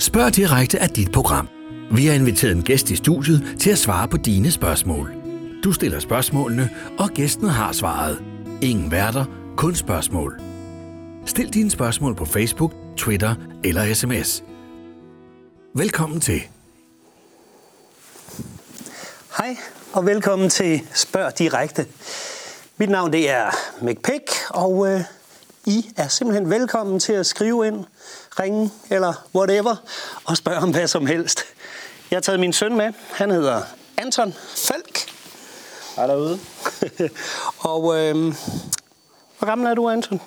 Spørg 0.00 0.36
direkte 0.36 0.78
er 0.78 0.86
dit 0.86 1.12
program. 1.12 1.48
Vi 1.90 2.06
har 2.06 2.14
inviteret 2.14 2.52
en 2.52 2.62
gæst 2.62 2.90
i 2.90 2.96
studiet 2.96 3.56
til 3.60 3.70
at 3.70 3.78
svare 3.78 4.08
på 4.08 4.16
dine 4.16 4.50
spørgsmål. 4.50 5.12
Du 5.64 5.72
stiller 5.72 6.00
spørgsmålene, 6.00 6.70
og 6.98 7.10
gæsten 7.10 7.48
har 7.48 7.72
svaret. 7.72 8.22
Ingen 8.62 8.90
værter, 8.90 9.24
kun 9.56 9.74
spørgsmål. 9.74 10.40
Stil 11.26 11.54
dine 11.54 11.70
spørgsmål 11.70 12.14
på 12.14 12.24
Facebook, 12.24 12.72
Twitter 12.96 13.34
eller 13.64 13.94
sms. 13.94 14.44
Velkommen 15.74 16.20
til. 16.20 16.42
Hej 19.38 19.56
og 19.92 20.06
velkommen 20.06 20.50
til 20.50 20.80
Spørg 20.94 21.38
Direkte. 21.38 21.86
Mit 22.76 22.90
navn 22.90 23.12
det 23.12 23.30
er 23.30 23.50
Mick 23.82 24.02
Pick, 24.02 24.30
og 24.50 24.88
øh, 24.88 25.00
I 25.66 25.90
er 25.96 26.08
simpelthen 26.08 26.50
velkommen 26.50 27.00
til 27.00 27.12
at 27.12 27.26
skrive 27.26 27.66
ind, 27.66 27.84
ringe 28.40 28.70
eller 28.90 29.12
whatever, 29.34 29.76
og 30.24 30.36
spørge 30.36 30.58
om 30.58 30.70
hvad 30.70 30.86
som 30.88 31.06
helst. 31.06 31.44
Jeg 32.10 32.16
har 32.16 32.20
taget 32.20 32.40
min 32.40 32.52
søn 32.52 32.76
med. 32.76 32.92
Han 33.12 33.30
hedder 33.30 33.62
Anton 33.96 34.34
Falk. 34.56 35.10
Hej 35.96 36.06
derude. 36.06 36.38
og 37.58 37.98
øh, 37.98 38.34
hvor 39.38 39.46
gammel 39.46 39.66
er 39.66 39.74
du, 39.74 39.88
Anton? 39.88 40.20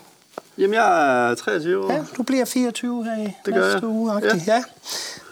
Jamen, 0.58 0.74
jeg 0.74 1.30
er 1.32 1.36
23 1.36 1.86
år. 1.86 1.94
Ja, 1.94 2.04
du 2.18 2.24
bliver 2.24 2.46
24 2.46 3.04
her 3.06 3.18
i 3.24 3.38
Det 3.46 3.54
gør 3.54 3.62
næste 3.66 3.74
jeg. 3.78 3.84
uge. 3.84 4.14
Ja. 4.48 4.54
Ja. 4.56 4.64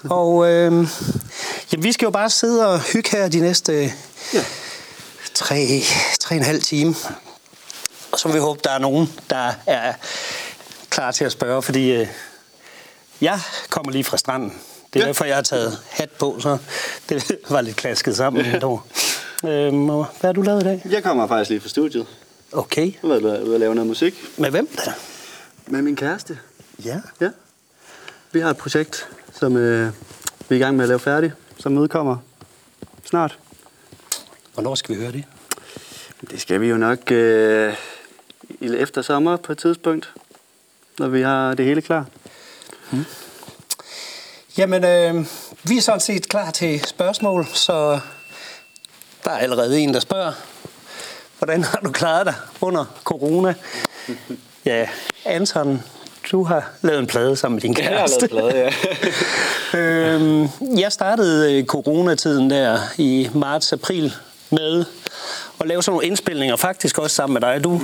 Og 0.09 0.49
øh, 0.49 0.71
jamen, 1.71 1.83
vi 1.83 1.91
skal 1.91 2.05
jo 2.05 2.09
bare 2.11 2.29
sidde 2.29 2.67
og 2.67 2.79
hygge 2.79 3.09
her 3.11 3.29
de 3.29 3.39
næste 3.39 3.73
Ja. 4.33 4.43
tre, 5.33 5.81
tre 6.19 6.35
og 6.35 6.37
en 6.37 6.43
halv 6.43 6.61
time. 6.61 6.95
Og 8.11 8.19
så 8.19 8.27
vil 8.27 8.35
vi 8.35 8.39
håbe, 8.39 8.59
der 8.63 8.71
er 8.71 8.79
nogen, 8.79 9.13
der 9.29 9.51
er 9.67 9.93
klar 10.89 11.11
til 11.11 11.25
at 11.25 11.31
spørge, 11.31 11.61
fordi 11.61 11.91
øh, 11.91 12.07
jeg 13.21 13.39
kommer 13.69 13.91
lige 13.91 14.03
fra 14.03 14.17
stranden. 14.17 14.53
Det 14.93 14.99
er 14.99 15.03
ja. 15.03 15.07
Derfor, 15.07 15.25
jeg 15.25 15.35
har 15.35 15.41
taget 15.41 15.79
hat 15.89 16.09
på, 16.09 16.37
så 16.39 16.57
det 17.09 17.31
var 17.49 17.61
lidt 17.61 17.75
klasket 17.75 18.15
sammen. 18.17 18.45
Ja. 18.45 18.77
Øhm, 19.49 19.89
og 19.89 20.05
hvad 20.19 20.27
har 20.27 20.33
du 20.33 20.41
lavet 20.41 20.61
i 20.61 20.63
dag? 20.65 20.81
Jeg 20.89 21.03
kommer 21.03 21.27
faktisk 21.27 21.49
lige 21.49 21.61
fra 21.61 21.69
studiet. 21.69 22.07
Okay. 22.51 22.85
Jeg 23.03 23.11
har 23.11 23.19
været 23.19 23.43
ude 23.43 23.53
at 23.53 23.59
lave 23.59 23.75
noget 23.75 23.87
musik 23.87 24.15
Med 24.37 24.49
hvem 24.51 24.67
der? 24.85 24.91
med 25.67 25.81
min 25.81 25.95
kæreste. 25.95 26.39
Ja. 26.85 26.99
Ja. 27.21 27.29
Vi 28.31 28.39
har 28.39 28.49
et 28.49 28.57
projekt, 28.57 29.07
som 29.33 29.57
øh, 29.57 29.91
vi 30.49 30.55
er 30.55 30.59
i 30.59 30.63
gang 30.63 30.75
med 30.75 30.83
at 30.85 30.89
lave 30.89 30.99
færdig, 30.99 31.31
som 31.57 31.77
udkommer 31.77 32.17
snart. 33.05 33.37
Hvornår 34.53 34.75
skal 34.75 34.95
vi 34.95 35.01
høre 35.01 35.11
det? 35.11 35.23
Det 36.31 36.41
skal 36.41 36.61
vi 36.61 36.67
jo 36.67 36.77
nok 36.77 37.11
øh, 37.11 37.73
efter 38.61 39.01
sommer 39.01 39.37
på 39.37 39.51
et 39.51 39.57
tidspunkt, 39.57 40.13
når 40.99 41.07
vi 41.07 41.21
har 41.21 41.53
det 41.53 41.65
hele 41.65 41.81
klar. 41.81 42.05
Jamen, 44.57 44.83
øh, 44.83 45.25
vi 45.63 45.77
er 45.77 45.81
sådan 45.81 45.99
set 45.99 46.29
klar 46.29 46.51
til 46.51 46.85
spørgsmål, 46.85 47.47
så 47.53 47.99
der 49.23 49.31
er 49.31 49.37
allerede 49.37 49.79
en, 49.79 49.93
der 49.93 49.99
spørger, 49.99 50.31
hvordan 51.37 51.63
har 51.63 51.79
du 51.83 51.91
klaret 51.91 52.25
dig 52.25 52.35
under 52.61 52.85
corona? 53.03 53.53
Ja, 54.65 54.87
Anton, 55.25 55.83
du 56.31 56.43
har 56.43 56.69
lavet 56.81 56.99
en 56.99 57.07
plade 57.07 57.35
sammen 57.35 57.55
med 57.55 57.61
din 57.61 57.73
kæreste. 57.75 58.29
ja. 58.33 58.71
øhm, 59.79 60.49
jeg 60.77 60.91
startede 60.91 61.53
øh, 61.53 61.65
coronatiden 61.65 62.49
der 62.49 62.79
i 62.97 63.29
marts-april 63.33 64.13
med 64.49 64.85
at 65.59 65.67
lave 65.67 65.83
sådan 65.83 65.93
nogle 65.93 66.07
indspilninger, 66.07 66.55
faktisk 66.55 66.97
også 66.97 67.15
sammen 67.15 67.33
med 67.33 67.41
dig. 67.41 67.63
Du 67.63 67.81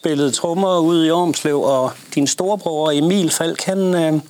spillede 0.00 0.30
trommer 0.32 0.78
ude 0.78 1.06
i 1.06 1.10
Ormslev, 1.10 1.60
og 1.60 1.90
din 2.14 2.26
storebror 2.26 2.90
Emil 2.90 3.30
Falk, 3.30 3.62
han, 3.62 3.78
øh, 3.94 4.20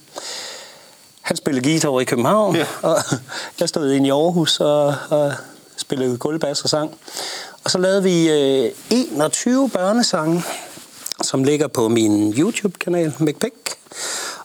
han 1.21 1.37
spillede 1.37 1.65
guitar 1.65 2.01
i 2.01 2.05
København, 2.05 2.57
Ja. 2.57 2.67
og 2.83 2.97
jeg 3.61 3.69
stod 3.69 3.91
inde 3.93 4.07
i 4.07 4.11
Aarhus 4.11 4.61
og, 4.61 4.95
og 5.11 5.33
spillede 5.77 6.19
gulvbass 6.19 6.63
og 6.63 6.71
sang. 6.71 6.95
Og 7.65 7.71
så 7.71 7.79
lavede 7.79 8.03
vi 8.03 8.31
øh, 8.31 8.71
21 8.91 9.70
børnesange, 9.70 10.42
som 11.23 11.45
ligger 11.45 11.67
på 11.69 11.89
min 11.89 12.33
YouTube-kanal, 12.39 13.13
McPick. 13.19 13.77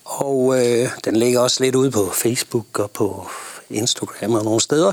Og 0.05 0.55
øh, 0.65 0.89
den 1.05 1.15
ligger 1.15 1.39
også 1.39 1.63
lidt 1.63 1.75
ude 1.75 1.91
på 1.91 2.09
Facebook 2.13 2.79
og 2.79 2.91
på 2.91 3.27
Instagram 3.69 4.33
og 4.33 4.43
nogle 4.43 4.61
steder, 4.61 4.91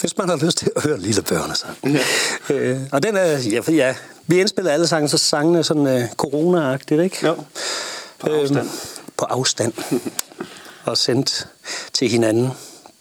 hvis 0.00 0.18
man 0.18 0.28
har 0.28 0.36
lyst 0.36 0.58
til 0.58 0.70
at 0.76 0.82
høre 0.82 0.98
lille 1.00 1.22
børnesang. 1.22 1.76
Ja. 1.84 2.54
Øh, 2.54 2.80
og 2.92 3.02
den 3.02 3.16
er, 3.16 3.26
ja, 3.38 3.72
ja, 3.72 3.94
vi 4.30 4.40
indspiller 4.40 4.72
alle 4.72 4.86
sange, 4.86 5.08
så 5.08 5.18
sangene 5.18 5.64
sådan 5.64 5.86
øh, 5.86 6.04
corona-agtigt, 6.22 7.00
ikke? 7.00 7.26
Jo. 7.26 7.34
På 8.18 8.26
afstand. 8.30 8.58
Øhm, 8.58 8.68
på 9.16 9.24
afstand. 9.24 9.72
og 10.84 10.98
sendt 10.98 11.48
til 11.92 12.08
hinanden. 12.08 12.50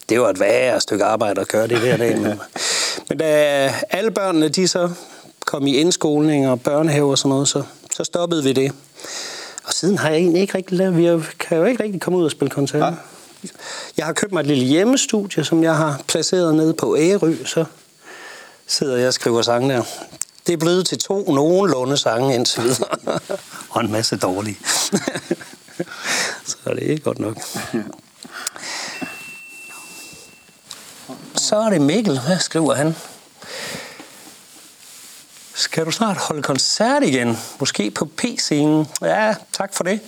Det 0.10 0.22
var 0.22 0.30
et 0.30 0.40
værre 0.40 0.82
stykke 0.82 1.04
arbejde 1.06 1.42
at 1.42 1.48
gøre 1.48 1.68
det 1.68 1.80
hver 1.80 1.98
dag. 1.98 2.18
Men, 2.20 2.40
men 3.10 3.18
da 3.18 3.74
alle 3.90 4.12
børnene 4.12 4.50
de 4.50 4.68
så 4.68 4.90
kom 5.46 5.68
i 5.68 5.76
indskoling 5.76 6.50
og 6.50 6.62
børnehave 6.62 7.12
og 7.12 7.18
sådan 7.18 7.30
noget, 7.30 7.48
så, 7.48 7.64
så 7.96 8.04
stoppede 8.04 8.44
vi 8.44 8.54
det. 8.54 8.72
Og 9.66 9.74
siden 9.74 9.98
har 9.98 10.10
jeg 10.10 10.18
egentlig 10.18 10.42
ikke 10.42 10.56
rigtig 10.58 10.78
lavet, 10.78 10.98
vi 10.98 11.06
har- 11.06 11.26
kan 11.40 11.58
jo 11.58 11.66
ikke 11.66 11.84
rigtig 11.84 12.02
komme 12.02 12.20
ud 12.20 12.26
og 12.26 12.32
spille 12.32 12.50
koncerter. 12.50 12.90
Nej. 12.90 13.00
Jeg 13.98 14.06
har 14.06 14.14
købt 14.14 14.32
mig 14.32 14.40
et 14.42 14.48
lille 14.48 14.64
hjemmestudie, 14.66 15.44
som 15.44 15.64
jeg 15.64 15.76
har 15.76 16.02
placeret 16.08 16.56
nede 16.56 16.74
på 16.74 16.98
Ærø, 16.98 17.34
så 17.46 17.66
sidder 18.68 18.98
jeg 18.98 19.08
og 19.08 19.14
skriver 19.14 19.42
sange 19.42 19.70
der. 19.74 19.84
Det 20.50 20.56
er 20.56 20.58
blevet 20.58 20.86
til 20.86 21.00
to 21.00 21.34
nogenlunde 21.34 21.98
sange 21.98 22.36
indtil 22.36 22.64
videre. 22.64 23.20
og 23.70 23.82
en 23.82 23.92
masse 23.92 24.18
dårlige. 24.18 24.58
så 26.50 26.58
det 26.66 26.94
er 26.94 26.98
godt 26.98 27.20
nok. 27.20 27.38
Så 31.36 31.56
er 31.56 31.70
det 31.70 31.82
Mikkel. 31.82 32.20
Hvad 32.20 32.40
skriver 32.40 32.74
han? 32.74 32.96
Skal 35.54 35.86
du 35.86 35.92
snart 35.92 36.18
holde 36.18 36.44
koncert 36.44 37.04
igen? 37.04 37.38
Måske 37.60 37.92
på 37.92 38.06
P-scenen? 38.06 38.88
Ja, 39.02 39.36
tak 39.54 39.74
for 39.74 39.84
det. 39.84 40.00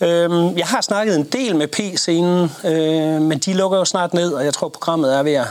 Øhm, 0.00 0.58
jeg 0.58 0.66
har 0.66 0.80
snakket 0.80 1.16
en 1.16 1.24
del 1.24 1.56
med 1.56 1.68
P-scenen, 1.68 2.50
øh, 2.64 3.22
men 3.22 3.38
de 3.38 3.54
lukker 3.54 3.78
jo 3.78 3.84
snart 3.84 4.14
ned, 4.14 4.32
og 4.32 4.44
jeg 4.44 4.54
tror, 4.54 4.68
programmet 4.68 5.14
er 5.14 5.22
ved 5.22 5.32
at 5.32 5.46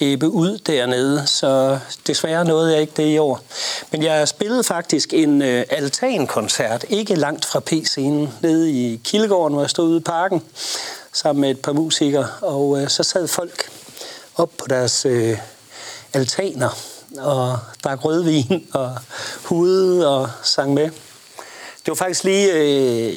æbe 0.00 0.28
ud 0.28 0.58
dernede, 0.58 1.26
så 1.26 1.78
desværre 2.06 2.44
nåede 2.44 2.72
jeg 2.72 2.80
ikke 2.80 2.92
det 2.96 3.14
i 3.14 3.18
år. 3.18 3.40
Men 3.92 4.02
jeg 4.02 4.28
spillede 4.28 4.64
faktisk 4.64 5.12
en 5.12 5.42
øh, 5.42 5.64
altankoncert, 5.70 6.84
ikke 6.88 7.14
langt 7.14 7.44
fra 7.44 7.60
P-scenen, 7.60 8.28
nede 8.42 8.70
i 8.70 9.00
Kildegården, 9.04 9.54
hvor 9.54 9.62
jeg 9.62 9.70
stod 9.70 9.88
ude 9.88 9.96
i 9.96 10.02
parken, 10.02 10.42
sammen 11.12 11.40
med 11.40 11.50
et 11.50 11.60
par 11.60 11.72
musikere, 11.72 12.28
og 12.40 12.82
øh, 12.82 12.88
så 12.88 13.02
sad 13.02 13.28
folk 13.28 13.70
op 14.36 14.50
på 14.58 14.66
deres 14.68 15.06
øh, 15.06 15.38
altaner 16.12 16.78
og 17.18 17.58
drak 17.84 18.04
rødvin 18.04 18.66
og 18.72 18.96
hudede 19.44 20.08
og 20.18 20.30
sang 20.42 20.74
med. 20.74 20.84
Det 21.84 21.88
var 21.88 21.94
faktisk 21.94 22.24
lige 22.24 22.52
øh, 22.52 23.14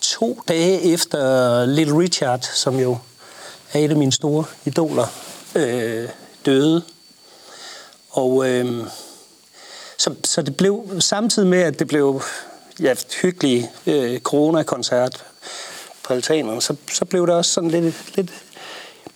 to 0.00 0.42
dage 0.48 0.82
efter 0.82 1.64
Little 1.66 1.98
Richard, 1.98 2.50
som 2.54 2.78
jo 2.80 2.98
er 3.72 3.78
et 3.78 3.90
af 3.90 3.96
mine 3.96 4.12
store 4.12 4.44
idoler, 4.64 5.06
øh, 5.54 6.08
døde. 6.46 6.82
Og 8.10 8.48
øh, 8.48 8.86
så, 9.98 10.14
så 10.24 10.42
det 10.42 10.56
blev 10.56 11.00
samtidig 11.00 11.48
med, 11.48 11.62
at 11.62 11.78
det 11.78 11.88
blev 11.88 12.22
ja, 12.80 12.94
hyggelig 13.22 13.70
øh, 13.86 14.20
corona-koncert 14.20 15.24
på 16.02 16.12
altanerne, 16.12 16.62
så, 16.62 16.76
så 16.92 17.04
blev 17.04 17.26
det 17.26 17.34
også 17.34 17.50
sådan 17.50 17.70
lidt, 17.70 18.16
lidt 18.16 18.30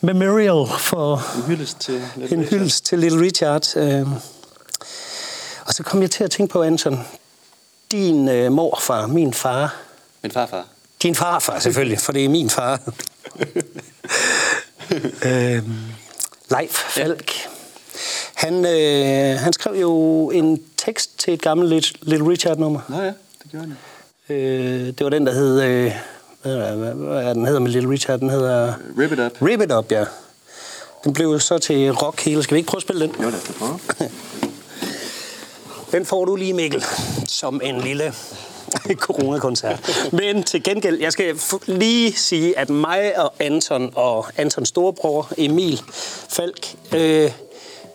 memorial 0.01 0.67
for 0.79 1.35
En 1.37 1.43
hyldest 1.43 1.79
til 1.79 2.03
lidt 2.15 2.31
en 2.31 2.43
hyldest 2.43 2.85
til 2.85 2.99
Little 2.99 3.21
Richard. 3.21 3.77
Øh. 3.77 4.07
Og 5.65 5.73
så 5.73 5.83
kom 5.83 6.01
jeg 6.01 6.11
til 6.11 6.23
at 6.23 6.31
tænke 6.31 6.51
på, 6.51 6.63
Anton, 6.63 6.99
din 7.91 8.29
øh, 8.29 8.51
morfar, 8.51 9.07
min 9.07 9.33
far, 9.33 9.75
Min 10.23 10.31
farfar. 10.31 10.65
din 11.03 11.15
farfar 11.15 11.59
selvfølgelig, 11.59 11.99
for 11.99 12.11
det 12.11 12.25
er 12.25 12.29
min 12.29 12.49
far. 12.49 12.79
øh, 15.25 15.63
Leif 16.51 16.71
Falk. 16.71 17.31
Han, 18.33 18.65
øh, 18.65 19.39
han 19.39 19.53
skrev 19.53 19.73
jo 19.81 20.29
en 20.29 20.61
tekst 20.77 21.19
til 21.19 21.33
et 21.33 21.41
gammelt 21.41 21.73
Lit- 21.73 21.99
Little 22.01 22.29
Richard-nummer. 22.29 22.79
Nå 22.89 22.97
ja, 23.01 23.05
det 23.05 23.51
gjorde 23.51 23.65
han. 24.29 24.35
Øh, 24.37 24.87
det 24.87 25.03
var 25.03 25.09
den, 25.09 25.25
der 25.25 25.33
hed... 25.33 25.61
Øh, 25.61 25.91
hvad, 26.43 26.53
er- 27.23 27.33
den 27.33 27.45
hedder 27.45 27.59
med 27.59 27.71
Little 27.71 27.89
Richard? 27.91 28.19
Den 28.19 28.29
hedder... 28.29 28.73
Rip 28.99 29.11
it 29.11 29.19
up. 29.19 29.41
Rip 29.41 29.61
It 29.61 29.71
Up, 29.71 29.91
ja. 29.91 30.05
Den 31.03 31.13
blev 31.13 31.39
så 31.39 31.57
til 31.57 31.91
rock 31.91 32.21
hele. 32.21 32.43
Skal 32.43 32.55
vi 32.55 32.59
ikke 32.59 32.67
prøve 32.69 32.79
at 32.79 32.81
spille 32.83 33.01
den? 33.07 33.15
Jo, 33.23 33.29
lad 33.29 33.33
os 33.39 33.51
prøve. 33.59 33.79
Den 35.91 36.05
får 36.05 36.25
du 36.25 36.35
lige, 36.35 36.53
Mikkel, 36.53 36.83
som 37.27 37.61
en 37.63 37.81
lille 37.81 38.13
coronakoncert. 38.99 40.09
Men 40.13 40.43
til 40.43 40.63
gengæld, 40.63 40.99
jeg 40.99 41.11
skal 41.11 41.31
f- 41.35 41.59
lige 41.65 42.13
sige, 42.17 42.57
at 42.57 42.69
mig 42.69 43.19
og 43.19 43.33
Anton 43.39 43.91
og 43.95 44.25
Antons 44.37 44.69
storebror 44.69 45.31
Emil 45.37 45.81
Falk, 46.29 46.75
øh, 46.95 47.31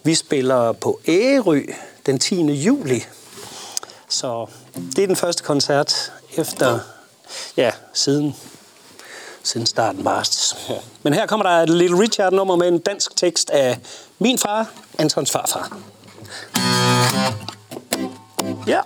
vi 0.05 0.15
spiller 0.15 0.73
på 0.73 1.01
Ærø 1.09 1.61
den 2.07 2.19
10. 2.19 2.43
juli. 2.53 3.05
Så 4.09 4.47
det 4.97 5.03
er 5.03 5.07
den 5.07 5.17
første 5.17 5.43
koncert 5.43 6.13
efter, 6.37 6.79
ja, 7.57 7.71
siden 7.93 8.37
siden 9.45 9.67
starten 9.67 10.05
marts. 10.05 10.57
Men 11.03 11.13
her 11.15 11.27
kommer 11.27 11.47
der 11.47 11.57
et 11.63 11.69
Little 11.71 11.99
Richard-nummer 12.01 12.57
med 12.57 12.69
en 12.69 12.79
dansk 12.79 13.17
tekst 13.17 13.51
af 13.51 13.79
min 14.19 14.39
far, 14.39 14.67
Antons 14.99 15.31
farfar. 15.31 15.79
Ja. 18.67 18.81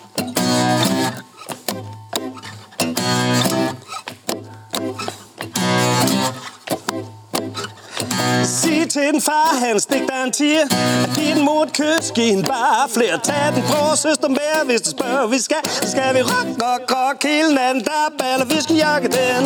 Til 8.97 9.13
den 9.13 9.21
far, 9.21 9.49
han 9.65 9.81
stik 9.81 10.03
der 10.11 10.25
en 10.25 10.33
tiger 10.33 10.67
At 11.05 11.11
give 11.17 11.35
den 11.35 11.45
mod 11.45 11.67
kys, 11.79 12.07
giv 12.17 12.33
en 12.37 12.43
bare 12.43 12.89
flere. 12.97 13.17
Tag 13.29 13.47
den 13.55 13.63
bror, 13.69 13.95
søster 13.95 14.29
med, 14.29 14.55
hvis 14.69 14.81
du 14.81 14.91
spørger 14.91 15.27
Vi 15.27 15.39
skal, 15.47 15.63
så 15.83 15.91
skal 15.91 16.15
vi 16.17 16.23
rock, 16.33 16.49
rock, 16.65 16.83
rock 16.97 17.19
Hele 17.25 17.55
natten, 17.55 17.85
der 17.85 18.07
baller, 18.19 18.47
vi 18.55 18.59
skal 18.65 18.77
jakke 18.77 19.09
den. 19.19 19.43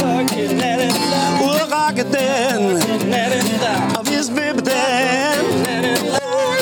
Ud 1.46 1.56
og 1.64 1.68
rocke 1.76 2.04
den. 2.16 2.60
Og 3.98 4.02
vi 4.10 4.16
skal 4.28 4.54
den. 4.70 5.42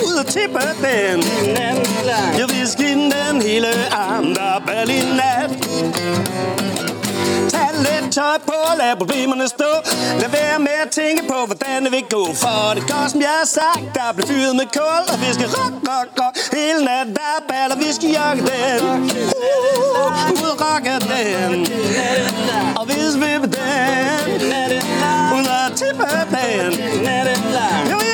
Ud 0.07 0.15
og 0.23 0.27
tippe 0.35 0.61
den. 0.85 1.19
Ja, 2.39 2.45
vi 2.55 2.61
skal 2.67 2.85
give 2.85 3.13
den 3.13 3.43
hele 3.43 3.69
arm, 3.93 4.35
der 4.35 4.63
baller 4.67 4.95
i 4.95 5.03
nat 5.19 6.68
lidt 7.87 8.07
tøj 8.17 8.37
på, 8.51 8.57
og 8.71 8.75
lad 8.81 8.97
problemerne 9.03 9.49
stå. 9.57 9.71
Lad 10.23 10.31
være 10.41 10.59
med 10.67 10.77
at 10.85 10.91
tænke 11.01 11.23
på, 11.33 11.39
hvordan 11.49 11.79
det 11.85 11.93
vil 11.97 12.05
gå. 12.17 12.23
For 12.45 12.61
det 12.77 12.85
går, 12.91 13.05
som 13.13 13.21
jeg 13.29 13.35
har 13.41 13.49
sagt, 13.61 13.85
der 13.97 14.07
bliver 14.15 14.29
fyret 14.33 14.55
med 14.61 14.69
kul. 14.79 15.03
Og 15.13 15.17
vi 15.23 15.29
skal 15.37 15.49
rock, 15.59 15.75
rock, 15.91 16.09
rock 16.21 16.35
Hele 16.59 16.81
natten, 16.89 17.13
der 17.19 17.29
er 17.37 17.41
ball, 17.51 17.71
og 17.75 17.79
vi 17.85 17.91
skal 17.97 18.09
jokke 18.19 18.43
den. 18.51 18.81
Uh, 19.99 20.33
Ud 20.43 20.49
og 20.53 20.59
rocke 20.65 20.95
den. 21.11 21.53
Og 22.81 22.85
vi 22.91 22.99
skal 23.15 23.41
den. 23.57 24.01
Ud 25.37 25.47
og 25.59 25.67
tippe 25.79 26.05
den. 26.35 26.73
Ja, 27.93 28.08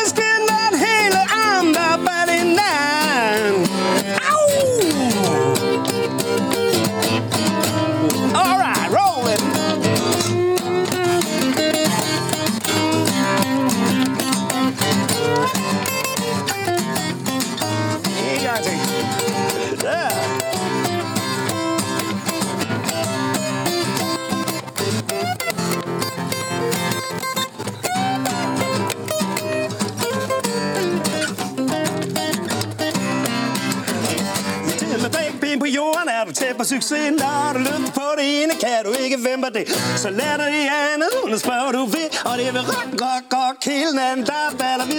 er 36.65 36.67
på 36.67 36.83
succesen 36.83 37.15
Når 37.15 37.53
du 37.55 37.59
løber 37.59 37.91
på 37.95 38.07
det 38.19 38.43
ene, 38.43 38.53
kan 38.65 38.81
du 38.85 38.93
ikke 39.05 39.17
vente 39.29 39.51
det? 39.59 39.69
Så 39.97 40.11
lad 40.11 40.35
dig 40.41 40.49
det 40.57 40.67
andet, 40.93 41.11
uden 41.23 41.35
at 41.35 41.41
spørge 41.41 41.73
du 41.73 41.85
ved. 41.85 42.09
Og 42.25 42.39
det 42.39 42.49
vil 42.55 42.63
rock, 42.73 42.91
rock, 43.05 43.25
rock 43.37 43.65
hele 43.65 43.93
natten. 44.01 44.27
Der 44.27 44.47
falder 44.61 44.87
vi 44.91 44.99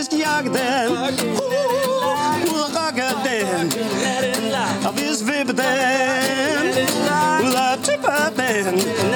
den 0.58 0.92
uh, 0.92 1.12
Ud 2.54 2.60
og 2.66 2.72
rocke 2.80 3.08
den. 3.28 3.66
Og 4.88 4.92
hvis 4.98 5.18
skal 5.20 5.28
vippe 5.30 5.54
den. 5.62 6.66
Ud 7.46 7.54
og 7.66 7.84
tippe 7.86 8.12
den. 8.40 9.15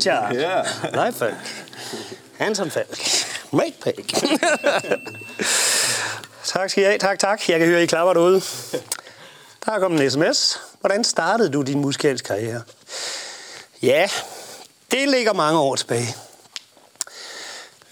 Richard. 0.00 0.34
Ja. 0.34 1.10
Falk. 1.10 1.34
Hanson 2.38 2.70
Falk. 2.70 2.98
Make 3.52 3.74
Pig. 3.84 3.94
tak 6.44 6.70
skal 6.70 6.82
I 6.82 6.86
have. 6.86 6.98
Tak, 6.98 7.18
tak. 7.18 7.48
Jeg 7.48 7.58
kan 7.58 7.68
høre, 7.68 7.82
I 7.82 7.86
klapper 7.86 8.12
derude. 8.12 8.40
Der 9.66 9.72
er 9.72 9.78
kommet 9.78 10.04
en 10.04 10.10
sms. 10.10 10.60
Hvordan 10.80 11.04
startede 11.04 11.50
du 11.52 11.62
din 11.62 11.80
musikalske 11.80 12.26
karriere? 12.26 12.62
Ja, 13.82 14.08
det 14.90 15.08
ligger 15.08 15.32
mange 15.32 15.60
år 15.60 15.76
tilbage. 15.76 16.16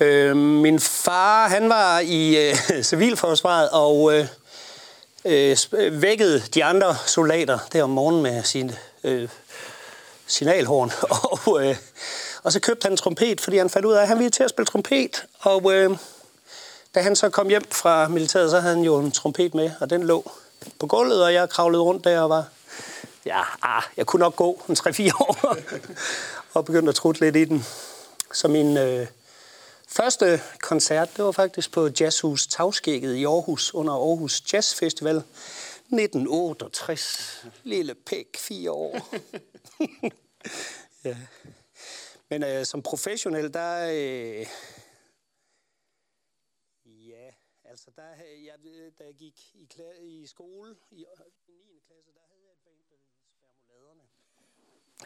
Øh, 0.01 0.37
min 0.37 0.81
far, 0.81 1.49
han 1.49 1.69
var 1.69 1.99
i 1.99 2.49
øh, 2.49 2.57
civilforsvaret 2.83 3.71
og 3.71 4.13
øh, 4.15 4.27
øh, 5.25 6.03
vækkede 6.03 6.41
de 6.55 6.65
andre 6.65 6.97
soldater 7.07 7.59
der 7.73 7.83
om 7.83 7.91
morgenen 7.91 8.23
med 8.23 8.43
sin 8.45 8.73
øh, 9.05 9.29
signalhorn. 10.29 10.93
Og, 11.47 11.67
øh, 11.67 11.77
og 12.43 12.53
så 12.53 12.61
købte 12.61 12.85
han 12.85 12.93
en 12.93 12.97
trompet, 12.97 13.41
fordi 13.41 13.57
han 13.57 13.71
fandt 13.71 13.87
ud 13.87 13.93
af, 13.93 14.03
at 14.03 14.09
han 14.09 14.19
ville 14.19 14.31
til 14.31 14.43
at 14.43 14.51
spille 14.51 14.67
trompet. 14.67 15.25
Og 15.41 15.73
øh, 15.73 15.97
da 16.95 17.01
han 17.01 17.17
så 17.17 17.31
kom 17.31 17.49
hjem 17.49 17.65
fra 17.71 18.09
militæret, 18.09 18.51
så 18.51 18.61
havde 18.61 18.75
han 18.75 18.85
jo 18.85 18.99
en 18.99 19.11
trompet 19.11 19.55
med, 19.55 19.71
og 19.81 19.91
den 19.91 20.03
lå 20.03 20.31
på 20.81 20.87
gulvet, 20.87 21.25
og 21.25 21.33
jeg 21.33 21.49
kravlede 21.49 21.83
rundt 21.83 22.05
der 22.05 22.21
og 22.21 22.31
var... 22.31 22.45
Ja, 23.27 23.43
ah, 23.63 23.83
jeg 23.97 24.07
kunne 24.07 24.21
nok 24.21 24.37
gå 24.37 24.63
en 24.69 24.77
3-4 24.79 25.11
år, 25.21 25.57
og 26.55 26.65
begyndte 26.65 26.89
at 26.89 26.95
trutte 26.95 27.21
lidt 27.21 27.37
i 27.37 27.45
den. 27.45 27.67
Så 28.33 28.49
min 28.49 28.77
øh, 28.77 29.07
første 29.89 30.41
koncert, 30.63 31.09
det 31.17 31.25
var 31.25 31.33
faktisk 31.33 31.73
på 31.73 31.89
Jazzhus 32.01 32.47
Tavskægget 32.47 33.15
i 33.15 33.25
Aarhus, 33.25 33.75
under 33.75 33.93
Aarhus 33.93 34.43
Jazz 34.53 34.75
Festival. 34.75 35.23
1968. 35.93 37.47
Lille 37.65 37.95
pæk, 37.95 38.37
fire 38.37 38.73
år. 38.73 39.09
ja. 41.05 41.17
Men 42.31 42.43
øh, 42.43 42.67
som 42.67 42.83
professionel, 42.83 43.55
der... 43.55 43.89
Øh, 43.91 44.47
ja, 46.85 47.31
altså 47.65 47.91
der, 47.97 48.03
jeg, 48.45 48.55
da 48.99 49.05
jeg 49.05 49.15
gik 49.15 49.55
i, 49.55 49.69
kla- 49.75 50.03
i 50.03 50.27
skole 50.27 50.77
i 50.91 50.95
9. 50.95 51.05
klasse, 51.87 52.11
der 52.15 52.21
havde 52.29 52.43
jeg 52.45 52.53
et 52.53 52.59
band, 52.65 52.77
der 52.91 52.97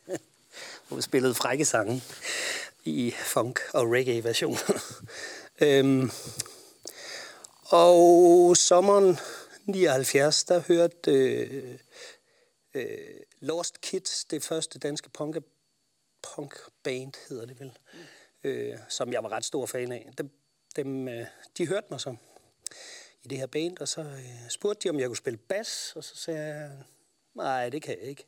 hed 0.06 0.18
hvor 0.88 0.96
vi 0.96 1.02
spillede 1.02 1.34
frække 1.34 1.64
sange 1.64 2.02
i 2.84 3.14
funk 3.16 3.60
og 3.74 3.92
reggae 3.92 4.24
versioner. 4.24 4.82
øhm, 5.62 6.10
og 7.64 8.56
sommeren 8.56 9.18
79, 9.66 10.44
der 10.44 10.60
hørte 10.60 11.10
øh, 11.10 11.78
øh, 12.74 13.20
Lost 13.40 13.80
Kids, 13.80 14.24
det 14.24 14.44
første 14.44 14.78
danske 14.78 15.10
punk, 15.10 15.36
punk 16.22 16.54
band, 16.82 17.12
hedder 17.28 17.46
det 17.46 17.60
vel, 17.60 17.78
øh, 18.44 18.78
som 18.88 19.12
jeg 19.12 19.22
var 19.22 19.32
ret 19.32 19.44
stor 19.44 19.66
fan 19.66 19.92
af. 19.92 20.10
Dem, 20.18 20.30
dem, 20.76 21.08
øh, 21.08 21.26
de 21.58 21.66
hørte 21.66 21.86
mig 21.90 22.00
så 22.00 22.16
i 23.22 23.28
det 23.28 23.38
her 23.38 23.46
band, 23.46 23.78
og 23.78 23.88
så 23.88 24.00
øh, 24.00 24.48
spurgte 24.48 24.84
de, 24.84 24.90
om 24.90 25.00
jeg 25.00 25.06
kunne 25.06 25.16
spille 25.16 25.38
bas, 25.38 25.92
og 25.96 26.04
så 26.04 26.16
sagde 26.16 26.46
jeg, 26.46 26.70
nej, 27.34 27.68
det 27.68 27.82
kan 27.82 27.98
jeg 28.00 28.08
ikke. 28.08 28.24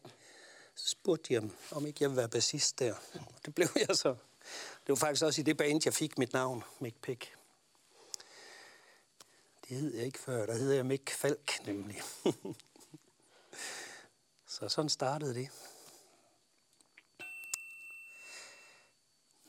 Så 0.75 0.89
spurgte 0.89 1.35
de, 1.35 1.39
om, 1.39 1.57
om 1.71 1.87
ikke 1.87 1.99
jeg 2.01 2.11
ville 2.11 2.21
være 2.21 2.29
bassist 2.29 2.79
der. 2.79 2.95
Og 3.15 3.47
det 3.47 3.55
blev 3.55 3.69
jeg 3.89 3.97
så. 3.97 4.17
Det 4.87 4.89
var 4.89 4.95
faktisk 4.95 5.25
også 5.25 5.41
i 5.41 5.45
det 5.45 5.57
band, 5.57 5.81
jeg 5.85 5.95
fik 5.95 6.19
mit 6.19 6.33
navn, 6.33 6.63
Mick 6.81 7.03
Pick. 7.03 7.35
Det 9.69 9.77
hed 9.77 9.95
jeg 9.95 10.07
ikke 10.07 10.19
før. 10.19 10.47
Der 10.47 10.55
hed 10.55 10.73
jeg 10.73 10.87
Mick 10.87 11.11
Falk, 11.11 11.67
nemlig. 11.67 12.03
så 14.47 14.69
sådan 14.69 14.89
startede 14.89 15.35
det. 15.35 15.49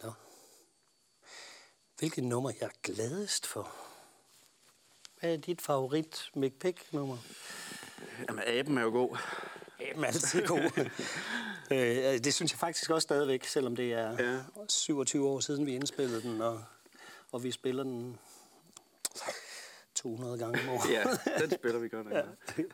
Nå. 0.04 0.14
Hvilket 1.98 2.24
nummer 2.24 2.52
jeg 2.62 2.66
er 2.66 2.80
gladest 2.84 3.46
for? 3.46 3.76
Hvad 5.20 5.34
er 5.34 5.38
dit 5.38 5.62
favorit 5.62 6.30
Mick 6.34 6.60
Pick-nummer? 6.60 7.18
Jamen, 8.30 8.44
aben 8.48 8.78
er 8.78 8.82
jo 8.82 8.90
god. 8.90 9.18
Jamen, 9.80 10.06
altid 10.06 10.48
god. 10.48 10.90
øh, 11.72 12.24
det 12.24 12.34
synes 12.34 12.52
jeg 12.52 12.60
faktisk 12.60 12.90
også 12.90 13.06
stadigvæk, 13.06 13.44
selvom 13.44 13.76
det 13.76 13.94
er 13.94 14.24
ja. 14.24 14.42
27 14.70 15.28
år 15.28 15.40
siden, 15.40 15.66
vi 15.66 15.76
indspillede 15.76 16.22
den, 16.22 16.42
og, 16.42 16.64
og 17.32 17.44
vi 17.44 17.52
spiller 17.52 17.84
den 17.84 18.20
200 19.96 20.38
gange 20.38 20.60
om 20.62 20.70
året. 20.70 20.90
Ja, 20.92 21.04
den 21.42 21.52
spiller 21.52 21.80
vi 21.80 21.90
godt. 21.90 22.08
Ja. 22.12 22.24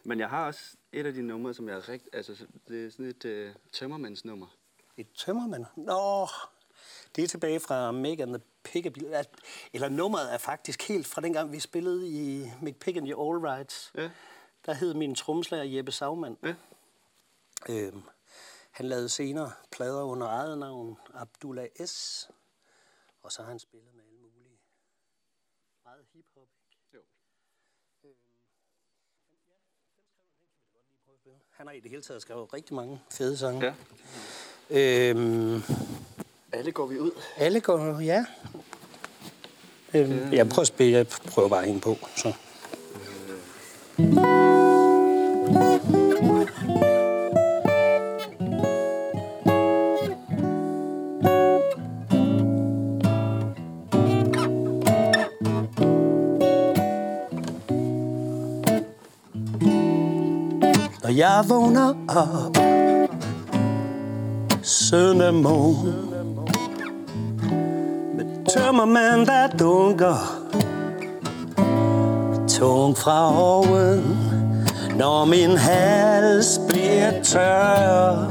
Men 0.04 0.20
jeg 0.20 0.30
har 0.30 0.48
også 0.48 0.78
et 0.92 1.06
af 1.06 1.13
de 1.13 1.22
numre, 1.22 1.54
som 1.54 1.70
jeg 1.70 1.78
er 1.78 1.90
rigtig... 1.90 2.16
Altså, 2.16 2.48
det 2.68 2.86
er 2.86 2.90
sådan 2.90 3.06
et 3.06 3.25
øh, 3.25 3.56
tømmermandsnummer. 3.72 4.48
Et 4.98 5.12
tømmermand? 5.12 5.66
Nå, 5.75 6.28
det 7.16 7.24
er 7.24 7.28
tilbage 7.28 7.60
fra 7.60 7.92
Meg 7.92 8.22
and 8.22 8.34
the 8.34 8.44
Pickabilly. 8.63 9.13
Eller 9.74 9.90
nummeret 9.90 10.34
er 10.34 10.38
faktisk 10.38 10.88
helt 10.88 11.08
fra 11.08 11.22
dengang, 11.22 11.51
vi 11.51 11.60
spillede 11.60 12.10
i 12.10 12.51
Mick 12.62 12.80
Pick 12.80 12.98
and 12.98 13.06
the 13.06 13.16
All 13.16 13.38
Rights. 13.40 13.92
Ja. 13.96 14.12
Der 14.66 14.74
hed 14.74 14.94
min 14.94 15.16
tromslager 15.16 15.63
Jeppe 15.63 15.92
Sagmann. 15.92 16.38
Ja. 16.44 16.56
Øhm, 17.70 18.04
han 18.72 18.86
lavede 18.86 19.10
senere 19.10 19.51
plader 19.72 20.04
under 20.04 20.28
eget 20.28 20.58
navn, 20.58 20.98
Abdullah 21.13 21.68
S. 21.86 22.30
Og 23.24 23.32
så 23.32 23.42
har 23.42 23.50
han 23.50 23.60
spillet 23.60 23.94
med 23.94 24.04
alle 24.04 24.20
mulige. 24.20 24.60
Meget 25.84 26.06
hiphop. 26.13 26.48
Jo. 26.94 27.01
Han 31.62 31.68
har 31.68 31.74
i 31.75 31.80
det 31.80 31.89
hele 31.91 32.01
taget 32.01 32.22
skrevet 32.22 32.53
rigtig 32.53 32.75
mange 32.75 33.00
fede 33.12 33.38
sange. 33.38 33.74
Ja. 34.70 35.10
Øhm, 35.10 35.63
Alle 36.51 36.72
går 36.72 36.86
vi 36.86 37.00
ud. 37.00 37.12
alle 37.38 37.60
går, 37.60 38.00
ja. 38.00 38.25
Øhm, 39.94 40.34
jeg 40.34 40.50
prøver 40.50 40.62
at 40.62 40.68
spille, 40.68 40.94
jeg 40.94 41.08
prøver 41.08 41.50
bare 41.50 41.60
at 41.60 41.65
hænge 41.65 41.82
på. 41.82 41.98
Så. 42.15 42.34
Når 43.98 44.41
jeg 61.22 61.44
vågner 61.48 61.94
op. 62.08 62.58
Søndag 64.63 65.34
morgen. 65.34 65.96
Med 68.16 68.46
tømmermand, 68.54 69.25
der 69.25 69.48
dunker. 69.60 70.42
Tung 72.48 72.98
fra 72.98 73.42
oven, 73.42 74.18
når 74.96 75.25
min 75.25 75.58
hals 75.58 76.62
bliver 76.70 77.12
tør. 77.24 78.28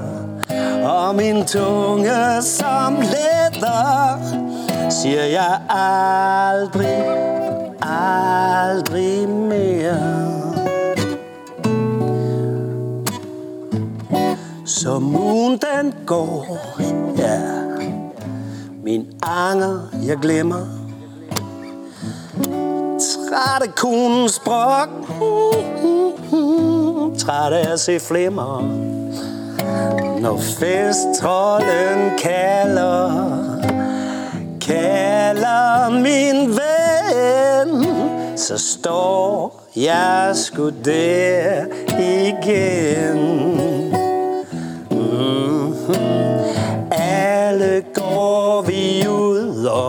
Og 0.84 1.14
min 1.14 1.44
tunge 1.44 2.42
som 2.42 2.96
leder 2.96 4.18
siger 4.90 5.24
jeg 5.24 5.60
aldrig, 5.68 7.04
aldrig 7.82 9.28
mere. 9.28 10.29
Som 14.82 15.16
ugen 15.16 15.58
den 15.58 15.94
går, 16.06 16.58
ja. 17.18 17.40
Min 18.82 19.06
anger, 19.22 19.88
jeg 20.06 20.16
glemmer. 20.16 20.66
Trætte 23.00 23.72
konens 23.76 24.38
brok. 24.44 24.88
Træt 27.18 27.52
af 27.52 27.72
at 27.72 27.80
se 27.80 28.00
flimmer. 28.00 28.62
Når 30.20 30.38
festtrollen 30.38 32.18
kalder 32.18 33.10
Kalder 34.60 35.90
min 35.90 36.48
ven 36.48 37.86
Så 38.38 38.58
står 38.58 39.62
jeg 39.76 40.30
sgu 40.34 40.70
der 40.84 41.66
igen. 41.98 43.69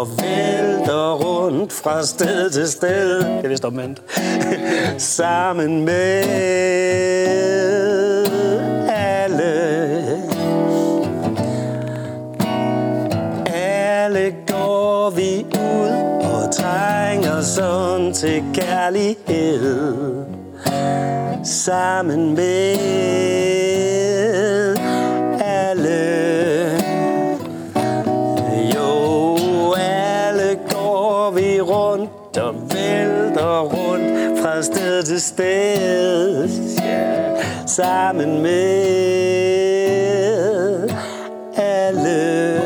Og 0.01 0.07
vælter 0.21 1.13
rundt 1.13 1.73
fra 1.73 2.05
sted 2.05 2.49
til 2.49 2.67
sted. 2.67 3.17
Det 3.17 3.45
er 3.45 3.47
vist 3.47 3.65
omvendt. 3.65 4.01
Sammen 5.17 5.85
med 5.85 6.23
alle. 8.89 9.53
Alle 13.45 14.35
går 14.47 15.09
vi 15.09 15.45
ud 15.53 15.91
og 16.21 16.53
trænger 16.53 17.41
sådan 17.41 18.13
til 18.13 18.43
kærlighed. 18.53 20.25
Sammen 21.43 22.35
med 22.35 23.60
sidder 35.05 35.19
til 35.19 35.21
sted. 35.21 36.49
Ja, 36.83 37.65
sammen 37.65 38.41
med 38.41 38.89
alle. 41.57 42.61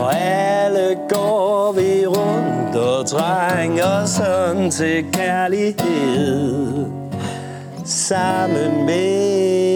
Og 0.00 0.14
alle 0.14 0.96
går 1.08 1.72
vi 1.72 2.06
rundt 2.06 2.76
og 2.76 3.06
trænger 3.06 4.06
sådan 4.06 4.70
til 4.70 5.04
kærlighed 5.12 6.86
sammen 7.84 8.86
med 8.86 9.67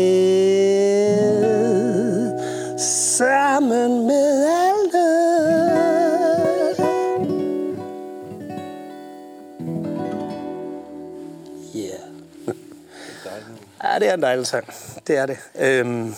det 14.02 14.10
er 14.10 14.14
en 14.14 14.22
dejlig 14.22 14.46
sang. 14.46 14.74
Det 15.06 15.16
er 15.16 15.26
det. 15.26 15.38
Øhm, 15.58 16.14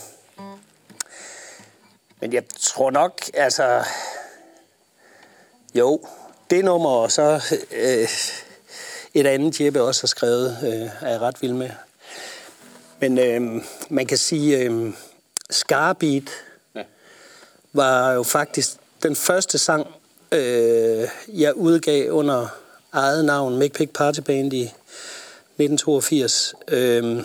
men 2.21 2.33
jeg 2.33 2.43
tror 2.61 2.91
nok, 2.91 3.21
altså... 3.35 3.85
Jo, 5.75 6.01
det 6.51 6.65
nummer, 6.65 6.91
og 6.91 7.13
så 7.13 7.43
øh, 7.73 8.09
et 9.15 9.27
andet, 9.27 9.61
Jeppe 9.61 9.83
også 9.83 10.03
har 10.03 10.07
skrevet, 10.07 10.59
øh, 10.63 11.09
er 11.09 11.11
jeg 11.11 11.21
ret 11.21 11.43
vild 11.43 11.53
med. 11.53 11.71
Men 13.01 13.19
øh, 13.19 13.63
man 13.89 14.07
kan 14.07 14.19
sige, 14.19 14.59
øh, 14.59 14.93
Scarbeat 15.51 16.31
Ja. 16.75 16.83
var 17.73 18.13
jo 18.13 18.23
faktisk 18.23 18.71
den 19.03 19.17
første 19.17 19.59
sang, 19.59 19.87
øh, 20.33 21.09
jeg 21.29 21.55
udgav 21.55 22.11
under 22.13 22.49
eget 22.93 23.25
navn, 23.25 23.59
Make 23.59 23.75
Pick 23.75 23.93
Party 23.93 24.21
Band 24.21 24.53
i 24.53 24.63
1982. 24.63 26.55
Øh, 26.69 27.25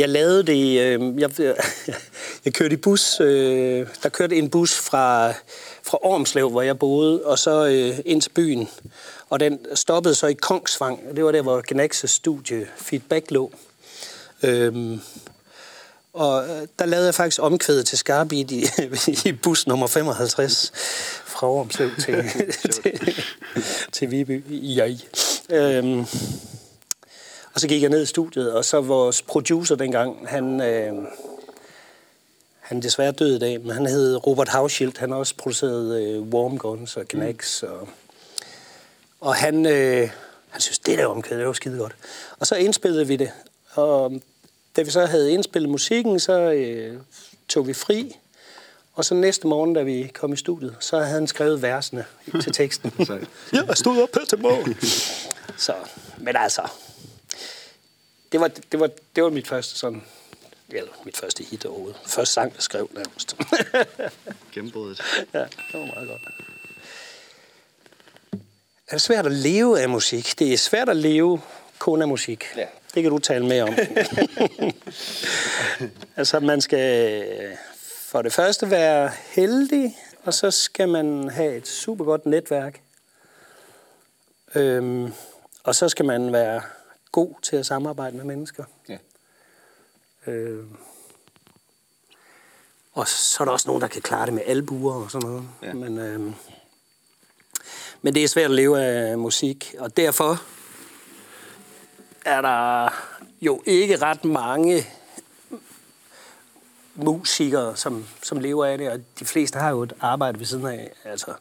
jeg 0.00 0.08
lavede 0.08 0.42
det, 0.42 0.80
øh, 0.80 1.20
jeg, 1.20 1.30
jeg 2.44 2.54
kørte 2.54 2.74
i 2.74 2.76
bus, 2.76 3.20
øh, 3.20 3.86
der 4.02 4.08
kørte 4.08 4.36
en 4.36 4.50
bus 4.50 4.78
fra, 4.78 5.32
fra 5.82 5.98
Ormslev, 6.02 6.50
hvor 6.50 6.62
jeg 6.62 6.78
boede, 6.78 7.22
og 7.24 7.38
så 7.38 7.66
øh, 7.66 7.98
ind 8.04 8.22
til 8.22 8.30
byen. 8.30 8.68
Og 9.30 9.40
den 9.40 9.58
stoppede 9.74 10.14
så 10.14 10.26
i 10.26 10.32
Kongsvang, 10.32 11.00
og 11.10 11.16
det 11.16 11.24
var 11.24 11.32
der, 11.32 11.42
hvor 11.42 11.62
Gnaxes 11.68 12.10
studie 12.10 12.66
Feedback 12.76 13.30
lå. 13.30 13.52
Øhm, 14.42 15.00
og 16.12 16.44
øh, 16.44 16.66
der 16.78 16.86
lavede 16.86 17.06
jeg 17.06 17.14
faktisk 17.14 17.42
omkvædet 17.42 17.86
til 17.86 17.98
Skarbit 17.98 18.50
i, 18.50 18.64
i 19.28 19.32
bus 19.32 19.66
nummer 19.66 19.86
55 19.86 20.72
fra 21.26 21.50
Ormslev 21.50 21.90
til, 22.00 22.24
til, 22.72 23.14
til 23.92 24.10
Viby. 24.10 24.44
Ja. 24.50 24.96
Øhm, 25.50 26.06
og 27.54 27.60
så 27.60 27.68
gik 27.68 27.82
jeg 27.82 27.90
ned 27.90 28.02
i 28.02 28.06
studiet, 28.06 28.52
og 28.52 28.64
så 28.64 28.80
vores 28.80 29.22
producer 29.22 29.74
dengang, 29.74 30.28
han, 30.28 30.60
øh, 30.60 30.94
han 32.60 32.76
er 32.76 32.80
desværre 32.80 33.12
død 33.12 33.36
i 33.36 33.38
dag, 33.38 33.60
men 33.60 33.70
han 33.70 33.86
hed 33.86 34.26
Robert 34.26 34.48
Hauschild. 34.48 34.98
Han 34.98 35.10
har 35.10 35.18
også 35.18 35.34
produceret 35.36 36.02
øh, 36.02 36.22
Warm 36.22 36.58
Guns 36.58 36.96
og 36.96 37.08
Knax. 37.08 37.62
Og, 37.62 37.88
og 39.20 39.34
han, 39.34 39.66
øh, 39.66 40.10
han 40.48 40.60
synes, 40.60 40.78
det 40.78 40.98
der 40.98 41.06
omkvæd, 41.06 41.38
det 41.38 41.46
var 41.46 41.52
skide 41.52 41.78
godt. 41.78 41.96
Og 42.38 42.46
så 42.46 42.56
indspillede 42.56 43.06
vi 43.06 43.16
det. 43.16 43.30
Og 43.74 44.12
da 44.76 44.82
vi 44.82 44.90
så 44.90 45.06
havde 45.06 45.32
indspillet 45.32 45.70
musikken, 45.70 46.20
så 46.20 46.40
øh, 46.40 46.98
tog 47.48 47.66
vi 47.66 47.72
fri. 47.72 48.16
Og 48.94 49.04
så 49.04 49.14
næste 49.14 49.46
morgen, 49.46 49.74
da 49.74 49.82
vi 49.82 50.10
kom 50.14 50.32
i 50.32 50.36
studiet, 50.36 50.76
så 50.80 50.96
havde 50.96 51.08
han 51.08 51.26
skrevet 51.26 51.62
versene 51.62 52.04
til 52.42 52.52
teksten. 52.52 52.92
Sejt. 53.06 53.28
jeg 53.52 53.76
stod 53.76 54.02
op 54.02 54.28
til 54.28 54.38
mål. 54.40 54.74
Så, 55.56 55.74
men 56.18 56.36
altså, 56.36 56.62
det 58.32 58.40
var, 58.40 58.48
det 58.48 58.80
var, 58.80 58.90
det 59.16 59.24
var 59.24 59.30
mit 59.30 59.48
første 59.48 59.78
sådan, 59.78 60.02
eller 60.68 60.92
mit 61.04 61.16
første 61.16 61.44
hit 61.44 61.64
overhovedet. 61.64 62.00
Første 62.06 62.32
sang, 62.32 62.52
jeg 62.54 62.62
skrev 62.62 62.90
nærmest. 62.94 63.36
Gennembruddet. 64.54 65.02
ja, 65.34 65.38
det 65.38 65.80
var 65.80 65.86
meget 65.86 66.08
godt. 66.08 66.22
Er 68.88 68.94
det 68.94 69.02
svært 69.02 69.26
at 69.26 69.32
leve 69.32 69.80
af 69.80 69.88
musik? 69.88 70.38
Det 70.38 70.52
er 70.52 70.58
svært 70.58 70.88
at 70.88 70.96
leve 70.96 71.40
kun 71.78 72.02
af 72.02 72.08
musik. 72.08 72.44
Ja. 72.56 72.66
Det 72.94 73.02
kan 73.02 73.12
du 73.12 73.18
tale 73.18 73.46
mere 73.46 73.62
om. 73.62 73.74
altså, 76.16 76.40
man 76.40 76.60
skal 76.60 77.56
for 78.10 78.22
det 78.22 78.32
første 78.32 78.70
være 78.70 79.10
heldig, 79.30 79.96
og 80.24 80.34
så 80.34 80.50
skal 80.50 80.88
man 80.88 81.28
have 81.28 81.56
et 81.56 81.68
super 81.68 82.04
godt 82.04 82.26
netværk. 82.26 82.80
Øhm, 84.54 85.12
og 85.62 85.74
så 85.74 85.88
skal 85.88 86.04
man 86.04 86.32
være 86.32 86.62
god 87.12 87.34
til 87.42 87.56
at 87.56 87.66
samarbejde 87.66 88.16
med 88.16 88.24
mennesker. 88.24 88.64
Ja. 88.88 88.98
Øhm, 90.26 90.76
og 92.92 93.08
så 93.08 93.42
er 93.42 93.44
der 93.44 93.52
også 93.52 93.68
nogen, 93.68 93.82
der 93.82 93.88
kan 93.88 94.02
klare 94.02 94.26
det 94.26 94.34
med 94.34 94.42
albuer 94.46 94.94
og 94.94 95.10
sådan 95.10 95.28
noget. 95.28 95.48
Ja. 95.62 95.74
Men, 95.74 95.98
øhm, 95.98 96.34
men 98.02 98.14
det 98.14 98.24
er 98.24 98.28
svært 98.28 98.50
at 98.50 98.56
leve 98.56 98.80
af 98.80 99.18
musik, 99.18 99.74
og 99.78 99.96
derfor 99.96 100.42
er 102.24 102.40
der 102.40 102.90
jo 103.40 103.62
ikke 103.66 103.96
ret 103.96 104.24
mange 104.24 104.86
musikere, 106.94 107.76
som, 107.76 108.06
som 108.22 108.40
lever 108.40 108.64
af 108.64 108.78
det, 108.78 108.90
og 108.90 109.00
de 109.18 109.24
fleste 109.24 109.58
har 109.58 109.70
jo 109.70 109.82
et 109.82 109.92
arbejde 110.00 110.38
ved 110.38 110.46
siden 110.46 110.66
af, 110.66 110.92
altså 111.04 111.34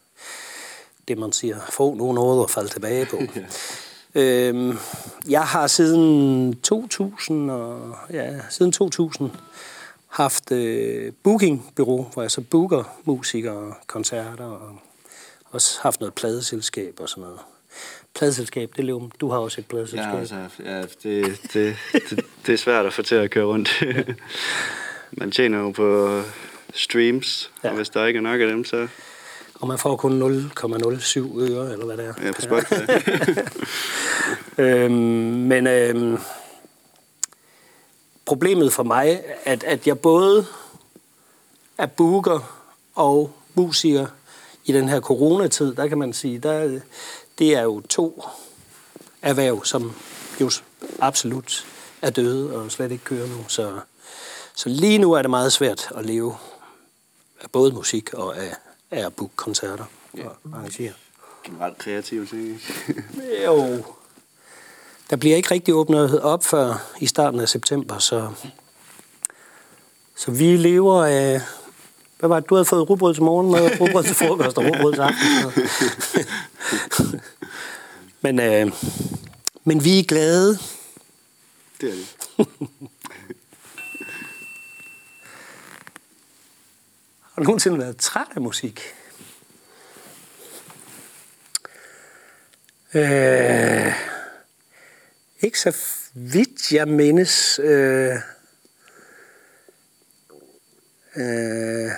det 1.08 1.18
man 1.18 1.32
siger, 1.32 1.60
få 1.70 1.94
nogen 1.94 2.16
noget 2.16 2.44
at 2.44 2.52
falde 2.52 2.70
tilbage 2.70 3.06
på. 3.06 3.18
øhm, 4.16 4.78
jeg 5.30 5.44
har 5.44 5.68
siden 5.68 6.56
2000, 6.56 7.52
og, 7.52 7.96
ja, 8.14 8.40
siden 8.50 8.72
2000 8.72 9.32
haft 10.08 10.52
øh, 10.52 11.12
bookingbureau, 11.24 12.08
hvor 12.14 12.22
jeg 12.22 12.32
så 12.32 12.42
booker 12.42 12.84
musikere, 13.06 13.74
koncerter, 13.88 14.46
og 14.46 14.80
også 15.52 15.80
haft 15.82 16.00
noget 16.00 16.14
pladeselskab 16.14 17.00
og 17.00 17.10
sådan 17.10 17.22
noget. 17.22 17.40
Pladeselskab, 18.16 18.72
det 18.76 18.86
lever, 18.86 19.10
du 19.22 19.30
har 19.30 19.38
også 19.38 19.62
et 19.62 19.66
pladeselskab. 19.66 20.14
Ja, 20.14 20.20
altså, 20.20 20.36
ja 20.66 20.82
det, 20.82 21.42
det, 21.54 21.76
det, 21.94 22.26
det 22.46 22.54
er 22.54 22.58
svært 22.58 22.86
at 22.86 22.94
få 22.94 23.02
til 23.02 23.16
at 23.16 23.32
køre 23.32 23.46
rundt. 23.46 23.84
Man 25.12 25.32
tjener 25.32 25.60
jo 25.60 25.72
på 25.72 26.22
streams. 26.74 27.52
Ja. 27.64 27.70
og 27.70 27.76
hvis 27.76 27.90
der 27.90 28.06
ikke 28.06 28.18
er 28.18 28.22
nok 28.22 28.42
af 28.42 28.48
dem, 28.48 28.66
så 28.66 28.88
Og 29.60 29.68
man 29.68 29.78
får 29.78 29.96
kun 29.96 30.22
0,07 30.22 31.40
øre, 31.40 31.72
eller 31.72 31.86
hvad 31.86 31.98
det 31.98 32.06
er. 32.06 32.14
jeg 32.24 32.34
på 32.34 32.42
Spotify. 32.42 32.82
Øhm, 34.58 34.92
men 34.92 35.68
øhm, 35.68 36.18
problemet 38.26 38.74
for 38.74 38.84
mig, 38.84 39.24
at, 39.46 39.64
at 39.64 39.88
jeg 39.88 40.00
både 40.00 40.46
er 41.78 41.86
booker 41.86 42.66
og 42.96 43.32
musiker 43.54 44.08
i 44.66 44.72
den 44.72 44.90
her 44.90 45.02
coronatid, 45.02 45.74
der 45.76 45.88
kan 45.88 45.98
man 45.98 46.14
sige, 46.14 46.40
der, 46.40 46.80
det 47.40 47.56
er 47.56 47.62
jo 47.62 47.82
to 47.82 48.24
erhverv, 49.22 49.66
som 49.66 49.94
jo 50.42 50.52
absolut 51.00 51.66
er 52.02 52.10
døde 52.10 52.56
og 52.56 52.72
slet 52.72 52.92
ikke 52.92 53.04
kører 53.04 53.28
nu. 53.28 53.46
Så, 53.48 53.80
så 54.56 54.70
lige 54.70 54.98
nu 54.98 55.14
er 55.14 55.22
det 55.22 55.30
meget 55.30 55.54
svært 55.54 55.92
at 55.96 56.06
leve 56.06 56.36
af 57.42 57.52
både 57.52 57.72
musik 57.72 58.14
og 58.14 58.38
af, 58.38 58.56
af 58.92 59.06
at 59.06 59.14
booke 59.14 59.36
koncerter 59.36 59.86
og 60.14 60.38
arrangere. 60.54 60.94
Generelt 61.44 61.78
kreative 61.78 62.26
ting. 62.26 62.48
ikke? 62.48 63.04
Jo. 63.46 63.84
Der 65.10 65.16
bliver 65.16 65.36
ikke 65.36 65.52
rigtig 65.52 65.74
åbnet 65.74 66.22
op 66.22 66.44
før 66.44 66.92
i 67.00 67.08
starten 67.08 67.40
af 67.40 67.50
september, 67.50 68.00
så, 68.00 68.32
så 70.16 70.32
vi 70.32 70.58
lever 70.58 71.06
af... 71.06 71.42
Hvad 72.20 72.30
var 72.30 72.40
det? 72.40 72.50
Du 72.50 72.56
havde 72.56 72.66
fået 72.66 72.90
rugbrød 72.90 73.14
til 73.14 73.24
morgen, 73.24 73.56
og 73.56 73.72
rugbrød 73.80 74.04
til 74.04 74.16
frokost 74.16 74.58
og 74.58 74.64
rugbrød 74.66 74.94
til 74.94 75.02
aften. 75.02 75.22
men, 78.22 78.40
øh, 78.40 78.72
men 79.64 79.84
vi 79.84 80.00
er 80.00 80.04
glade. 80.04 80.60
det 81.82 81.90
er 81.90 81.94
det. 81.94 82.50
Har 87.40 87.44
du 87.44 87.48
nogensinde 87.48 87.80
været 87.80 87.98
træt 87.98 88.28
af 88.36 88.42
musik? 88.42 88.82
Øh, 92.94 93.94
ikke 95.42 95.60
så 95.60 95.78
vidt 96.14 96.72
jeg 96.72 96.88
mindes. 96.88 97.60
Øh, 97.64 98.16
øh, 101.16 101.92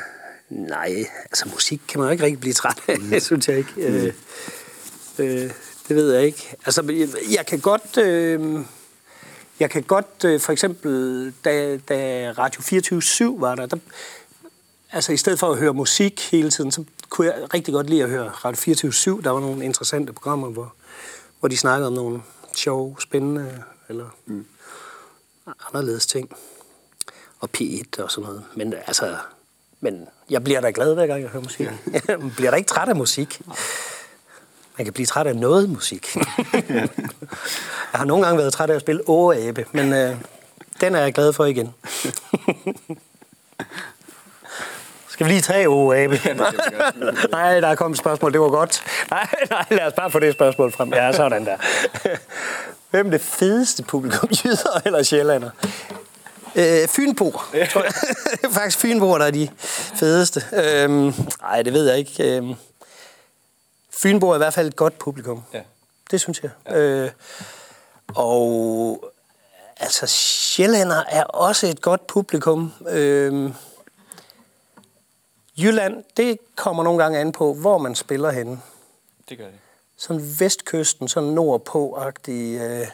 nej, 0.50 1.06
altså 1.26 1.50
musik 1.54 1.82
kan 1.88 2.00
man 2.00 2.08
jo 2.08 2.12
ikke 2.12 2.24
rigtig 2.24 2.40
blive 2.40 2.54
træt 2.54 2.82
af, 2.88 3.22
synes 3.22 3.48
jeg 3.48 3.58
ikke. 3.58 3.74
Øh, 3.78 4.14
øh, 5.20 5.52
det 5.88 5.96
ved 5.96 6.14
jeg 6.14 6.24
ikke. 6.24 6.56
Altså, 6.66 6.82
jeg, 6.82 7.08
jeg 7.36 7.46
kan 7.46 7.60
godt... 7.60 7.98
Øh, 7.98 8.60
jeg 9.60 9.70
kan 9.70 9.84
godt, 9.84 10.26
øh, 10.26 10.40
for 10.40 10.52
eksempel, 10.52 11.34
da, 11.46 11.78
da 11.78 12.32
Radio 12.38 12.62
24 12.62 13.42
var 13.42 13.56
der, 13.56 13.66
der, 13.66 13.78
altså 14.92 15.12
i 15.12 15.18
stedet 15.18 15.40
for 15.40 15.52
at 15.52 15.58
høre 15.58 15.74
musik 15.74 16.32
hele 16.32 16.52
tiden, 16.52 16.72
så 16.72 16.84
kunne 17.10 17.28
jeg 17.28 17.54
rigtig 17.54 17.74
godt 17.74 17.90
lide 17.90 18.04
at 18.04 18.10
høre 18.10 18.30
Radio 18.30 18.60
24 18.60 19.22
Der 19.22 19.30
var 19.30 19.40
nogle 19.40 19.66
interessante 19.66 20.14
programmer, 20.14 20.50
hvor, 20.50 20.74
hvor 21.40 21.50
de 21.50 21.58
snakkede 21.58 21.88
om 21.88 21.94
nogle 21.94 22.22
sjove, 22.56 22.96
spændende 23.00 23.64
eller 23.90 24.06
mm. 24.26 24.46
anderledes 25.46 26.08
ting. 26.08 26.30
Og 27.40 27.50
P1 27.58 28.04
og 28.04 28.12
sådan 28.12 28.28
noget. 28.28 28.44
Men 28.56 28.74
altså, 28.88 29.18
men 29.80 30.08
jeg 30.30 30.44
bliver 30.44 30.62
da 30.62 30.72
glad 30.76 30.94
hver 30.94 31.08
gang 31.08 31.22
jeg 31.22 31.30
hører 31.30 31.44
musik. 31.44 31.66
Ja. 31.66 31.72
jeg 32.08 32.20
bliver 32.36 32.52
da 32.52 32.58
ikke 32.58 32.68
træt 32.68 32.90
af 32.90 32.96
musik. 32.96 33.42
Man 34.78 34.86
kan 34.86 34.94
blive 34.94 35.06
træt 35.06 35.28
af 35.28 35.36
noget 35.36 35.70
musik. 35.70 36.16
jeg 36.16 36.90
har 38.00 38.06
nogle 38.06 38.26
gange 38.26 38.38
været 38.38 38.54
træt 38.54 38.70
af 38.70 38.76
at 38.76 38.82
spille 38.82 39.10
Åabe, 39.10 39.66
men 39.72 39.94
øh, 39.94 40.18
den 40.82 40.96
er 40.96 41.00
jeg 41.00 41.14
glad 41.14 41.34
for 41.34 41.46
igen. 41.46 41.74
Skal 45.12 45.26
vi 45.26 45.32
lige 45.32 45.42
tage 45.42 45.68
Åabe? 45.76 46.20
nej, 47.32 47.60
der 47.60 47.68
er 47.68 47.76
kommet 47.76 47.96
et 47.96 48.00
spørgsmål, 48.00 48.34
det 48.34 48.42
var 48.42 48.50
godt. 48.50 48.84
Nej, 49.12 49.28
nej, 49.50 49.66
lad 49.70 49.86
os 49.88 49.94
bare 49.94 50.12
få 50.12 50.20
det 50.20 50.34
spørgsmål 50.34 50.72
frem. 50.72 50.94
Ja, 50.94 51.12
sådan 51.12 51.46
der. 51.46 51.58
Hvem 52.92 53.08
er 53.08 53.12
det 53.12 53.22
fedeste 53.22 53.84
publikum, 53.84 54.30
jyder 54.44 54.82
eller 54.86 55.04
sjællander? 55.04 55.50
Øh, 56.56 56.88
Fynboer, 56.88 57.66
tror 57.72 57.84
jeg. 57.84 57.94
Faktisk 58.52 58.78
Fynboer, 58.78 59.18
der 59.18 59.26
er 59.26 59.32
de 59.32 59.50
fedeste. 59.96 60.44
Øhm, 60.54 61.14
nej, 61.42 61.62
det 61.62 61.74
ved 61.74 61.90
jeg 61.90 61.98
ikke. 61.98 62.38
Øhm, 62.38 62.54
Fynboer 63.94 64.32
er 64.32 64.36
i 64.36 64.38
hvert 64.38 64.54
fald 64.54 64.68
et 64.68 64.76
godt 64.76 64.98
publikum. 64.98 65.44
Ja. 65.54 65.60
Det 66.12 66.22
synes 66.22 66.42
jeg. 66.44 66.52
Ja. 66.70 66.78
Øh, 66.78 67.10
og 68.16 69.04
altså, 69.80 70.08
sjællander 70.08 71.04
er 71.10 71.24
også 71.24 71.68
et 71.68 71.82
godt 71.82 72.08
publikum. 72.08 72.74
Øh, 72.90 73.50
Jylland, 75.62 76.04
det 76.18 76.38
kommer 76.56 76.84
nogle 76.84 77.04
gange 77.04 77.20
an 77.20 77.32
på, 77.32 77.54
hvor 77.54 77.78
man 77.78 77.96
spiller 77.96 78.32
henne. 78.32 78.62
Det 79.30 79.38
gør 79.38 79.46
det. 79.46 79.60
Sådan 79.98 80.36
vestkysten, 80.40 81.08
sådan 81.08 81.30
nordpå-agtig. 81.30 82.62
Øh, 82.62 82.88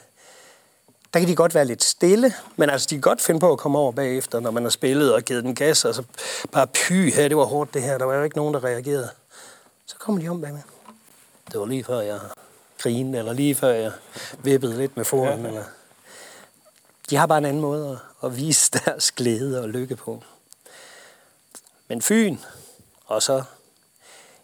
der 1.14 1.20
kan 1.20 1.28
de 1.28 1.36
godt 1.36 1.56
være 1.56 1.66
lidt 1.66 1.84
stille, 1.84 2.34
men 2.56 2.70
altså, 2.70 2.88
de 2.90 2.96
kan 2.96 3.02
godt 3.02 3.22
finde 3.22 3.40
på 3.40 3.52
at 3.52 3.58
komme 3.58 3.78
over 3.78 3.92
bagefter, 3.92 4.40
når 4.40 4.52
man 4.52 4.64
har 4.64 4.70
spillet 4.70 5.14
og 5.14 5.22
givet 5.22 5.44
den 5.44 5.56
gas, 5.56 5.86
og 5.86 5.96
så 5.96 6.04
bare 6.52 6.68
py 6.68 7.14
her, 7.14 7.28
det 7.28 7.38
var 7.38 7.44
hårdt 7.44 7.74
det 7.74 7.82
her, 7.82 7.98
der 7.98 8.06
var 8.06 8.16
jo 8.16 8.24
ikke 8.24 8.38
nogen, 8.38 8.54
der 8.54 8.64
reagerede. 8.64 9.10
Så 9.86 9.96
kommer 10.00 10.22
de 10.22 10.28
om 10.28 10.42
bagmed. 10.42 10.62
Det 11.52 11.60
var 11.60 11.66
lige 11.66 11.84
før 11.84 12.02
jeg 12.02 12.20
grinede, 12.78 13.18
eller 13.18 13.34
lige 13.34 13.56
før 13.56 13.70
jeg 13.74 13.92
vippede 14.44 14.78
lidt 14.78 14.98
med 14.98 15.06
foran, 15.06 15.46
eller... 15.46 15.64
De 17.10 17.16
har 17.16 17.26
bare 17.26 17.38
en 17.38 17.46
anden 17.46 17.62
måde 17.62 17.92
at, 17.92 18.28
at 18.28 18.38
vise 18.38 18.72
deres 18.72 19.12
glæde 19.12 19.62
og 19.62 19.70
lykke 19.70 19.96
på. 19.96 20.24
Men 21.88 22.02
Fyn, 22.02 22.38
og 23.06 23.22
så, 23.22 23.44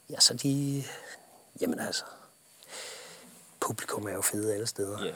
ja, 0.09 0.19
så 0.19 0.33
de, 0.33 0.83
jamen 1.61 1.79
altså, 1.79 2.03
publikum 3.59 4.07
er 4.07 4.13
jo 4.13 4.21
fede 4.21 4.53
alle 4.53 4.67
steder. 4.67 5.05
Ja. 5.05 5.13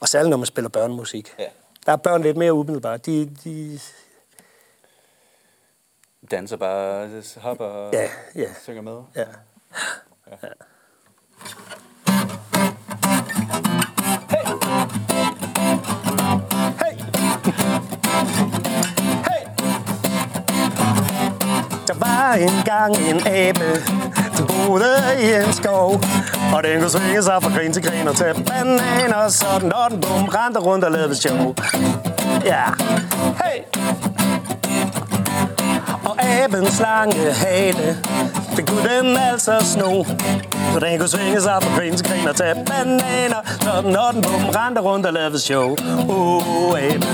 Og 0.00 0.08
særligt 0.08 0.30
når 0.30 0.36
man 0.36 0.46
spiller 0.46 0.68
børnemusik. 0.68 1.34
Ja. 1.38 1.48
Der 1.86 1.92
er 1.92 1.96
børn 1.96 2.22
lidt 2.22 2.36
mere 2.36 2.52
umiddelbart. 2.52 3.06
De, 3.06 3.36
de, 3.44 3.80
Danser 6.30 6.56
bare, 6.56 7.22
hopper 7.36 7.64
og 7.64 7.92
ja, 7.92 8.10
ja, 8.34 8.54
synger 8.62 8.82
med. 8.82 9.02
ja. 9.16 9.26
Hey! 10.40 10.48
Engang 22.34 22.96
en 22.96 23.26
abe, 23.26 23.82
der 24.36 24.66
boede 24.66 24.96
i 25.22 25.44
en 25.46 25.52
skov. 25.52 26.00
Og 26.54 26.62
den 26.64 26.80
kunne 26.80 26.90
svinge 26.90 27.22
sig 27.22 27.42
fra 27.42 27.50
grin 27.50 27.72
til 27.72 27.82
grin 27.82 28.08
og 28.08 28.16
tage 28.16 28.34
bananer, 28.34 29.28
sådan 29.28 29.72
og 29.72 29.90
den 29.90 30.00
bum 30.00 30.24
rendte 30.24 30.60
rundt 30.60 30.84
og 30.84 30.92
lavede 30.92 31.14
show. 31.14 31.54
Ja, 32.44 32.64
hey! 33.42 33.58
Og 36.04 36.16
abens 36.24 36.80
lange 36.80 37.32
hale, 37.32 37.96
det 38.56 38.68
kunne 38.68 38.88
den 38.88 39.16
altså 39.16 39.58
sno. 39.60 40.04
Så 40.74 40.80
den 40.80 40.98
kunne 40.98 41.08
svinge 41.08 41.40
sig 41.40 41.56
fra 41.62 41.78
grin 41.78 41.96
til 41.96 42.06
grin 42.08 42.28
og 42.28 42.36
tage 42.36 42.54
bananer, 42.54 43.40
sådan 43.60 43.92
når 43.92 44.10
den 44.12 44.22
på 44.22 44.30
dem 44.38 44.48
rendte 44.56 44.80
rundt 44.80 45.06
og 45.06 45.12
lavede 45.12 45.38
show. 45.38 45.76
Åh, 46.08 46.70
oh, 46.70 46.78
abe, 46.82 47.06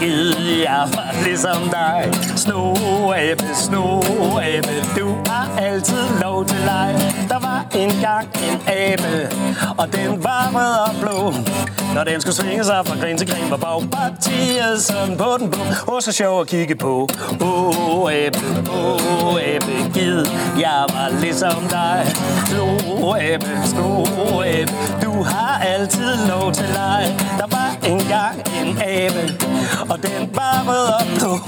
gid 0.00 0.34
jeg 0.62 0.84
var 0.94 1.24
ligesom 1.24 1.62
dig. 1.70 2.12
Snoabe, 2.36 3.44
snoabe 3.54 4.68
Du 4.98 5.08
har 5.26 5.46
altid 5.58 6.04
lov 6.22 6.29
til 6.44 6.58
leg 6.58 6.94
Der 7.28 7.38
var 7.38 7.66
engang 7.74 8.28
en 8.48 8.60
abe 8.66 9.34
Og 9.78 9.92
den 9.92 10.24
var 10.24 10.50
rød 10.54 10.74
og 10.88 10.94
blå. 11.00 11.32
Når 11.94 12.04
den 12.04 12.20
skulle 12.20 12.36
svinge 12.36 12.64
sig 12.64 12.86
fra 12.86 12.96
gren 13.00 13.18
til 13.18 13.28
gren, 13.30 13.50
Var 13.50 13.56
bagpartiet 13.56 14.82
sådan 14.82 15.16
på 15.16 15.36
den 15.38 15.50
blå. 15.50 15.62
Åh, 15.88 16.00
så 16.00 16.12
sjov 16.12 16.40
at 16.40 16.46
kigge 16.46 16.74
på. 16.74 17.08
Åh, 17.40 18.00
oh, 18.00 18.12
abe, 18.12 18.38
åh, 18.70 19.26
oh, 19.26 19.40
abe 19.42 19.72
Gid, 19.94 20.26
jeg 20.58 20.84
var 20.88 21.20
ligesom 21.20 21.60
dig. 21.70 22.06
Snoabe, 22.46 23.46
snoabe 23.64 24.72
Du 25.02 25.22
har 25.22 25.62
altid 25.64 26.26
lov 26.28 26.52
til 26.52 26.68
leg. 26.68 27.16
Der 27.38 27.46
var 27.56 27.59
engang 27.84 28.42
en 28.60 28.78
abe 28.82 29.22
Og 29.90 30.02
den 30.02 30.30
var 30.34 30.64
rød 30.68 30.86
og 30.86 31.06
blå. 31.18 31.38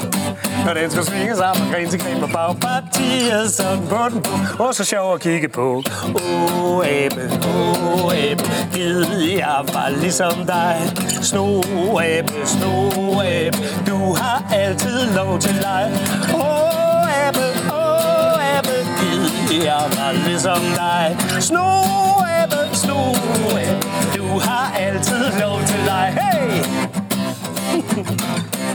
Når 0.66 0.74
den 0.74 0.90
skulle 0.90 1.06
svinge 1.06 1.36
sammen 1.36 1.66
fra 1.66 1.76
grin 1.76 1.88
til 1.88 2.00
gren 2.00 2.20
på 2.20 2.26
bagpartiet 2.26 3.50
sådan 3.50 3.86
på 3.88 4.08
den. 4.10 4.22
Blå 4.22 4.64
Og 4.64 4.74
så 4.74 4.84
sjov 4.84 5.14
at 5.14 5.20
kigge 5.20 5.48
på. 5.48 5.82
Åh, 6.14 6.64
oh, 6.64 6.86
abe, 6.86 7.30
åh, 7.46 8.04
oh, 8.04 8.14
abe 8.14 8.44
Gid, 8.72 9.06
jeg 9.36 9.60
var 9.74 10.00
ligesom 10.00 10.34
dig. 10.46 10.76
Sno, 11.22 11.60
abe, 11.98 12.32
sno, 12.44 12.90
abe, 13.20 13.58
Du 13.86 14.14
har 14.14 14.44
altid 14.52 15.14
lov 15.14 15.38
til 15.38 15.56
dig. 15.62 15.92
Åh, 16.34 16.40
oh, 16.40 17.26
abe, 17.26 17.44
åh, 17.70 17.76
oh, 17.76 18.56
abe 18.56 18.76
Gid, 18.98 19.62
jeg 19.64 19.84
var 19.96 20.12
ligesom 20.26 20.60
dig. 20.60 21.16
Sno, 21.40 21.66
abe, 22.42 22.76
sno, 22.76 22.98
abe, 23.56 23.86
Du 24.16 24.21
har 24.38 24.76
altid 24.76 25.40
lov 25.40 25.58
til 25.66 25.78
leg 25.86 26.18
Hey! 26.20 26.64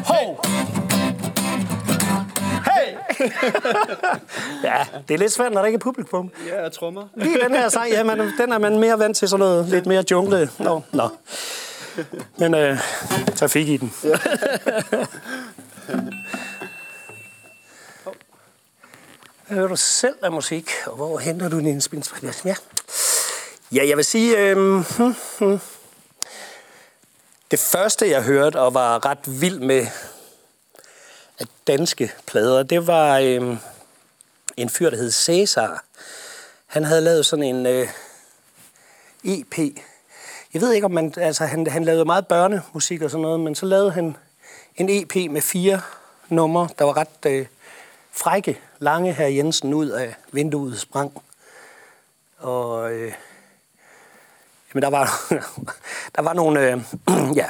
Ho! 0.05 0.35
Hey! 2.65 2.97
ja, 4.69 4.85
det 5.07 5.13
er 5.13 5.17
lidt 5.17 5.33
svært, 5.33 5.51
når 5.51 5.61
der 5.61 5.65
ikke 5.65 5.75
er 5.75 5.79
publikum. 5.79 6.31
Ja, 6.47 6.61
jeg 6.61 6.71
trommer. 6.71 7.07
Lige 7.15 7.39
den 7.43 7.51
her 7.55 7.69
sang, 7.69 7.89
ja, 7.89 8.03
man, 8.03 8.19
den 8.19 8.51
er 8.51 8.57
man 8.57 8.79
mere 8.79 8.99
vant 8.99 9.17
til 9.17 9.29
sådan 9.29 9.39
noget 9.39 9.65
lidt 9.69 9.85
mere 9.85 10.03
jungle. 10.11 10.49
Nå, 10.59 10.81
nå. 10.91 11.09
Men 12.37 12.53
øh, 12.53 12.77
trafik 13.35 13.69
i 13.69 13.77
den. 13.77 13.93
Hvad 14.01 14.17
hører 19.57 19.67
du 19.67 19.75
selv 19.75 20.15
af 20.23 20.31
musik, 20.31 20.71
og 20.85 20.95
hvor 20.95 21.17
henter 21.17 21.49
du 21.49 21.59
din 21.59 21.67
inspiration? 21.67 22.33
Ja, 22.45 22.55
ja 23.71 23.87
jeg 23.87 23.97
vil 23.97 24.05
sige, 24.05 24.37
øh, 24.37 24.57
hmm, 24.57 25.15
hmm. 25.39 25.59
det 27.51 27.59
første 27.59 28.09
jeg 28.09 28.23
hørte 28.23 28.59
og 28.59 28.73
var 28.73 29.05
ret 29.05 29.41
vild 29.41 29.59
med 29.59 29.87
af 31.39 31.45
danske 31.67 32.11
plader, 32.27 32.63
det 32.63 32.87
var 32.87 33.17
øh, 33.17 33.57
en 34.57 34.69
fyr, 34.69 34.89
der 34.89 34.97
hed 34.97 35.11
Cæsar. 35.11 35.83
Han 36.65 36.83
havde 36.83 37.01
lavet 37.01 37.25
sådan 37.25 37.45
en 37.45 37.65
øh, 37.65 37.87
EP. 39.23 39.57
Jeg 40.53 40.61
ved 40.61 40.73
ikke, 40.73 40.85
om 40.85 40.91
man... 40.91 41.13
Altså, 41.17 41.45
han, 41.45 41.67
han 41.67 41.85
lavede 41.85 42.05
meget 42.05 42.27
børnemusik 42.27 43.01
og 43.01 43.11
sådan 43.11 43.21
noget, 43.21 43.39
men 43.39 43.55
så 43.55 43.65
lavede 43.65 43.91
han 43.91 44.17
en 44.75 44.89
EP 44.89 45.31
med 45.31 45.41
fire 45.41 45.81
numre, 46.29 46.69
der 46.79 46.85
var 46.85 46.97
ret 46.97 47.25
øh, 47.25 47.45
frække. 48.11 48.59
Lange 48.79 49.13
her 49.13 49.27
Jensen 49.27 49.73
ud 49.73 49.89
af 49.89 50.15
vinduet 50.31 50.79
sprang. 50.79 51.21
Og... 52.37 52.91
Øh, 52.91 53.13
jamen, 54.73 54.81
der 54.81 54.89
var, 54.89 55.33
der 56.15 56.21
var 56.21 56.33
nogle... 56.33 56.71
Øh, 56.71 56.81
ja, 57.41 57.49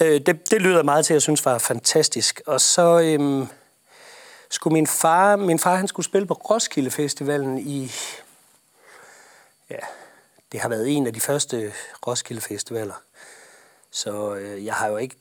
Øh, 0.00 0.20
det, 0.20 0.50
det 0.50 0.62
lyder 0.62 0.82
meget 0.82 1.06
til, 1.06 1.14
jeg 1.14 1.22
synes 1.22 1.44
var 1.44 1.58
fantastisk. 1.58 2.40
Og 2.46 2.60
så 2.60 3.00
øh, 3.00 3.46
skulle 4.50 4.72
min 4.72 4.86
far, 4.86 5.36
min 5.36 5.58
far 5.58 5.74
han 5.74 5.88
skulle 5.88 6.06
spille 6.06 6.26
på 6.26 6.34
Roskilde 6.34 6.90
Festivalen 6.90 7.58
i, 7.58 7.90
ja, 9.70 9.78
det 10.52 10.60
har 10.60 10.68
været 10.68 10.88
en 10.96 11.06
af 11.06 11.12
de 11.12 11.20
første 11.20 11.72
Roskilde 12.06 12.40
Festivaler. 12.40 13.02
Så 13.90 14.34
øh, 14.34 14.64
jeg 14.64 14.74
har 14.74 14.88
jo 14.88 14.96
ikke, 14.96 15.16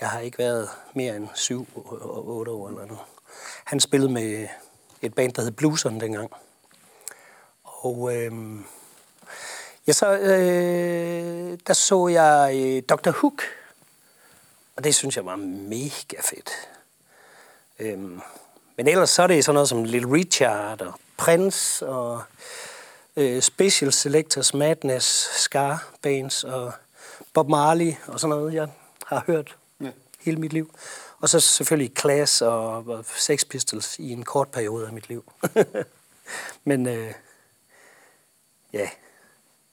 jeg 0.00 0.10
har 0.10 0.20
ikke 0.20 0.38
været 0.38 0.68
mere 0.94 1.16
end 1.16 1.28
syv 1.34 1.68
og 1.74 2.28
otte 2.28 2.50
år 2.50 2.68
eller 2.68 2.86
noget. 2.86 3.02
Han 3.64 3.80
spillede 3.80 4.12
med 4.12 4.48
et 5.02 5.14
band, 5.14 5.32
der 5.32 5.42
hed 5.42 5.50
Blueseren 5.50 6.00
dengang. 6.00 6.32
Og 7.82 8.16
øhm, 8.16 8.64
Ja, 9.86 9.92
så 9.92 10.18
øh, 10.18 11.58
der 11.66 11.72
så 11.72 12.08
jeg 12.08 12.50
øh, 12.54 12.82
Dr. 12.82 13.10
Hook, 13.10 13.42
og 14.76 14.84
det 14.84 14.94
synes 14.94 15.16
jeg 15.16 15.26
var 15.26 15.36
mega 15.36 16.20
fedt. 16.20 16.50
Øhm, 17.78 18.20
men 18.76 18.88
ellers 18.88 19.10
så 19.10 19.22
er 19.22 19.26
det 19.26 19.44
sådan 19.44 19.54
noget 19.54 19.68
som 19.68 19.84
Little 19.84 20.12
Richard 20.12 20.82
og 20.82 20.94
Prince 21.16 21.86
og 21.86 22.22
øh, 23.16 23.42
Special 23.42 23.92
Selectors 23.92 24.54
Madness, 24.54 25.06
Scar 25.40 25.88
Bands 26.02 26.44
og 26.44 26.72
Bob 27.32 27.48
Marley 27.48 27.92
og 28.06 28.20
sådan 28.20 28.36
noget, 28.36 28.54
jeg 28.54 28.68
har 29.06 29.24
hørt 29.26 29.56
ja. 29.80 29.90
hele 30.20 30.36
mit 30.36 30.52
liv. 30.52 30.74
Og 31.20 31.28
så 31.28 31.40
selvfølgelig 31.40 31.92
Class 31.98 32.42
og, 32.42 32.86
og 32.88 33.04
Sex 33.16 33.44
Pistols 33.48 33.98
i 33.98 34.12
en 34.12 34.24
kort 34.24 34.48
periode 34.48 34.86
af 34.86 34.92
mit 34.92 35.08
liv. 35.08 35.32
Men 36.64 36.88
øh, 36.88 37.12
ja, 38.76 38.90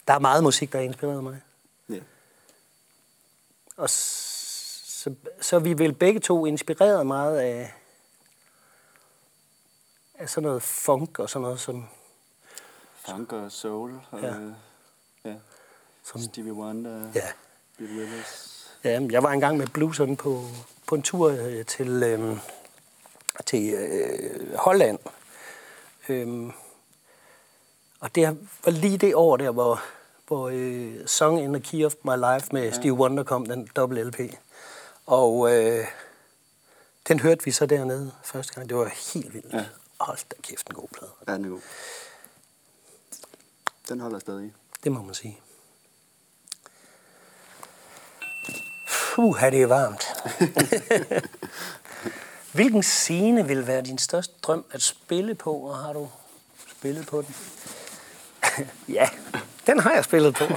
der 0.08 0.14
er 0.14 0.20
meget 0.20 0.44
musik, 0.44 0.72
der 0.72 0.78
har 0.78 0.86
inspireret 0.86 1.24
mig. 1.24 1.42
Ja. 1.90 2.00
Og 3.78 3.90
så, 3.90 5.16
så 5.42 5.60
vi 5.60 5.74
vil 5.74 5.94
begge 5.94 6.20
to 6.20 6.46
inspireret 6.46 7.08
meget 7.08 7.40
af, 7.40 7.74
af 10.14 10.30
sådan 10.30 10.48
noget 10.48 10.64
funk 10.64 11.20
og 11.20 11.30
sådan 11.30 11.42
noget 11.42 11.60
som... 11.60 11.88
Funk 12.96 13.34
og 13.34 13.52
soul. 13.52 14.00
Og, 14.12 14.22
ja. 14.22 14.34
ja. 15.26 15.36
Som, 16.04 16.22
Stevie 16.22 16.54
Wonder. 16.54 17.12
Ja. 17.16 17.32
Bill 17.78 18.00
Withers. 18.00 18.70
Ja, 18.84 19.08
jeg 19.12 19.24
var 19.24 19.32
engang 19.32 19.58
med 19.58 19.68
blueseren 19.68 20.18
på, 20.18 20.46
på 20.88 20.96
en 20.96 21.02
tur 21.02 21.30
øh, 21.30 21.66
til, 21.66 22.04
øhm, 22.04 22.40
til 23.46 23.74
øh, 23.74 24.56
Holland. 24.56 25.00
Øhm, 26.10 26.52
og 28.04 28.16
det 28.16 28.38
var 28.66 28.72
lige 28.72 28.98
det 28.98 29.16
år 29.16 29.38
der, 29.38 29.52
hvor, 29.52 29.82
hvor 30.28 30.50
øh, 30.54 31.08
Song 31.08 31.44
in 31.44 31.54
the 31.54 31.62
Key 31.62 31.86
of 31.86 31.94
My 32.04 32.16
Life 32.16 32.48
med 32.52 32.64
ja. 32.64 32.72
Steve 32.72 32.94
Wonder 32.94 33.24
kom, 33.24 33.46
den 33.46 33.70
dobbelt 33.76 34.08
LP. 34.08 34.20
Og 35.06 35.54
øh, 35.54 35.88
den 37.08 37.20
hørte 37.20 37.46
vi 37.46 37.52
så 37.52 37.66
dernede 37.66 38.12
første 38.24 38.54
gang. 38.54 38.70
Det 38.70 38.78
var 38.78 39.14
helt 39.14 39.34
vildt. 39.34 39.54
Ja. 39.54 39.66
Hold 40.00 40.18
da 40.32 40.36
kæft, 40.42 40.68
en 40.68 40.76
god 40.76 40.88
plade. 40.88 41.12
Ja, 41.28 41.34
den 41.34 41.46
er 41.46 41.50
god. 41.50 41.62
Den 43.90 44.00
holder 44.00 44.20
stadig. 44.20 44.54
Det 44.84 44.92
må 44.92 45.02
man 45.02 45.16
sige. 45.16 45.40
Puh, 49.16 49.42
det 49.42 49.62
er 49.62 49.68
varmt. 49.68 50.06
Hvilken 52.56 52.84
scene 52.84 53.48
vil 53.48 53.68
være 53.68 53.82
din 53.82 53.98
største 53.98 54.34
drøm 54.42 54.66
at 54.72 54.82
spille 54.82 55.36
på, 55.36 55.54
og 55.54 55.78
har 55.78 55.94
du 55.94 56.10
spillet 56.68 57.08
på 57.08 57.22
den? 57.22 57.36
ja, 58.98 59.10
den 59.68 59.80
har 59.80 59.94
jeg 59.94 60.04
spillet 60.04 60.36
på. 60.36 60.44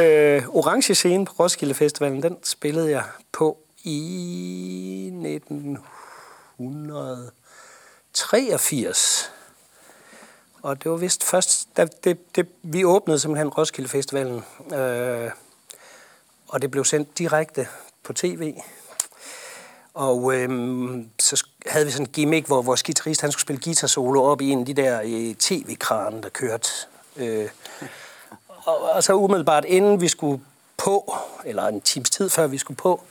øh, 0.00 0.48
Orange 0.48 0.94
Scene 0.94 1.26
på 1.26 1.32
Roskilde 1.38 1.74
Festivalen, 1.74 2.22
den 2.22 2.36
spillede 2.42 2.90
jeg 2.90 3.04
på 3.32 3.58
i 3.84 5.10
1983. 6.58 9.32
Og 10.62 10.82
det 10.82 10.90
var 10.90 10.96
vist 10.96 11.24
først, 11.24 11.68
da 11.76 11.86
det, 12.04 12.36
det, 12.36 12.48
vi 12.62 12.84
åbnede 12.84 13.18
simpelthen 13.18 13.48
Roskilde 13.48 13.88
Festivalen, 13.88 14.44
øh, 14.74 15.30
og 16.48 16.62
det 16.62 16.70
blev 16.70 16.84
sendt 16.84 17.18
direkte 17.18 17.68
på 18.02 18.12
tv. 18.12 18.54
Og 19.94 20.34
øhm, 20.34 21.08
så 21.18 21.46
havde 21.66 21.86
vi 21.86 21.92
sådan 21.92 22.06
en 22.06 22.12
gimmick, 22.12 22.46
hvor 22.46 22.62
vores 22.62 22.82
guitarist 22.82 23.20
han 23.20 23.32
skulle 23.32 23.42
spille 23.42 23.62
guitar 23.64 23.86
solo 23.86 24.22
op 24.22 24.40
i 24.40 24.50
en 24.50 24.60
af 24.60 24.66
de 24.66 24.74
der 24.74 25.00
øh, 25.04 25.34
tv-kranen, 25.34 26.22
der 26.22 26.28
kørte. 26.28 26.68
Øh, 27.16 27.48
og, 28.64 28.82
og 28.82 29.04
så 29.04 29.14
umiddelbart 29.14 29.64
inden 29.64 30.00
vi 30.00 30.08
skulle 30.08 30.42
på, 30.76 31.14
eller 31.44 31.66
en 31.66 31.80
times 31.80 32.10
tid 32.10 32.30
før 32.30 32.46
vi 32.46 32.58
skulle 32.58 32.76
på, 32.76 33.02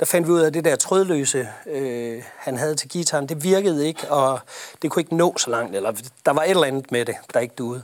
der 0.00 0.06
fandt 0.06 0.28
vi 0.28 0.32
ud 0.32 0.40
af, 0.40 0.46
at 0.46 0.54
det 0.54 0.64
der 0.64 0.76
trådløse, 0.76 1.48
øh, 1.66 2.22
han 2.36 2.56
havde 2.56 2.74
til 2.74 2.88
gitaren, 2.88 3.28
det 3.28 3.44
virkede 3.44 3.86
ikke, 3.86 4.10
og 4.10 4.40
det 4.82 4.90
kunne 4.90 5.00
ikke 5.00 5.16
nå 5.16 5.38
så 5.38 5.50
langt, 5.50 5.76
eller 5.76 5.92
der 6.26 6.32
var 6.32 6.42
et 6.42 6.50
eller 6.50 6.64
andet 6.64 6.92
med 6.92 7.04
det, 7.04 7.14
der 7.34 7.40
ikke 7.40 7.54
duede. 7.58 7.82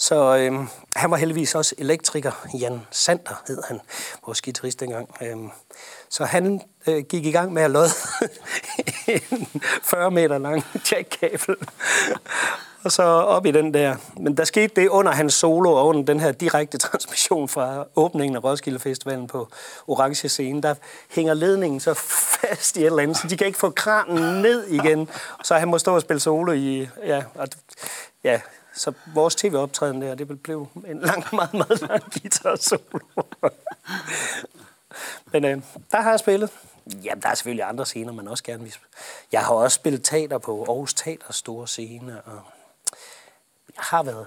Så 0.00 0.36
øhm, 0.36 0.68
han 0.96 1.10
var 1.10 1.16
heldigvis 1.16 1.54
også 1.54 1.74
elektriker. 1.78 2.46
Jan 2.60 2.80
Sander 2.90 3.42
hed 3.48 3.62
han, 3.68 3.80
vores 4.26 4.42
guitarist 4.42 4.80
dengang. 4.80 5.16
Øhm, 5.22 5.50
så 6.08 6.24
han 6.24 6.60
øh, 6.86 7.04
gik 7.04 7.26
i 7.26 7.30
gang 7.30 7.52
med 7.52 7.62
at 7.62 7.70
lodde 7.70 7.90
en 9.30 9.48
40 9.82 10.10
meter 10.10 10.38
lang 10.38 10.64
jackkabel. 10.92 11.56
Og 12.84 12.92
så 12.92 13.02
op 13.02 13.46
i 13.46 13.50
den 13.50 13.74
der. 13.74 13.96
Men 14.16 14.36
der 14.36 14.44
skete 14.44 14.80
det 14.80 14.88
under 14.88 15.12
hans 15.12 15.34
solo 15.34 15.72
og 15.72 15.86
under 15.86 16.02
den 16.02 16.20
her 16.20 16.32
direkte 16.32 16.78
transmission 16.78 17.48
fra 17.48 17.84
åbningen 17.96 18.36
af 18.36 18.44
Roskilde 18.44 18.78
Festivalen 18.78 19.26
på 19.26 19.48
Orange 19.86 20.28
Scene. 20.28 20.62
Der 20.62 20.74
hænger 21.10 21.34
ledningen 21.34 21.80
så 21.80 21.94
fast 21.94 22.76
i 22.76 22.80
et 22.80 22.86
eller 22.86 23.02
andet, 23.02 23.16
så 23.16 23.28
de 23.28 23.36
kan 23.36 23.46
ikke 23.46 23.58
få 23.58 23.70
kranen 23.70 24.42
ned 24.42 24.66
igen. 24.66 25.08
Så 25.44 25.54
han 25.54 25.68
må 25.68 25.78
stå 25.78 25.94
og 25.94 26.00
spille 26.00 26.20
solo 26.20 26.52
i... 26.52 26.88
Ja, 27.06 27.22
og, 27.34 27.48
ja 28.24 28.40
så 28.74 28.92
vores 29.14 29.34
tv-optræden 29.34 30.02
der, 30.02 30.14
det 30.14 30.42
blev 30.42 30.68
en 30.86 31.00
lang, 31.00 31.24
meget, 31.32 31.54
meget 31.54 31.80
lang 31.80 32.02
guitar 32.12 32.56
solo. 32.56 33.22
Men 35.32 35.44
øh, 35.44 35.62
der 35.90 36.00
har 36.00 36.10
jeg 36.10 36.18
spillet. 36.18 36.50
Jamen, 37.04 37.22
der 37.22 37.28
er 37.28 37.34
selvfølgelig 37.34 37.64
andre 37.64 37.86
scener, 37.86 38.12
man 38.12 38.28
også 38.28 38.44
gerne 38.44 38.62
vil 38.62 38.76
Jeg 39.32 39.44
har 39.44 39.54
også 39.54 39.74
spillet 39.74 40.04
teater 40.04 40.38
på 40.38 40.64
Aarhus 40.64 40.94
Teaters 40.94 41.36
store 41.36 41.68
scene, 41.68 42.22
og 42.22 42.42
jeg 43.76 43.84
har 43.84 44.02
været 44.02 44.26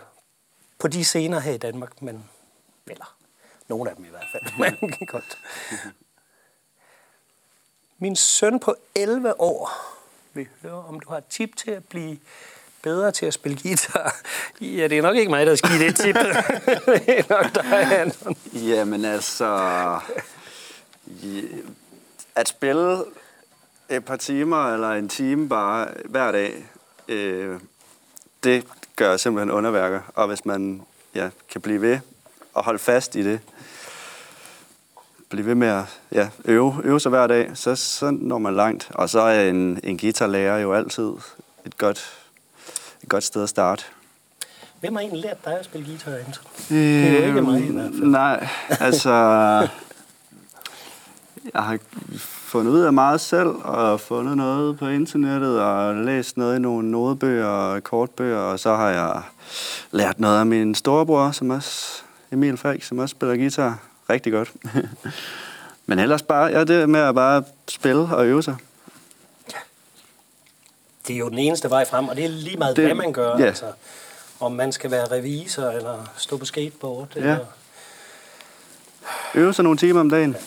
på 0.80 0.88
de 0.88 1.06
scener 1.06 1.40
her 1.40 1.54
i 1.54 1.58
Danmark, 1.58 2.02
men 2.02 2.30
eller 2.88 3.16
nogle 3.68 3.90
af 3.90 3.96
dem 3.96 4.06
i 4.06 4.10
hvert 4.10 4.28
fald. 4.32 4.44
Men 4.82 5.08
godt. 5.08 5.38
Min 7.98 8.16
søn 8.16 8.60
på 8.60 8.76
11 8.96 9.40
år 9.42 9.72
vil 10.34 10.48
høre, 10.62 10.86
om 10.86 11.00
du 11.00 11.10
har 11.10 11.18
et 11.18 11.26
tip 11.26 11.56
til 11.56 11.72
at 11.72 11.86
blive 11.86 12.20
bedre 12.84 13.12
til 13.12 13.26
at 13.26 13.34
spille 13.34 13.58
guitar. 13.64 14.16
Ja, 14.62 14.88
det 14.88 14.98
er 14.98 15.02
nok 15.02 15.16
ikke 15.16 15.30
mig, 15.30 15.46
der 15.46 15.56
skal 15.56 15.70
give 15.70 15.88
det 15.88 15.96
tip. 15.96 16.16
det 17.06 17.20
er 17.20 17.24
nok 17.30 17.56
dig, 17.56 18.14
Jamen 18.54 19.06
altså 19.06 20.00
at 22.36 22.48
spille 22.48 23.04
et 23.90 24.06
par 24.06 24.16
timer 24.16 24.74
eller 24.74 24.90
en 24.92 25.10
time 25.10 25.50
bare 25.50 25.88
hver 26.06 26.32
dag, 26.32 26.66
øh, 27.08 27.60
det 28.44 28.66
gør 28.96 29.18
simpelthen 29.18 29.52
underværker. 29.52 30.02
Og 30.16 30.28
hvis 30.28 30.46
man 30.46 30.82
ja, 31.16 31.30
kan 31.50 31.62
blive 31.62 31.82
ved 31.82 32.00
og 32.54 32.64
holde 32.64 32.80
fast 32.80 33.16
i 33.16 33.24
det, 33.24 33.40
blive 35.30 35.46
ved 35.46 35.56
med 35.56 35.68
at 35.68 35.84
ja, 36.12 36.30
øve, 36.46 36.82
øve 36.84 37.00
sig 37.00 37.10
hver 37.10 37.28
dag, 37.28 37.52
så, 37.54 37.76
så 37.76 38.12
når 38.12 38.38
man 38.38 38.56
langt. 38.56 38.92
Og 38.94 39.10
så 39.10 39.20
er 39.20 39.50
en, 39.50 39.80
en 39.84 39.98
guitarlærer 39.98 40.58
jo 40.58 40.74
altid 40.74 41.12
et 41.66 41.78
godt, 41.78 42.23
et 43.04 43.10
godt 43.10 43.24
sted 43.24 43.44
at 43.44 43.50
starte. 43.50 43.84
Hvem 44.80 44.96
har 44.96 45.02
egentlig 45.02 45.22
lært 45.22 45.46
dig 45.46 45.60
at 45.60 45.66
spille 45.66 45.88
guitar, 45.88 46.12
Anton? 46.12 46.44
Det 46.70 47.08
er 47.08 47.20
jo 47.20 47.28
ikke 47.28 47.42
mig 47.42 47.60
i 47.60 47.72
hvert 47.72 47.92
fald. 47.92 48.08
Nej, 48.08 48.48
altså 48.80 49.12
jeg 51.54 51.64
har 51.64 51.78
fundet 52.20 52.72
ud 52.72 52.80
af 52.82 52.94
meget 52.94 53.22
selv, 53.22 53.50
og 53.64 54.00
fundet 54.00 54.38
noget 54.38 54.78
på 54.78 54.88
internettet, 54.88 55.62
og 55.62 55.96
læst 55.96 56.38
noget 56.38 56.56
i 56.56 56.60
nogle 56.60 56.92
nodebøger 56.92 57.46
og 57.46 57.84
kortbøger, 57.84 58.38
og 58.38 58.60
så 58.60 58.76
har 58.76 58.90
jeg 58.90 59.22
lært 59.92 60.20
noget 60.20 60.40
af 60.40 60.46
min 60.46 60.76
storebror, 60.76 61.32
som 61.32 61.50
også, 61.50 62.02
Emil 62.32 62.58
Falk, 62.58 62.84
som 62.84 63.00
også 63.00 63.12
spiller 63.12 63.36
guitar 63.36 63.80
rigtig 64.10 64.32
godt. 64.32 64.52
Men 65.86 66.00
ellers 66.00 66.22
bare, 66.22 66.46
ja, 66.46 66.64
det 66.64 66.90
med 66.90 67.00
at 67.00 67.16
bare 67.16 67.44
spille 67.68 68.02
og 68.02 68.28
øve 68.28 68.44
sig. 68.44 68.56
Det 71.08 71.14
er 71.14 71.18
jo 71.18 71.30
den 71.30 71.40
eneste 71.40 71.70
vej 71.70 71.86
frem, 71.86 72.08
og 72.08 72.16
det 72.16 72.26
er 72.26 72.30
lige 72.30 72.58
meget, 72.58 72.76
det, 72.76 72.86
hvad 72.86 72.96
man 72.96 73.14
gør. 73.14 73.38
Ja. 73.38 73.46
Altså, 73.46 73.72
om 74.40 74.52
man 74.52 74.72
skal 74.72 74.92
være 74.92 75.12
revisor, 75.12 75.70
eller 75.70 76.14
stå 76.18 76.38
på 76.38 76.46
skateboard. 76.46 77.08
Ja. 77.16 77.22
Eller... 77.22 77.46
Øve 79.36 79.54
sig 79.54 79.64
nogle 79.64 79.78
timer 79.78 80.00
om 80.00 80.10
dagen. 80.10 80.38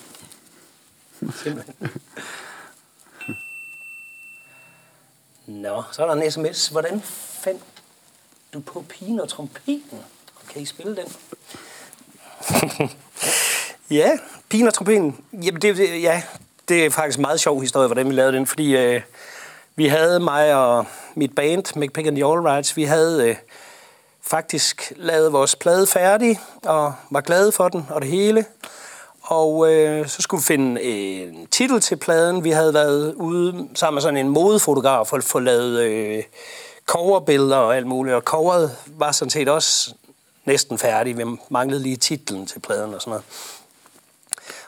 Ja. 1.46 1.52
Nå, 5.46 5.82
så 5.92 6.02
er 6.02 6.14
der 6.14 6.22
en 6.22 6.30
sms. 6.30 6.68
Hvordan 6.68 7.02
fandt 7.42 7.62
du 8.54 8.60
på 8.60 8.84
pigen 8.88 9.20
og 9.20 9.28
trompeten? 9.28 9.98
Kan 10.52 10.62
I 10.62 10.64
spille 10.64 10.96
den? 10.96 11.12
ja, 13.90 14.10
pigen 14.48 14.66
og 14.66 14.74
trompeten. 14.74 15.24
Jamen, 15.32 15.62
det, 15.62 15.76
det, 15.76 16.02
ja, 16.02 16.22
det 16.68 16.86
er 16.86 16.90
faktisk 16.90 17.18
en 17.18 17.22
meget 17.22 17.40
sjov 17.40 17.60
historie, 17.60 17.86
hvordan 17.86 18.08
vi 18.08 18.14
lavede 18.14 18.36
den, 18.36 18.46
fordi 18.46 18.76
øh, 18.76 19.02
vi 19.76 19.86
havde 19.86 20.20
mig 20.20 20.54
og 20.54 20.86
mit 21.14 21.34
band, 21.34 21.76
McPick 21.76 22.06
and 22.06 22.16
the 22.16 22.24
All 22.24 22.40
Rights, 22.40 22.76
vi 22.76 22.84
havde 22.84 23.28
øh, 23.28 23.36
faktisk 24.22 24.92
lavet 24.96 25.32
vores 25.32 25.56
plade 25.56 25.86
færdig, 25.86 26.40
og 26.64 26.94
var 27.10 27.20
glade 27.20 27.52
for 27.52 27.68
den 27.68 27.86
og 27.90 28.02
det 28.02 28.10
hele. 28.10 28.44
Og 29.22 29.72
øh, 29.72 30.08
så 30.08 30.22
skulle 30.22 30.40
vi 30.40 30.44
finde 30.44 30.82
en 30.82 31.46
titel 31.46 31.80
til 31.80 31.96
pladen. 31.96 32.44
Vi 32.44 32.50
havde 32.50 32.74
været 32.74 33.14
ude 33.14 33.68
sammen 33.74 33.94
med 33.94 34.02
sådan 34.02 34.16
en 34.16 34.28
modefotograf 34.28 35.12
og 35.12 35.22
få 35.22 35.38
lavet 35.38 35.80
øh, 35.80 36.22
coverbilleder 36.86 37.56
og 37.56 37.76
alt 37.76 37.86
muligt. 37.86 38.16
Og 38.16 38.22
coveret 38.22 38.76
var 38.86 39.12
sådan 39.12 39.30
set 39.30 39.48
også 39.48 39.94
næsten 40.44 40.78
færdig. 40.78 41.18
Vi 41.18 41.24
manglede 41.48 41.82
lige 41.82 41.96
titlen 41.96 42.46
til 42.46 42.60
pladen 42.60 42.94
og 42.94 43.00
sådan 43.00 43.10
noget. 43.10 43.24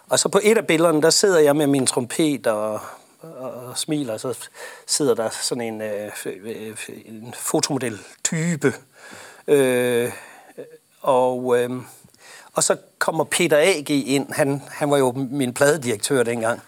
Og 0.08 0.18
så 0.18 0.28
på 0.28 0.40
et 0.42 0.58
af 0.58 0.66
billederne, 0.66 1.02
der 1.02 1.10
sidder 1.10 1.38
jeg 1.38 1.56
med 1.56 1.66
min 1.66 1.86
trompet 1.86 2.46
og, 2.46 2.80
og, 3.20 3.50
og 3.50 3.78
smiler, 3.78 4.12
og 4.12 4.20
så 4.20 4.48
sidder 4.86 5.14
der 5.14 5.30
sådan 5.30 5.64
en, 5.64 5.80
øh, 5.80 6.10
øh 6.26 6.76
en 7.04 7.34
fotomodel-type. 7.36 8.74
Øh, 9.48 10.12
og... 11.00 11.58
Øh, 11.58 11.70
og 12.52 12.64
så 12.64 12.76
kommer 12.98 13.24
Peter 13.24 13.56
A.G. 13.56 13.90
ind. 13.90 14.32
Han, 14.32 14.62
han 14.68 14.90
var 14.90 14.98
jo 14.98 15.12
min 15.30 15.54
pladedirektør 15.54 16.22
dengang. 16.22 16.60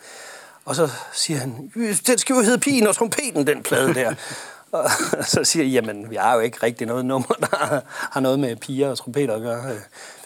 Og 0.65 0.77
så 0.77 0.89
siger 1.13 1.39
han, 1.39 1.73
den 2.07 2.19
skal 2.19 2.35
jo 2.35 2.41
hedde 2.41 2.59
Pigen 2.59 2.87
og 2.87 2.95
Trompeten, 2.95 3.47
den 3.47 3.63
plade 3.63 3.95
der. 3.95 4.15
og 4.73 4.91
så 5.33 5.45
siger 5.45 5.65
jeg, 5.65 5.73
jamen, 5.73 6.11
vi 6.11 6.17
har 6.17 6.35
jo 6.35 6.41
ikke 6.41 6.59
rigtig 6.63 6.87
noget 6.87 7.05
nummer, 7.05 7.35
der 7.35 7.81
har 7.89 8.21
noget 8.21 8.39
med 8.39 8.57
piger 8.57 8.91
og 8.91 8.99
trompeter 8.99 9.35
at 9.35 9.41
gøre. 9.41 9.77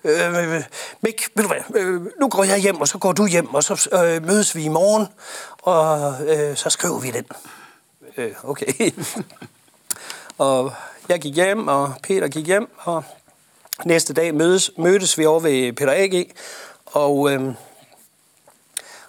Øh, 0.04 0.54
øh 0.54 0.62
Mik, 1.00 1.28
ved 1.34 1.44
du 1.44 1.48
hvad, 1.48 1.82
øh, 1.82 2.02
nu 2.20 2.28
går 2.28 2.44
jeg 2.44 2.58
hjem, 2.58 2.80
og 2.80 2.88
så 2.88 2.98
går 2.98 3.12
du 3.12 3.26
hjem, 3.26 3.54
og 3.54 3.64
så 3.64 3.88
øh, 3.92 4.26
mødes 4.26 4.56
vi 4.56 4.64
i 4.64 4.68
morgen, 4.68 5.06
og 5.62 6.14
øh, 6.28 6.56
så 6.56 6.70
skriver 6.70 7.00
vi 7.00 7.10
den. 7.10 7.24
Øh, 8.16 8.32
okay. 8.42 8.90
og 10.38 10.72
jeg 11.08 11.20
gik 11.20 11.34
hjem, 11.34 11.68
og 11.68 11.94
Peter 12.02 12.28
gik 12.28 12.46
hjem, 12.46 12.68
og 12.78 13.04
Næste 13.84 14.12
dag 14.12 14.34
mødes, 14.34 14.70
mødtes 14.78 15.18
vi 15.18 15.26
over 15.26 15.40
ved 15.40 15.72
Peter 15.72 15.92
A.G., 15.92 16.30
og, 16.86 17.32
øh, 17.32 17.54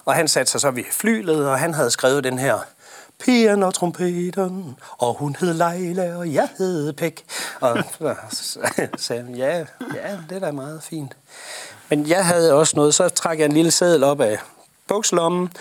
og 0.04 0.14
han 0.14 0.28
satte 0.28 0.52
sig 0.52 0.60
så 0.60 0.70
ved 0.70 0.84
flylet, 0.90 1.48
og 1.48 1.58
han 1.58 1.74
havde 1.74 1.90
skrevet 1.90 2.24
den 2.24 2.38
her 2.38 2.58
Pigen 3.18 3.62
og 3.62 3.74
trompeten, 3.74 4.76
og 4.98 5.14
hun 5.14 5.36
hed 5.40 5.54
Leila, 5.54 6.16
og 6.16 6.32
jeg 6.32 6.48
hed 6.58 6.92
Pæk. 6.92 7.24
Og 7.60 7.84
så 8.30 8.58
sagde 8.96 9.22
han, 9.22 9.34
ja, 9.34 9.58
ja, 9.94 10.18
det 10.28 10.36
er 10.36 10.38
da 10.38 10.50
meget 10.50 10.82
fint. 10.82 11.16
Men 11.88 12.08
jeg 12.08 12.26
havde 12.26 12.54
også 12.54 12.76
noget, 12.76 12.94
så 12.94 13.08
trak 13.08 13.38
jeg 13.38 13.44
en 13.44 13.52
lille 13.52 13.70
seddel 13.70 14.04
op 14.04 14.20
af 14.20 14.38
bukslommen, 14.86 15.52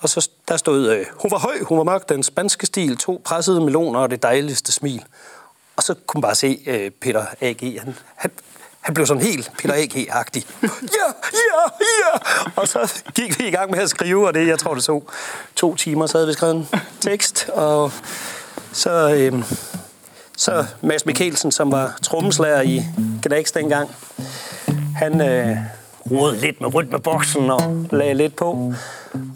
og 0.00 0.08
så 0.08 0.30
der 0.48 0.56
stod, 0.56 0.90
øh, 0.90 1.06
hun 1.22 1.30
var 1.30 1.38
høj, 1.38 1.62
hun 1.62 1.78
var 1.78 1.84
mørk, 1.84 2.08
den 2.08 2.22
spanske 2.22 2.66
stil, 2.66 2.96
to 2.96 3.20
pressede 3.24 3.60
meloner 3.60 4.00
og 4.00 4.10
det 4.10 4.22
dejligste 4.22 4.72
smil. 4.72 5.04
Og 5.76 5.82
så 5.82 5.94
kunne 6.06 6.18
man 6.18 6.22
bare 6.22 6.34
se 6.34 6.62
øh, 6.66 6.90
Peter 6.90 7.26
A.G., 7.40 7.78
han, 7.80 7.94
han, 8.14 8.30
han 8.82 8.94
blev 8.94 9.06
sådan 9.06 9.22
helt 9.22 9.52
Peter 9.58 9.74
A.G.-agtig. 9.74 10.42
Ja, 10.98 11.08
ja, 11.32 11.62
ja! 11.80 12.18
Og 12.56 12.68
så 12.68 13.02
gik 13.14 13.38
vi 13.38 13.48
i 13.48 13.50
gang 13.50 13.70
med 13.70 13.78
at 13.78 13.90
skrive, 13.90 14.26
og 14.26 14.34
det, 14.34 14.46
jeg 14.46 14.58
tror, 14.58 14.74
det 14.74 14.84
så 14.84 15.00
to 15.56 15.74
timer, 15.74 16.06
så 16.06 16.18
havde 16.18 16.26
vi 16.26 16.32
skrevet 16.32 16.54
en 16.54 16.68
tekst, 17.00 17.48
og 17.48 17.92
så, 18.72 19.14
øhm, 19.14 19.44
så 20.36 20.64
Mads 20.80 21.06
Mikkelsen, 21.06 21.52
som 21.52 21.72
var 21.72 21.98
trommeslager 22.02 22.60
i 22.60 22.84
Gdax 23.22 23.52
dengang, 23.52 23.90
han 24.96 25.20
øh, 25.20 25.56
rodede 26.10 26.40
lidt 26.40 26.60
med 26.60 26.74
rytmeboksen 26.74 27.50
og 27.50 27.86
lagde 27.90 28.14
lidt 28.14 28.36
på. 28.36 28.74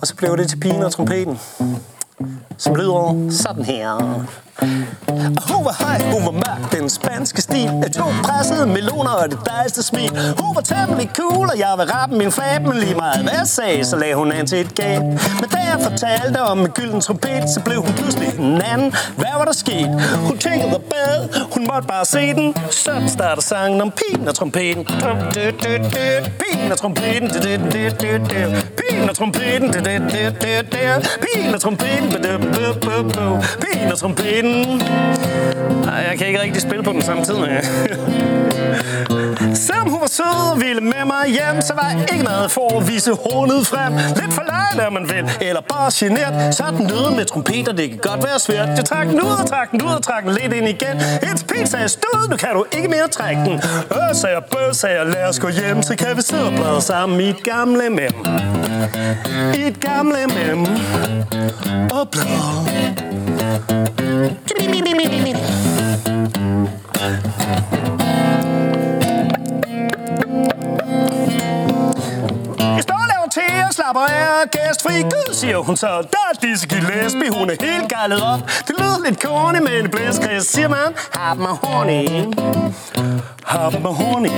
Og 0.00 0.06
så 0.06 0.14
blev 0.14 0.36
det 0.36 0.48
til 0.48 0.56
pigen 0.56 0.82
og 0.82 0.92
trompeten, 0.92 1.38
som 2.58 2.74
lyder 2.74 3.28
sådan 3.30 3.64
her. 3.64 4.24
Hun 4.60 5.64
var 5.64 5.84
høj, 5.84 5.98
hun 6.12 6.24
var 6.24 6.30
mørk, 6.30 6.72
den 6.72 6.90
spanske 6.90 7.42
stil 7.42 7.70
To 7.94 8.04
pressede 8.24 8.66
meloner 8.66 9.10
og 9.10 9.30
det 9.30 9.38
dejligste 9.46 9.82
smil. 9.82 10.10
Hun 10.38 10.54
var 10.54 10.60
temmelig 10.60 11.10
cool, 11.16 11.46
og 11.52 11.58
jeg 11.58 11.72
var 11.76 11.84
rappen 11.84 12.18
min 12.18 12.32
flab 12.32 12.62
Men 12.62 12.76
lige 12.76 12.94
meget. 12.94 13.22
Hvad 13.22 13.32
jeg 13.38 13.46
sagde, 13.46 13.84
så 13.84 13.96
lagde 13.96 14.14
hun 14.14 14.32
an 14.32 14.46
til 14.46 14.60
et 14.60 14.74
gab 14.74 15.02
Men 15.40 15.48
da 15.52 15.58
jeg 15.70 15.78
fortalte 15.90 16.38
om 16.42 16.60
en 16.60 16.68
gylden 16.68 17.00
trompet 17.00 17.50
Så 17.54 17.60
blev 17.60 17.82
hun 17.82 17.92
pludselig 17.92 18.28
en 18.38 18.62
anden. 18.62 18.94
Hvad 19.16 19.34
var 19.38 19.44
der 19.44 19.52
sket? 19.52 19.88
Hun 20.26 20.38
tænkte 20.38 20.66
og 20.66 20.82
bad. 20.90 21.18
Hun 21.54 21.66
måtte 21.72 21.88
bare 21.88 22.04
se 22.04 22.34
den. 22.34 22.54
Så 22.70 22.92
starter 23.08 23.42
sangen 23.42 23.80
om 23.80 23.90
pigen 23.90 24.28
og 24.28 24.34
trompeten. 24.34 24.84
Pigen 26.40 26.72
og 26.72 26.78
trompeten. 26.78 27.30
Pigen 27.30 29.08
og 29.10 29.16
trompeten. 29.16 29.70
Pigen 31.22 31.54
og 31.54 31.60
trompeten. 31.60 32.08
Pigen 33.62 33.92
og 33.92 33.98
trompeten 33.98 34.45
den. 34.46 34.80
Ej, 35.88 36.06
jeg 36.10 36.18
kan 36.18 36.26
ikke 36.26 36.42
rigtig 36.42 36.62
spille 36.62 36.82
på 36.82 36.92
den 36.92 37.02
samtidig. 37.02 37.60
Var 40.06 40.10
sød 40.10 40.52
og 40.52 40.60
ville 40.60 40.80
med 40.80 41.04
mig 41.06 41.26
hjem, 41.26 41.60
så 41.60 41.74
var 41.74 41.90
jeg 41.90 42.06
ikke 42.12 42.24
noget 42.24 42.50
for 42.50 42.78
at 42.78 42.88
vise 42.88 43.12
hornet 43.12 43.66
frem. 43.66 43.92
Lidt 44.20 44.32
for 44.34 44.44
løgn, 44.52 44.94
man 44.94 45.08
vel, 45.08 45.30
eller 45.40 45.60
bare 45.60 45.90
genert. 45.94 46.54
Sådan 46.54 46.86
lyder 46.86 47.10
med 47.10 47.24
trompeter, 47.24 47.72
det 47.72 47.90
kan 47.90 47.98
godt 47.98 48.24
være 48.24 48.38
svært. 48.38 48.68
Jeg 48.68 48.84
trak 48.84 49.06
den 49.06 49.20
ud 49.20 49.34
og 49.42 49.46
trak 49.48 49.70
den 49.70 49.82
ud 49.82 49.90
og 49.90 50.02
trak 50.02 50.24
den 50.24 50.32
lidt 50.32 50.52
ind 50.52 50.68
igen. 50.68 50.96
Et 51.30 51.46
pil 51.48 51.66
sagde 51.68 51.88
stød, 51.88 52.28
nu 52.30 52.36
kan 52.36 52.48
du 52.54 52.64
ikke 52.76 52.88
mere 52.88 53.08
trække 53.08 53.40
den. 53.44 53.52
Øh, 53.96 54.14
sagde 54.14 54.34
jeg, 54.36 54.44
bød, 54.52 54.74
sagde 54.74 54.96
jeg, 54.98 55.06
lad 55.06 55.28
os 55.28 55.38
gå 55.40 55.48
hjem, 55.48 55.82
så 55.82 55.96
kan 55.96 56.16
vi 56.16 56.22
sidde 56.22 56.46
og 56.46 56.52
bladre 56.52 56.82
sammen 56.82 57.20
i 57.20 57.28
et 57.28 57.42
gamle 57.42 57.90
mem. 57.90 58.14
I 59.54 59.62
et 59.66 59.80
gamle 59.80 60.26
mem. 60.26 60.60
Og 61.90 62.08
bladre. 62.10 62.66
Thank 66.96 68.00
you. 68.00 68.05
Klapper 73.86 74.14
er 74.14 74.46
gæstfri 74.46 75.02
Gud, 75.02 75.34
siger 75.34 75.58
hun 75.58 75.76
så. 75.76 75.86
Der 75.86 76.24
er 76.30 76.46
disse 76.46 76.68
Gillespie, 76.68 77.30
hun 77.38 77.50
er 77.50 77.56
helt 77.60 77.88
gejlet 77.88 78.22
op. 78.22 78.40
Det 78.68 78.74
lyder 78.78 78.98
lidt 79.04 79.22
corny, 79.22 79.58
men 79.58 79.82
det 79.82 79.90
blæst, 79.90 80.20
blæskreds, 80.20 80.46
siger 80.46 80.68
man. 80.68 80.88
Hop 81.14 81.38
mig 81.38 81.54
horny. 81.62 82.00
Hop 83.44 83.72
mig 83.82 83.92
horny. 84.00 84.28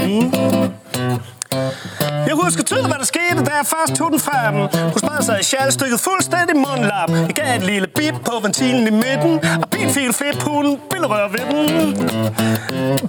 Jeg 2.28 2.34
husker 2.42 2.62
tydeligt, 2.62 2.88
hvad 2.88 2.98
der 2.98 3.04
skete, 3.04 3.44
da 3.44 3.52
jeg 3.60 3.66
først 3.66 3.98
tog 3.98 4.10
den 4.10 4.20
frem. 4.20 4.54
Hun 4.92 4.98
spredte 4.98 5.24
sig 5.24 5.40
i 5.40 5.44
sjalstykket 5.44 6.00
fuldstændig 6.00 6.56
mundlap. 6.56 7.10
Jeg 7.10 7.34
gav 7.34 7.56
et 7.56 7.62
lille 7.62 7.88
bip 7.96 8.14
på 8.26 8.32
ventilen 8.42 8.86
i 8.86 8.90
midten, 8.90 9.32
og 9.62 9.70
bin 9.70 9.90
fil 9.90 10.12
flip, 10.12 10.42
hun 10.42 10.80
ville 10.92 11.06
røre 11.06 11.28
ved 11.32 11.44
den. 11.50 11.68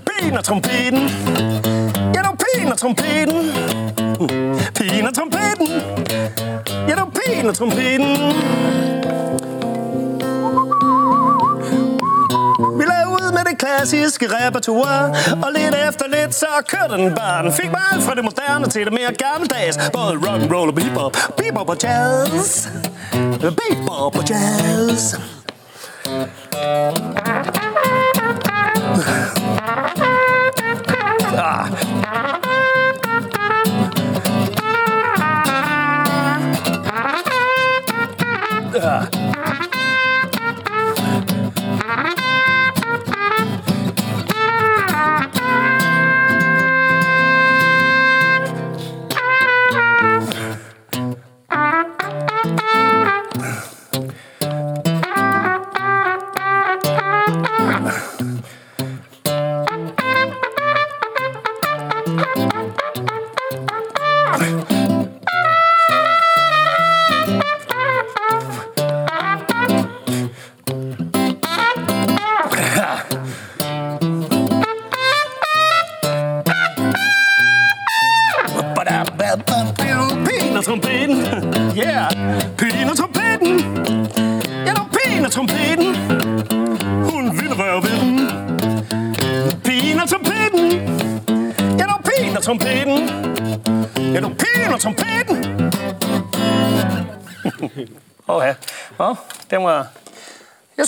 Ben 0.08 0.38
og 0.38 0.44
trompeten. 0.44 1.04
Ja, 2.56 2.72
og 2.72 2.78
trompeten. 2.78 3.52
Pin 4.76 5.08
og 5.08 5.14
trompeten. 5.14 5.68
Ja, 6.88 6.96
det 6.96 6.98
var 6.98 7.50
og 7.50 7.56
trompeten. 7.56 8.08
Vi 12.80 12.84
lavede 12.92 13.10
ud 13.10 13.32
med 13.32 13.44
det 13.50 13.58
klassiske 13.60 14.28
repertoire 14.28 15.16
Og 15.44 15.50
lidt 15.56 15.76
efter 15.90 16.06
lidt, 16.08 16.36
så 16.36 16.46
kørte 16.68 17.04
den 17.04 17.16
bare 17.16 17.44
Den 17.44 17.54
fik 17.54 17.72
mig 17.72 17.82
alt 17.92 18.04
fra 18.04 18.16
det 18.16 18.24
moderne 18.24 18.68
til 18.68 18.86
det 18.86 18.94
mere 18.94 19.14
gammeldags 19.14 19.78
Både 19.94 20.14
rock 20.14 20.42
and 20.42 20.54
roll 20.54 20.70
og 20.70 20.76
bebop 20.76 21.18
Bebop 21.38 21.70
og 21.70 21.78
jazz 21.84 22.68
Bebop 23.42 24.18
og 24.18 24.24
jazz 24.30 25.16
ah. 31.40 31.99
Ah. 38.82 39.10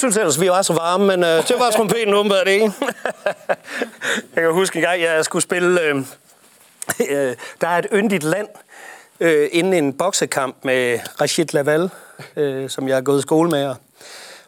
Synes 0.02 0.18
ellers, 0.18 0.42
vi 0.42 0.50
var 0.50 0.62
så 0.62 0.74
varme, 0.74 1.06
men 1.06 1.24
øh, 1.24 1.48
det 1.48 1.56
var 1.60 1.72
trompeten 1.72 2.14
åbenbart 2.14 2.48
ikke. 2.48 2.72
jeg 4.36 4.44
kan 4.44 4.54
huske 4.54 4.76
en 4.76 4.82
gang, 4.82 5.02
jeg 5.02 5.26
skulle 5.26 5.44
spille... 5.44 5.82
Øh, 5.82 5.96
øh, 7.10 7.36
der 7.62 7.68
er 7.68 7.78
et 7.78 7.88
yndigt 7.94 8.24
land 8.24 8.48
øh, 9.20 9.50
inden 9.52 9.74
en 9.74 9.94
boksekamp 9.94 10.56
med 10.64 11.00
Rashid 11.22 11.46
Laval, 11.54 11.90
øh, 12.36 12.70
som 12.70 12.88
jeg 12.88 12.96
har 12.96 13.02
gået 13.02 13.20
i 13.20 13.22
skole 13.22 13.50
med, 13.50 13.66
og 13.66 13.76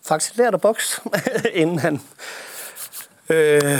faktisk 0.07 0.37
lærte 0.37 0.55
at 0.55 0.61
bokse, 0.61 1.01
inden 1.53 1.79
han... 1.79 2.01
Øh, 3.29 3.79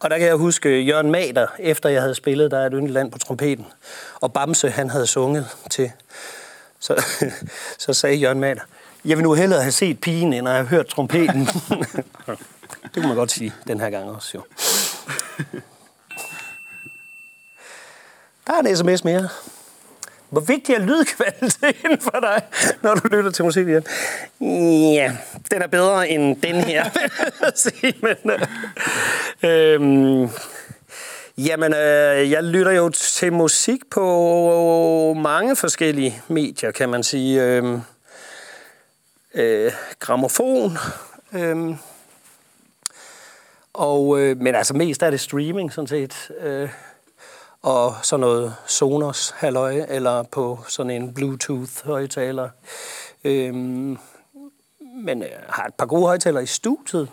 og 0.00 0.10
der 0.10 0.18
kan 0.18 0.26
jeg 0.26 0.36
huske 0.36 0.80
Jørgen 0.80 1.10
Mader, 1.10 1.46
efter 1.58 1.88
jeg 1.88 2.02
havde 2.02 2.14
spillet, 2.14 2.50
der 2.50 2.58
er 2.58 2.66
et 2.66 2.72
yndigt 2.74 2.92
land 2.92 3.12
på 3.12 3.18
trompeten, 3.18 3.66
og 4.20 4.32
Bamse, 4.32 4.70
han 4.70 4.90
havde 4.90 5.06
sunget 5.06 5.48
til. 5.70 5.92
Så, 6.78 7.04
så 7.78 7.92
sagde 7.92 8.16
Jørgen 8.16 8.40
Mader, 8.40 8.62
jeg 9.04 9.16
vil 9.16 9.22
nu 9.22 9.32
hellere 9.32 9.62
have 9.62 9.72
set 9.72 10.00
pigen, 10.00 10.32
end 10.32 10.48
at 10.48 10.54
have 10.54 10.66
hørt 10.66 10.86
trompeten. 10.86 11.48
det 12.82 12.94
kunne 12.94 13.06
man 13.06 13.16
godt 13.16 13.32
sige 13.32 13.54
den 13.66 13.80
her 13.80 13.90
gang 13.90 14.10
også, 14.10 14.30
jo. 14.34 14.42
Der 18.46 18.52
er 18.52 18.60
en 18.60 18.76
sms 18.76 19.04
mere. 19.04 19.28
Hvor 20.30 20.40
vigtig 20.40 20.74
er 20.74 20.80
lydkvaliteten 20.80 22.00
for 22.12 22.20
dig, 22.20 22.42
når 22.82 22.94
du 22.94 23.08
lytter 23.08 23.30
til 23.30 23.44
musik 23.44 23.66
igen? 23.68 23.84
Ja, 24.94 25.16
den 25.50 25.62
er 25.62 25.66
bedre 25.66 26.08
end 26.08 26.42
den 26.42 26.54
her, 26.54 26.84
vil. 27.40 27.96
Men, 28.02 28.30
øh, 28.30 28.40
øh, 29.42 30.28
jamen, 31.38 31.74
øh, 31.74 32.30
jeg 32.30 32.44
lytter 32.44 32.72
jo 32.72 32.88
til 32.88 33.32
musik 33.32 33.80
på 33.90 35.14
mange 35.22 35.56
forskellige 35.56 36.22
medier, 36.28 36.70
kan 36.70 36.88
man 36.88 37.02
sige. 37.02 37.42
Øh, 37.42 37.78
øh, 39.34 39.72
gramofon. 39.98 40.78
Øh, 41.32 41.76
og, 43.72 44.20
øh, 44.20 44.36
men 44.36 44.54
altså 44.54 44.74
mest 44.74 45.02
er 45.02 45.10
det 45.10 45.20
streaming, 45.20 45.72
sådan 45.72 45.88
set. 45.88 46.30
Øh, 46.38 46.70
og 47.62 47.94
sådan 48.02 48.20
noget 48.20 48.54
Sonos 48.66 49.30
halløj, 49.30 49.84
eller 49.88 50.22
på 50.22 50.58
sådan 50.68 50.90
en 50.90 51.14
Bluetooth-højtaler. 51.14 52.48
Øhm, 53.24 53.98
men 54.80 55.22
jeg 55.22 55.40
har 55.48 55.66
et 55.66 55.74
par 55.74 55.86
gode 55.86 56.06
højtaler 56.06 56.40
i 56.40 56.46
studiet, 56.46 57.10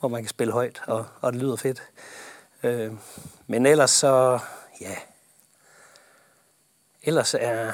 hvor 0.00 0.08
man 0.08 0.22
kan 0.22 0.28
spille 0.28 0.52
højt, 0.52 0.82
og, 0.86 1.06
og 1.20 1.32
det 1.32 1.42
lyder 1.42 1.56
fedt. 1.56 1.82
Øh, 2.62 2.92
men 3.46 3.66
ellers 3.66 3.90
så, 3.90 4.38
ja, 4.80 4.96
ellers, 7.02 7.34
er, 7.34 7.72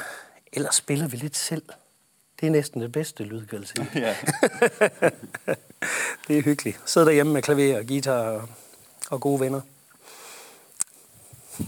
ellers 0.53 0.75
spiller 0.75 1.09
vi 1.09 1.17
lidt 1.17 1.37
selv. 1.37 1.63
Det 2.41 2.47
er 2.47 2.51
næsten 2.51 2.81
det 2.81 2.93
bedste 2.93 3.25
lydkvalitet. 3.25 3.87
Ja. 3.95 4.17
det 6.29 6.39
er 6.39 6.43
hyggeligt. 6.43 6.81
Sidde 6.87 7.07
derhjemme 7.07 7.33
med 7.33 7.43
klaver 7.43 7.79
og 7.79 7.87
guitar 7.87 8.31
og, 8.31 8.49
og 9.11 9.21
gode 9.21 9.41
venner. 9.41 9.61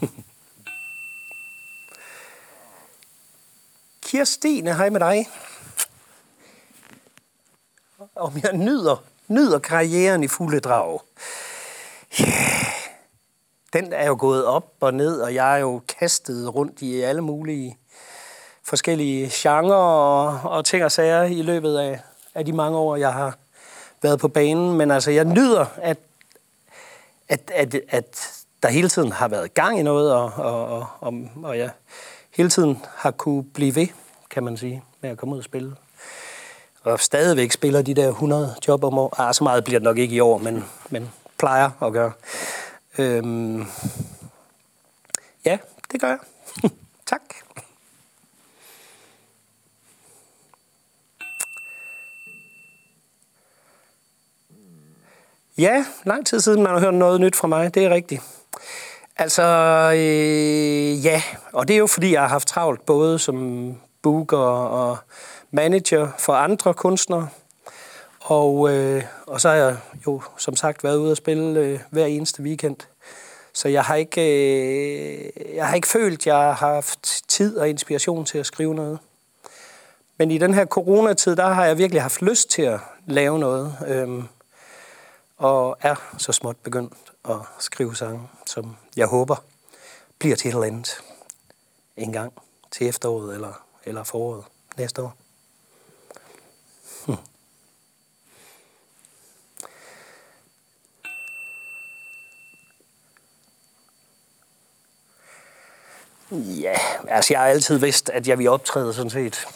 Kirstine, 4.03 4.75
hej 4.75 4.91
med 4.91 5.01
dig. 5.01 5.29
Om 8.15 8.33
jeg 8.43 8.53
nyder, 8.53 9.05
nyder 9.29 9.59
karrieren 9.59 10.25
i 10.25 10.29
fulde 10.29 10.61
drag. 10.61 11.01
Yeah. 12.21 12.63
Den 13.73 13.93
er 13.93 14.07
jo 14.07 14.17
gået 14.19 14.45
op 14.45 14.75
og 14.81 14.95
ned, 14.95 15.21
og 15.21 15.35
jeg 15.35 15.55
er 15.55 15.59
jo 15.59 15.83
kastet 15.99 16.55
rundt 16.55 16.83
i 16.83 17.01
alle 17.01 17.21
mulige 17.21 17.79
forskellige 18.65 19.31
genrer 19.33 19.75
og, 19.75 20.51
og 20.51 20.65
ting 20.65 20.85
og 20.85 20.93
sager 20.93 21.23
i 21.23 21.43
løbet 21.43 21.79
af, 21.79 22.01
af 22.35 22.45
de 22.45 22.53
mange 22.53 22.79
år, 22.79 22.97
jeg 22.97 23.13
har 23.13 23.37
været 24.03 24.21
på 24.21 24.29
banen. 24.29 24.77
Men 24.79 24.91
altså, 24.91 25.11
jeg 25.11 25.25
nyder, 25.25 25.67
at, 25.77 25.99
at, 27.29 27.51
at, 27.55 27.77
at 27.89 28.43
der 28.63 28.69
hele 28.69 28.89
tiden 28.89 29.13
har 29.13 29.29
været 29.29 29.55
gang 29.55 29.79
i 29.79 29.83
noget, 29.83 30.15
og, 30.15 30.33
og, 30.37 30.67
og, 30.67 30.87
og, 31.01 31.15
og 31.43 31.59
jeg 31.59 31.71
hele 32.31 32.49
tiden 32.49 32.83
har 32.97 33.11
kunne 33.11 33.45
blive 33.45 33.75
ved, 33.75 33.87
kan 34.31 34.45
man 34.45 34.57
sige, 34.57 34.85
med 35.01 35.11
at 35.11 35.19
komme 35.19 35.35
ud 35.35 35.39
og 35.39 35.45
spille. 35.45 35.75
Og 36.83 37.01
stadigvæk 37.01 37.53
spiller 37.53 37.83
de 37.83 37.95
der 37.95 38.09
100 38.09 38.55
job 38.69 38.85
om 38.85 38.99
år. 38.99 39.21
Ah, 39.21 39.35
så 39.35 39.45
meget 39.45 39.65
bliver 39.65 39.79
det 39.79 39.85
nok 39.85 39.99
ikke 39.99 40.15
i 40.15 40.21
år, 40.21 40.39
men, 40.39 40.65
men 40.91 41.11
plejer 41.39 41.71
at 41.83 41.93
gøre. 41.93 42.13
Øhm, 42.99 43.67
Ja, 45.45 45.59
det 45.93 46.01
gør 46.01 46.09
jeg. 46.09 46.19
tak. 47.07 47.23
Ja, 55.63 55.85
lang 56.05 56.27
tid 56.27 56.41
siden 56.41 56.63
man 56.63 56.73
har 56.73 56.81
hørt 56.81 56.95
noget 56.95 57.21
nyt 57.21 57.37
fra 57.37 57.49
mig, 57.49 57.75
det 57.75 57.85
er 57.85 57.91
rigtigt. 57.91 58.23
Altså, 59.17 59.43
øh, 59.95 61.05
ja, 61.05 61.23
og 61.53 61.69
det 61.69 61.75
er 61.75 61.79
jo 61.79 61.87
fordi, 61.87 62.13
jeg 62.13 62.21
har 62.21 62.29
haft 62.29 62.49
travlt 62.49 62.87
både 62.87 63.19
som 63.19 63.77
booker 64.03 64.39
og 64.39 64.97
manager 65.51 66.09
for 66.19 66.33
andre 66.33 66.75
kunstnere. 66.75 67.29
Og, 68.21 68.73
øh, 68.73 69.03
og 69.27 69.41
så 69.41 69.49
har 69.49 69.57
jeg 69.57 69.77
jo 70.07 70.23
som 70.37 70.57
sagt 70.57 70.85
været 70.85 70.97
ude 70.97 71.11
og 71.11 71.17
spille 71.17 71.61
øh, 71.61 71.79
hver 71.91 72.07
eneste 72.07 72.43
weekend. 72.43 72.77
Så 73.53 73.69
jeg 73.69 73.83
har 73.83 73.95
ikke, 73.95 74.21
øh, 74.21 75.31
jeg 75.55 75.67
har 75.67 75.75
ikke 75.75 75.89
følt, 75.89 76.21
at 76.21 76.27
jeg 76.27 76.37
har 76.37 76.53
haft 76.75 77.23
tid 77.29 77.57
og 77.57 77.69
inspiration 77.69 78.25
til 78.25 78.39
at 78.39 78.47
skrive 78.47 78.75
noget. 78.75 78.99
Men 80.19 80.31
i 80.31 80.39
den 80.39 80.55
her 80.55 80.67
coronatid, 80.67 81.37
der 81.37 81.49
har 81.49 81.65
jeg 81.65 81.79
virkelig 81.79 82.03
haft 82.03 82.23
lyst 82.23 82.51
til 82.51 82.63
at 82.63 82.81
lave 83.07 83.39
noget. 83.39 83.77
Øh, 83.87 84.09
og 85.43 85.77
er 85.81 85.95
så 86.19 86.33
småt 86.33 86.57
begyndt 86.57 87.13
at 87.25 87.37
skrive 87.59 87.97
sange, 87.97 88.29
som 88.47 88.77
jeg 88.97 89.07
håber 89.07 89.37
bliver 90.19 90.37
til 90.37 90.49
et 90.49 90.55
eller 90.55 90.67
andet 90.67 91.03
en 91.97 92.13
gang 92.13 92.33
til 92.71 92.89
efteråret 92.89 93.35
eller, 93.35 93.67
eller 93.85 94.05
foråret 94.05 94.45
næste 94.77 95.03
år. 95.03 95.17
Hm. 97.07 97.17
Ja, 106.61 106.77
altså 107.09 107.35
jeg 107.35 107.41
har 107.41 107.47
altid 107.47 107.79
vidst, 107.79 108.11
at 108.11 108.29
jeg 108.29 108.39
vil 108.39 108.49
optræde 108.49 108.95
sådan 108.95 109.11
set. 109.11 109.47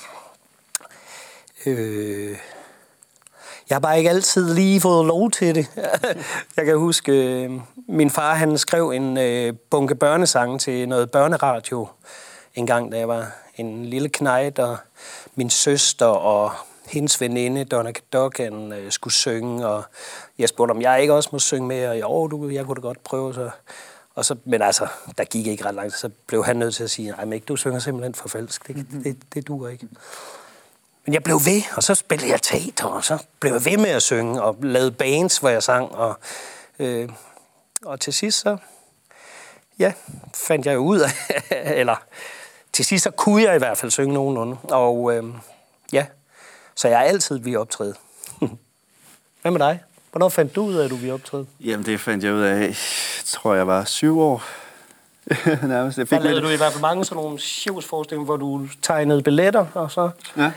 Øh, 1.66 2.38
jeg 3.68 3.74
har 3.74 3.80
bare 3.80 3.98
ikke 3.98 4.10
altid 4.10 4.54
lige 4.54 4.80
fået 4.80 5.06
lov 5.06 5.30
til 5.30 5.54
det. 5.54 5.66
jeg 6.56 6.64
kan 6.64 6.78
huske, 6.78 7.12
øh, 7.12 7.50
min 7.88 8.10
far 8.10 8.34
han 8.34 8.58
skrev 8.58 8.90
en 8.90 9.18
øh, 9.18 9.54
bunke 9.70 9.94
børnesang 9.94 10.60
til 10.60 10.88
noget 10.88 11.10
børneradio 11.10 11.88
en 12.54 12.66
gang, 12.66 12.92
da 12.92 12.98
jeg 12.98 13.08
var 13.08 13.32
en 13.56 13.84
lille 13.84 14.08
knejt, 14.08 14.58
og 14.58 14.76
min 15.34 15.50
søster 15.50 16.06
og 16.06 16.52
hendes 16.86 17.20
veninde, 17.20 17.64
Donna 17.64 17.92
Cadogan, 17.92 18.72
øh, 18.72 18.92
skulle 18.92 19.14
synge, 19.14 19.66
og 19.66 19.84
jeg 20.38 20.48
spurgte, 20.48 20.72
om 20.72 20.82
jeg 20.82 21.00
ikke 21.00 21.14
også 21.14 21.28
må 21.32 21.38
synge 21.38 21.68
med, 21.68 21.88
og 21.88 22.00
jo, 22.00 22.26
du, 22.26 22.48
jeg 22.48 22.64
kunne 22.64 22.74
da 22.74 22.80
godt 22.80 23.04
prøve, 23.04 23.34
så 23.34 23.50
og 24.16 24.24
så, 24.24 24.36
men 24.44 24.62
altså, 24.62 24.86
der 25.18 25.24
gik 25.24 25.46
ikke 25.46 25.64
ret 25.64 25.74
langt, 25.74 25.94
så 25.94 26.10
blev 26.26 26.44
han 26.44 26.56
nødt 26.56 26.74
til 26.74 26.84
at 26.84 26.90
sige, 26.90 27.10
nej, 27.10 27.34
ikke, 27.34 27.44
du 27.44 27.56
synger 27.56 27.78
simpelthen 27.78 28.14
for 28.14 28.28
falsk. 28.28 28.68
Det, 28.68 28.86
det, 29.04 29.16
det 29.34 29.48
duer 29.48 29.68
ikke. 29.68 29.88
Men 31.06 31.14
jeg 31.14 31.22
blev 31.22 31.36
ved, 31.44 31.62
og 31.76 31.82
så 31.82 31.94
spillede 31.94 32.30
jeg 32.30 32.42
teater, 32.42 32.84
og 32.84 33.04
så 33.04 33.18
blev 33.40 33.52
jeg 33.52 33.64
ved 33.64 33.76
med 33.76 33.90
at 33.90 34.02
synge, 34.02 34.42
og 34.42 34.56
lavede 34.62 34.92
bands, 34.92 35.38
hvor 35.38 35.48
jeg 35.48 35.62
sang, 35.62 35.92
og, 35.92 36.18
øh, 36.78 37.08
og 37.84 38.00
til 38.00 38.12
sidst 38.12 38.40
så, 38.40 38.56
ja, 39.78 39.92
fandt 40.34 40.66
jeg 40.66 40.74
jo 40.74 40.80
ud 40.80 40.98
af, 40.98 41.10
eller 41.80 41.96
til 42.72 42.84
sidst 42.84 43.04
så 43.04 43.10
kunne 43.10 43.42
jeg 43.42 43.54
i 43.54 43.58
hvert 43.58 43.78
fald 43.78 43.90
synge 43.90 44.14
nogenlunde, 44.14 44.56
og 44.62 45.14
øh, 45.14 45.24
ja, 45.92 46.06
så 46.74 46.88
jeg 46.88 47.00
er 47.00 47.04
altid 47.04 47.38
ved 47.38 47.56
optræde. 47.56 47.94
Hvad 49.42 49.50
med 49.50 49.60
dig? 49.60 49.82
Hvornår 50.10 50.28
fandt 50.28 50.54
du 50.54 50.62
ud 50.62 50.74
af, 50.74 50.84
at 50.84 50.90
du 50.90 50.96
ville 50.96 51.14
optræde? 51.14 51.46
Jamen, 51.60 51.86
det 51.86 52.00
fandt 52.00 52.24
jeg 52.24 52.32
ud 52.32 52.42
af, 52.42 52.76
tror 53.26 53.54
jeg 53.54 53.66
var 53.66 53.84
syv 53.84 54.20
år. 54.20 54.42
Nærmest. 55.62 55.98
Jeg 55.98 56.08
fik 56.08 56.18
Der 56.18 56.24
lavede 56.24 56.40
lidt... 56.40 56.44
du 56.44 56.54
i 56.54 56.56
hvert 56.56 56.72
fald 56.72 56.82
mange 56.82 57.04
sådan 57.04 57.22
nogle 57.22 57.38
showsforestillinger, 57.38 58.24
hvor 58.24 58.36
du 58.36 58.68
tegnede 58.82 59.22
billetter, 59.22 59.66
og 59.74 59.90
så... 59.90 60.10
Ja. 60.36 60.52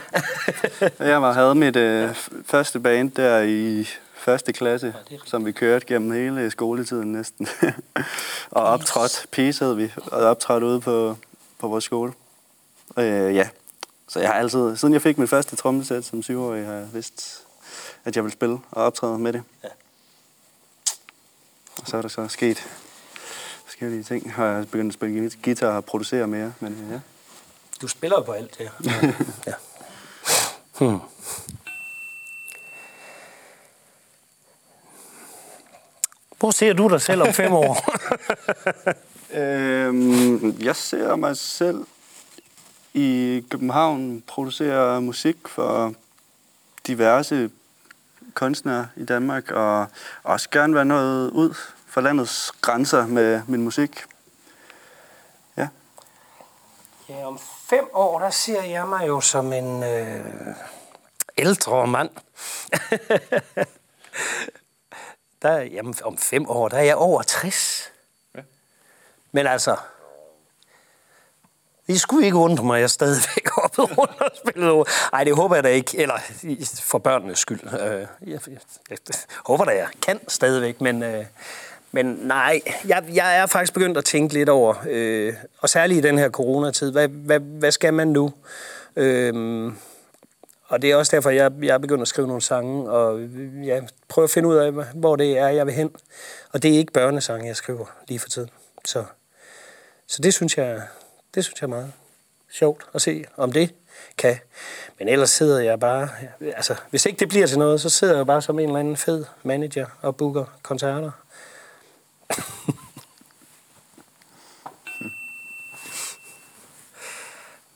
Jeg 1.10 1.22
var, 1.22 1.32
havde 1.32 1.54
mit 1.54 1.76
øh, 1.76 2.14
første 2.46 2.80
band 2.80 3.10
der 3.10 3.40
i 3.40 3.88
første 4.14 4.52
klasse, 4.52 4.94
ja, 5.10 5.16
som 5.24 5.46
vi 5.46 5.52
kørte 5.52 5.86
gennem 5.86 6.12
hele 6.12 6.50
skoletiden 6.50 7.12
næsten. 7.12 7.48
og 8.50 8.62
optrådte, 8.62 9.28
peace 9.32 9.64
hed 9.64 9.74
vi, 9.74 9.92
og 9.96 10.20
optrådte 10.20 10.66
ude 10.66 10.80
på, 10.80 11.16
på 11.58 11.68
vores 11.68 11.84
skole. 11.84 12.12
Øh, 12.96 13.34
ja, 13.34 13.48
så 14.08 14.20
jeg 14.20 14.28
har 14.28 14.34
altid, 14.34 14.76
siden 14.76 14.94
jeg 14.94 15.02
fik 15.02 15.18
mit 15.18 15.30
første 15.30 15.56
trommesæt 15.56 16.04
som 16.04 16.22
syvårig, 16.22 16.66
har 16.66 16.72
jeg 16.72 16.88
vidst, 16.92 17.42
at 18.04 18.16
jeg 18.16 18.24
ville 18.24 18.32
spille 18.32 18.58
og 18.70 18.84
optræde 18.84 19.18
med 19.18 19.32
det. 19.32 19.42
Ja. 19.64 19.68
Og 21.80 21.86
så 21.86 21.96
er 21.96 22.02
der 22.02 22.08
så 22.08 22.28
sket 22.28 22.66
forskellige 23.80 24.02
ting. 24.02 24.32
Har 24.32 24.46
jeg 24.46 24.68
begyndt 24.70 24.90
at 24.90 24.94
spille 24.94 25.30
guitar 25.42 25.76
og 25.76 25.84
producere 25.84 26.26
mere, 26.26 26.52
men 26.60 26.88
ja. 26.90 27.00
Du 27.82 27.88
spiller 27.88 28.16
jo 28.16 28.22
på 28.22 28.32
alt, 28.32 28.60
ja. 28.60 28.68
ja. 29.46 29.52
Hmm. 30.78 30.98
Hvor 36.38 36.50
ser 36.50 36.72
du 36.72 36.88
dig 36.88 37.00
selv 37.00 37.22
om 37.22 37.32
fem 37.32 37.52
år? 37.52 37.76
øhm, 39.40 40.62
jeg 40.62 40.76
ser 40.76 41.16
mig 41.16 41.36
selv 41.36 41.86
i 42.94 43.42
København 43.50 44.22
producere 44.26 45.02
musik 45.02 45.36
for 45.46 45.94
diverse 46.86 47.50
kunstnere 48.34 48.88
i 48.96 49.04
Danmark, 49.04 49.50
og 49.50 49.86
også 50.22 50.50
gerne 50.50 50.74
være 50.74 50.84
noget 50.84 51.30
ud 51.30 51.54
for 51.90 52.00
landets 52.00 52.52
grænser 52.60 53.06
med 53.06 53.42
min 53.46 53.62
musik. 53.62 54.04
Ja. 55.56 55.68
Ja, 57.08 57.26
om 57.26 57.38
fem 57.68 57.88
år, 57.92 58.18
der 58.18 58.30
ser 58.30 58.62
jeg 58.62 58.88
mig 58.88 59.08
jo 59.08 59.20
som 59.20 59.52
en 59.52 59.82
øh, 59.82 60.54
ældre 61.38 61.86
mand. 61.86 62.10
der, 65.42 65.56
jamen, 65.60 65.94
om 66.04 66.18
fem 66.18 66.50
år, 66.50 66.68
der 66.68 66.76
er 66.76 66.82
jeg 66.82 66.96
over 66.96 67.22
60. 67.22 67.92
Ja. 68.34 68.40
Men 69.32 69.46
altså, 69.46 69.76
det 71.86 72.00
skulle 72.00 72.24
ikke 72.26 72.36
undre 72.36 72.64
mig, 72.64 72.76
at 72.76 72.80
jeg 72.80 72.90
stadigvæk 72.90 73.48
hoppede 73.48 73.86
rundt 73.86 74.20
og 74.20 74.30
spillede 74.46 74.84
Nej, 75.12 75.24
det 75.24 75.36
håber 75.36 75.54
jeg 75.54 75.64
da 75.64 75.68
ikke. 75.68 75.98
Eller 75.98 76.18
for 76.82 76.98
børnenes 76.98 77.38
skyld. 77.38 77.60
Øh, 77.80 78.06
jeg, 78.26 78.40
jeg, 78.48 78.58
jeg 78.90 78.98
håber 79.46 79.64
da, 79.64 79.70
jeg 79.70 79.88
kan 80.02 80.20
stadigvæk, 80.28 80.80
men... 80.80 81.02
Øh, 81.02 81.26
men 81.92 82.06
nej, 82.06 82.60
jeg, 82.88 83.04
jeg 83.14 83.38
er 83.38 83.46
faktisk 83.46 83.74
begyndt 83.74 83.98
at 83.98 84.04
tænke 84.04 84.34
lidt 84.34 84.48
over, 84.48 84.74
øh, 84.88 85.34
og 85.58 85.68
særligt 85.68 86.04
i 86.04 86.08
den 86.08 86.18
her 86.18 86.30
coronatid, 86.30 86.92
hvad, 86.92 87.08
hvad, 87.08 87.40
hvad 87.40 87.70
skal 87.70 87.94
man 87.94 88.08
nu? 88.08 88.32
Øh, 88.96 89.72
og 90.70 90.82
det 90.82 90.90
er 90.90 90.96
også 90.96 91.16
derfor, 91.16 91.30
jeg, 91.30 91.52
jeg 91.62 91.74
er 91.74 91.78
begyndt 91.78 92.02
at 92.02 92.08
skrive 92.08 92.26
nogle 92.26 92.42
sange, 92.42 92.90
og 92.90 93.20
ja, 93.64 93.80
prøve 94.08 94.24
at 94.24 94.30
finde 94.30 94.48
ud 94.48 94.56
af, 94.56 94.72
hvor 94.94 95.16
det 95.16 95.38
er, 95.38 95.48
jeg 95.48 95.66
vil 95.66 95.74
hen. 95.74 95.90
Og 96.52 96.62
det 96.62 96.74
er 96.74 96.78
ikke 96.78 96.92
børnesange, 96.92 97.46
jeg 97.46 97.56
skriver 97.56 97.86
lige 98.08 98.18
for 98.18 98.28
tiden. 98.28 98.50
Så, 98.84 99.04
så 100.06 100.22
det 100.22 100.34
synes 100.34 100.58
jeg, 100.58 100.82
det 101.34 101.44
synes 101.44 101.60
jeg 101.60 101.66
er 101.66 101.70
meget 101.70 101.92
sjovt 102.50 102.86
at 102.94 103.02
se, 103.02 103.24
om 103.36 103.52
det 103.52 103.74
kan. 104.18 104.38
Men 104.98 105.08
ellers 105.08 105.30
sidder 105.30 105.60
jeg 105.60 105.80
bare... 105.80 106.08
Altså, 106.40 106.74
hvis 106.90 107.06
ikke 107.06 107.18
det 107.18 107.28
bliver 107.28 107.46
til 107.46 107.58
noget, 107.58 107.80
så 107.80 107.90
sidder 107.90 108.16
jeg 108.16 108.26
bare 108.26 108.42
som 108.42 108.58
en 108.58 108.68
eller 108.68 108.80
anden 108.80 108.96
fed 108.96 109.24
manager 109.42 109.86
og 110.02 110.16
booker 110.16 110.44
koncerter. 110.62 111.10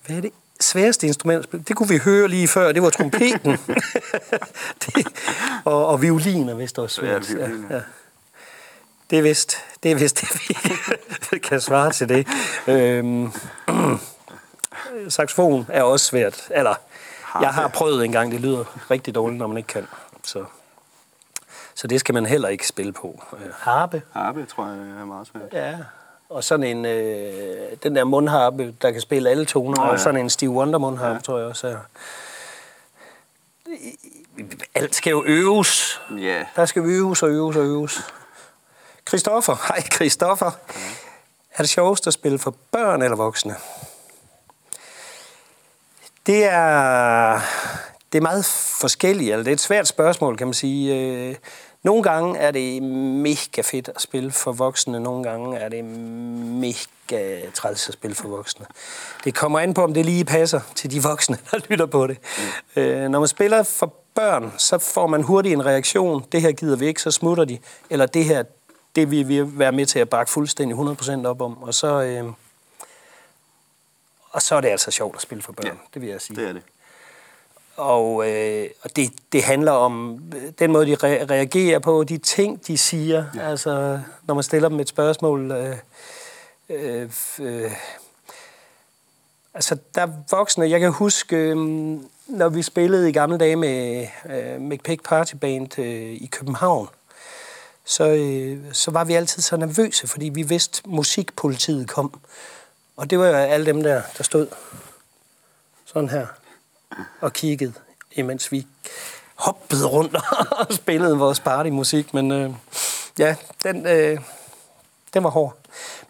Hvad 0.07 0.17
er 0.17 0.21
det 0.21 0.33
sværeste 0.61 1.07
instrument 1.07 1.69
Det 1.69 1.77
kunne 1.77 1.89
vi 1.89 1.99
høre 1.99 2.29
lige 2.29 2.49
før, 2.49 2.73
det 2.73 2.83
var 2.83 2.91
trompeten. 2.91 3.51
det, 4.87 5.07
og, 5.65 5.87
og 5.87 6.03
violiner, 6.03 6.55
hvis 6.55 6.73
det 6.73 6.83
var 6.83 6.89
svært. 6.89 7.31
Ja, 7.31 7.49
ja. 7.71 7.81
Det 9.11 9.19
er 9.19 9.23
vist 9.23 9.57
det, 9.83 9.91
er 9.91 9.95
vist 9.95 10.21
det 10.21 10.29
vi 11.31 11.39
kan 11.49 11.61
svare 11.61 11.93
til 11.93 12.09
det. 12.09 12.27
Øhm, 12.67 13.33
saxofon 15.09 15.67
er 15.69 15.83
også 15.83 16.07
svært. 16.07 16.49
Eller, 16.51 16.75
jeg 17.41 17.49
har 17.49 17.69
prøvet 17.69 18.05
en 18.05 18.13
gang, 18.13 18.33
det 18.33 18.41
lyder 18.41 18.91
rigtig 18.91 19.15
dårligt, 19.15 19.39
når 19.39 19.47
man 19.47 19.57
ikke 19.57 19.67
kan. 19.67 19.87
Så, 20.23 20.45
så 21.75 21.87
det 21.87 22.01
skal 22.01 22.15
man 22.15 22.27
heller 22.27 22.49
ikke 22.49 22.69
spille 22.69 22.93
på. 22.93 23.23
Øh, 23.33 23.53
harpe. 23.59 24.03
Harpe, 24.13 24.47
tror 24.47 24.67
jeg, 24.67 25.01
er 25.01 25.05
meget 25.05 25.27
svært. 25.27 25.53
Ja, 25.53 25.77
og 26.29 26.45
sådan 26.45 26.77
en, 26.77 26.85
øh, 26.85 27.77
den 27.83 27.97
der 27.97 28.05
mundharpe, 28.05 28.75
der 28.83 28.91
kan 28.91 29.01
spille 29.01 29.31
alle 29.31 29.45
toner, 29.45 29.81
oh, 29.81 29.87
ja. 29.87 29.93
og 29.93 30.01
sådan 30.01 30.21
en 30.21 30.31
Steve 30.31 30.51
Wonder 30.51 30.79
mundharpe, 30.79 31.15
ja. 31.15 31.21
tror 31.21 31.39
jeg 31.39 31.47
også 31.47 31.67
er. 31.67 31.79
Alt 34.75 34.95
skal 34.95 35.11
jo 35.11 35.25
øves. 35.27 36.01
Yeah. 36.13 36.47
Der 36.57 36.67
skal 36.67 36.83
øves 36.83 37.23
og 37.23 37.31
øves 37.31 37.57
og 37.57 37.63
øves. 37.63 38.01
Christoffer, 39.09 39.57
hej 39.69 39.81
Christoffer. 39.95 40.47
Okay. 40.69 40.81
Er 41.55 41.63
det 41.63 41.69
sjovest 41.69 42.07
at 42.07 42.13
spille 42.13 42.39
for 42.39 42.55
børn 42.71 43.03
eller 43.03 43.17
voksne? 43.17 43.57
Det 46.27 46.45
er, 46.45 47.41
det 48.15 48.19
er 48.19 48.23
meget 48.23 48.45
forskelligt, 48.81 49.33
eller 49.33 49.45
det 49.45 49.51
er 49.51 49.55
et 49.55 49.61
svært 49.61 49.89
spørgsmål, 49.89 50.37
kan 50.37 50.47
man 50.47 50.55
sige. 50.55 50.95
Øh, 50.95 51.37
nogle 51.83 52.03
gange 52.03 52.39
er 52.39 52.51
det 52.51 52.83
mega 52.83 53.63
fedt 53.63 53.89
at 53.95 54.03
spille 54.03 54.31
for 54.31 54.53
voksne, 54.53 55.01
nogle 55.01 55.25
gange 55.25 55.59
er 55.59 55.69
det 55.69 55.85
mega 55.85 56.77
mega 57.11 57.51
træls 57.51 57.89
at 57.89 57.95
spille 57.95 58.15
for 58.15 58.29
voksne. 58.29 58.67
Det 59.25 59.35
kommer 59.35 59.61
an 59.61 59.75
på, 59.75 59.85
om 59.85 59.95
det 59.95 60.07
lige 60.07 60.25
passer 60.25 60.61
til 60.75 60.91
de 60.91 61.03
voksne, 61.03 61.39
der 61.51 61.59
lytter 61.71 61.87
på 61.87 62.07
det. 62.07 62.19
Mm. 62.77 62.83
Øh, 62.83 63.09
når 63.09 63.19
man 63.19 63.29
spiller 63.29 63.63
for 63.63 63.95
børn, 64.15 64.53
så 64.59 64.79
får 64.79 65.07
man 65.07 65.23
hurtigt 65.23 65.53
en 65.53 65.67
reaktion. 65.67 66.25
Det 66.33 66.41
her 66.41 66.53
gider 66.53 66.77
vi 66.77 66.87
ikke, 66.87 67.03
så 67.03 67.11
smutter 67.11 67.45
de. 67.45 67.59
Eller 67.91 68.07
det 68.07 68.25
her, 68.25 68.43
det 68.97 69.11
vil 69.11 69.29
vi 69.29 69.59
være 69.59 69.73
med 69.73 69.87
til 69.87 69.99
at 69.99 70.09
bakke 70.09 70.33
fuldstændig 70.33 70.79
100% 70.79 71.27
op 71.27 71.41
om. 71.41 71.63
Og 71.63 71.75
så, 71.75 72.03
øh, 72.03 72.25
og 74.31 74.43
så 74.43 74.55
er 74.55 74.61
det 74.61 74.69
altså 74.69 74.91
sjovt 74.91 75.17
at 75.17 75.23
spille 75.23 75.43
for 75.43 75.53
børn, 75.53 75.67
ja, 75.67 75.73
det 75.95 76.03
vil 76.03 76.09
jeg 76.11 76.21
sige. 76.21 76.37
Det 76.37 76.49
er 76.49 76.53
det. 76.53 76.63
Og, 77.77 78.31
øh, 78.31 78.71
og 78.83 78.97
det, 78.97 79.11
det 79.33 79.43
handler 79.43 79.73
om 79.73 80.23
øh, 80.37 80.53
den 80.59 80.73
måde, 80.73 80.87
de 80.87 80.95
re- 80.95 81.31
reagerer 81.31 81.79
på, 81.79 82.05
de 82.05 82.19
ting, 82.19 82.67
de 82.67 82.79
siger. 82.79 83.25
Ja. 83.35 83.51
Altså, 83.51 84.01
når 84.23 84.35
man 84.35 84.45
stiller 84.45 84.69
dem 84.69 84.81
et 84.81 84.89
spørgsmål. 84.89 85.51
Øh, 85.51 85.77
øh, 86.69 87.11
øh, 87.41 87.71
altså, 89.55 89.77
der 89.95 90.03
er 90.03 90.09
voksne. 90.31 90.71
Jeg 90.71 90.81
kan 90.81 90.93
huske, 90.93 91.37
øh, 91.37 91.57
når 92.27 92.49
vi 92.49 92.63
spillede 92.63 93.09
i 93.09 93.13
gamle 93.13 93.39
dage 93.39 93.57
med 93.57 94.07
øh, 94.31 94.61
McPick 94.61 95.09
Party 95.09 95.35
Band 95.35 95.79
øh, 95.79 96.13
i 96.13 96.29
København, 96.33 96.89
så, 97.85 98.05
øh, 98.05 98.59
så 98.73 98.91
var 98.91 99.05
vi 99.05 99.15
altid 99.15 99.43
så 99.43 99.57
nervøse, 99.57 100.07
fordi 100.07 100.29
vi 100.29 100.43
vidste, 100.43 100.83
at 100.85 100.91
musikpolitiet 100.91 101.89
kom. 101.89 102.21
Og 102.97 103.11
det 103.11 103.19
var 103.19 103.27
jo 103.27 103.35
alle 103.35 103.67
dem 103.67 103.83
der, 103.83 104.03
der 104.19 104.25
stod 104.25 104.47
sådan 105.85 106.09
her 106.09 106.27
og 107.21 107.33
kiggede, 107.33 107.73
imens 108.13 108.53
vi 108.53 108.67
hoppede 109.35 109.87
rundt 109.87 110.17
og 110.61 110.75
spillede 110.75 111.19
vores 111.19 111.41
partymusik. 111.41 112.15
Men 112.15 112.33
øh, 112.33 112.51
ja, 113.19 113.37
den, 113.63 113.87
øh, 113.87 114.21
den 115.15 115.25
var 115.25 115.31
hård. 115.31 115.57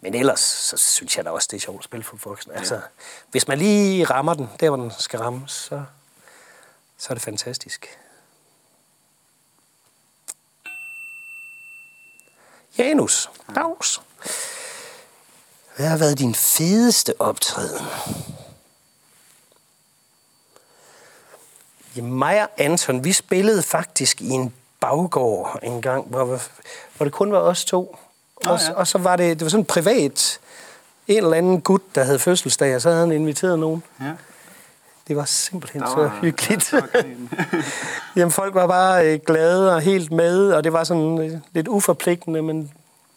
Men 0.01 0.13
ellers, 0.13 0.39
så 0.39 0.77
synes 0.77 1.17
jeg 1.17 1.25
da 1.25 1.29
også, 1.29 1.47
det 1.51 1.57
er 1.57 1.61
sjovt 1.61 1.79
at 1.79 1.83
spille 1.83 2.03
for 2.03 2.17
voksne. 2.23 2.53
Ja. 2.53 2.59
Altså, 2.59 2.81
hvis 3.31 3.47
man 3.47 3.57
lige 3.57 4.05
rammer 4.05 4.33
den, 4.33 4.49
der 4.59 4.69
hvor 4.69 4.77
den 4.77 4.91
skal 4.99 5.19
rammes, 5.19 5.51
så, 5.51 5.83
så 6.97 7.07
er 7.09 7.13
det 7.13 7.23
fantastisk. 7.23 7.97
Janus, 12.77 13.29
dags. 13.55 14.01
Hvad 15.75 15.87
har 15.87 15.97
været 15.97 16.19
din 16.19 16.35
fedeste 16.35 17.21
optræden? 17.21 17.85
Mig 22.01 22.41
og 22.41 22.49
Anton, 22.57 23.03
vi 23.03 23.11
spillede 23.11 23.63
faktisk 23.63 24.21
i 24.21 24.29
en 24.29 24.53
baggård 24.79 25.59
en 25.63 25.81
gang, 25.81 26.07
hvor, 26.07 26.39
hvor 26.97 27.03
det 27.03 27.13
kun 27.13 27.31
var 27.31 27.39
os 27.39 27.65
to. 27.65 27.95
Oh, 28.45 28.51
og, 28.51 28.59
ja. 28.67 28.73
og 28.73 28.87
så 28.87 28.97
var 28.97 29.15
det, 29.15 29.39
det 29.39 29.45
var 29.45 29.49
sådan 29.49 29.65
privat, 29.65 30.39
en 31.07 31.17
eller 31.17 31.37
anden 31.37 31.61
gut, 31.61 31.81
der 31.95 32.03
havde 32.03 32.19
fødselsdag, 32.19 32.75
og 32.75 32.81
så 32.81 32.89
havde 32.89 33.01
han 33.01 33.11
inviteret 33.11 33.59
nogen. 33.59 33.83
Ja. 34.01 34.11
Det 35.07 35.15
var 35.15 35.25
simpelthen 35.25 35.81
var, 35.81 35.95
så 35.95 36.07
hyggeligt. 36.21 36.73
Jamen, 38.15 38.31
folk 38.31 38.55
var 38.55 38.67
bare 38.67 39.07
øh, 39.13 39.19
glade 39.25 39.75
og 39.75 39.81
helt 39.81 40.11
med, 40.11 40.51
og 40.51 40.63
det 40.63 40.73
var 40.73 40.83
sådan 40.83 41.21
øh, 41.21 41.39
lidt 41.53 41.67
uforpligtende, 41.67 42.41
men, 42.41 42.71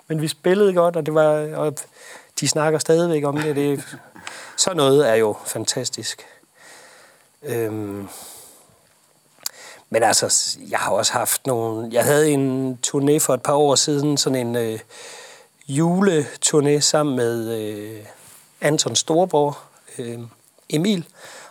men 0.09 0.21
vi 0.23 0.29
spillede 0.29 0.75
godt, 0.75 0.97
og 0.97 1.07
det 1.07 1.15
var, 1.15 1.57
og 1.57 1.75
de 2.41 2.49
snakker 2.49 2.79
stadigvæk 2.79 3.25
om 3.25 3.37
det. 3.37 3.57
det 3.57 3.99
så 4.57 4.75
noget 4.75 5.09
er 5.09 5.15
jo 5.15 5.37
fantastisk. 5.47 6.27
Øhm, 7.43 8.09
men 9.91 10.03
altså, 10.03 10.59
jeg 10.71 10.79
har 10.79 10.91
også 10.93 11.13
haft 11.13 11.47
nogle... 11.47 11.89
Jeg 11.93 12.05
havde 12.05 12.31
en 12.31 12.79
turné 12.87 13.19
for 13.19 13.35
et 13.35 13.43
par 13.43 13.55
år 13.55 13.75
siden, 13.75 14.17
sådan 14.17 14.47
en 14.47 14.57
øh, 14.57 14.79
juleturné 15.69 16.81
sammen 16.81 17.17
med 17.17 17.59
øh, 17.59 18.05
Anton 18.61 18.97
Storborg, 18.97 19.57
øh, 19.99 20.19
Emil 20.71 21.07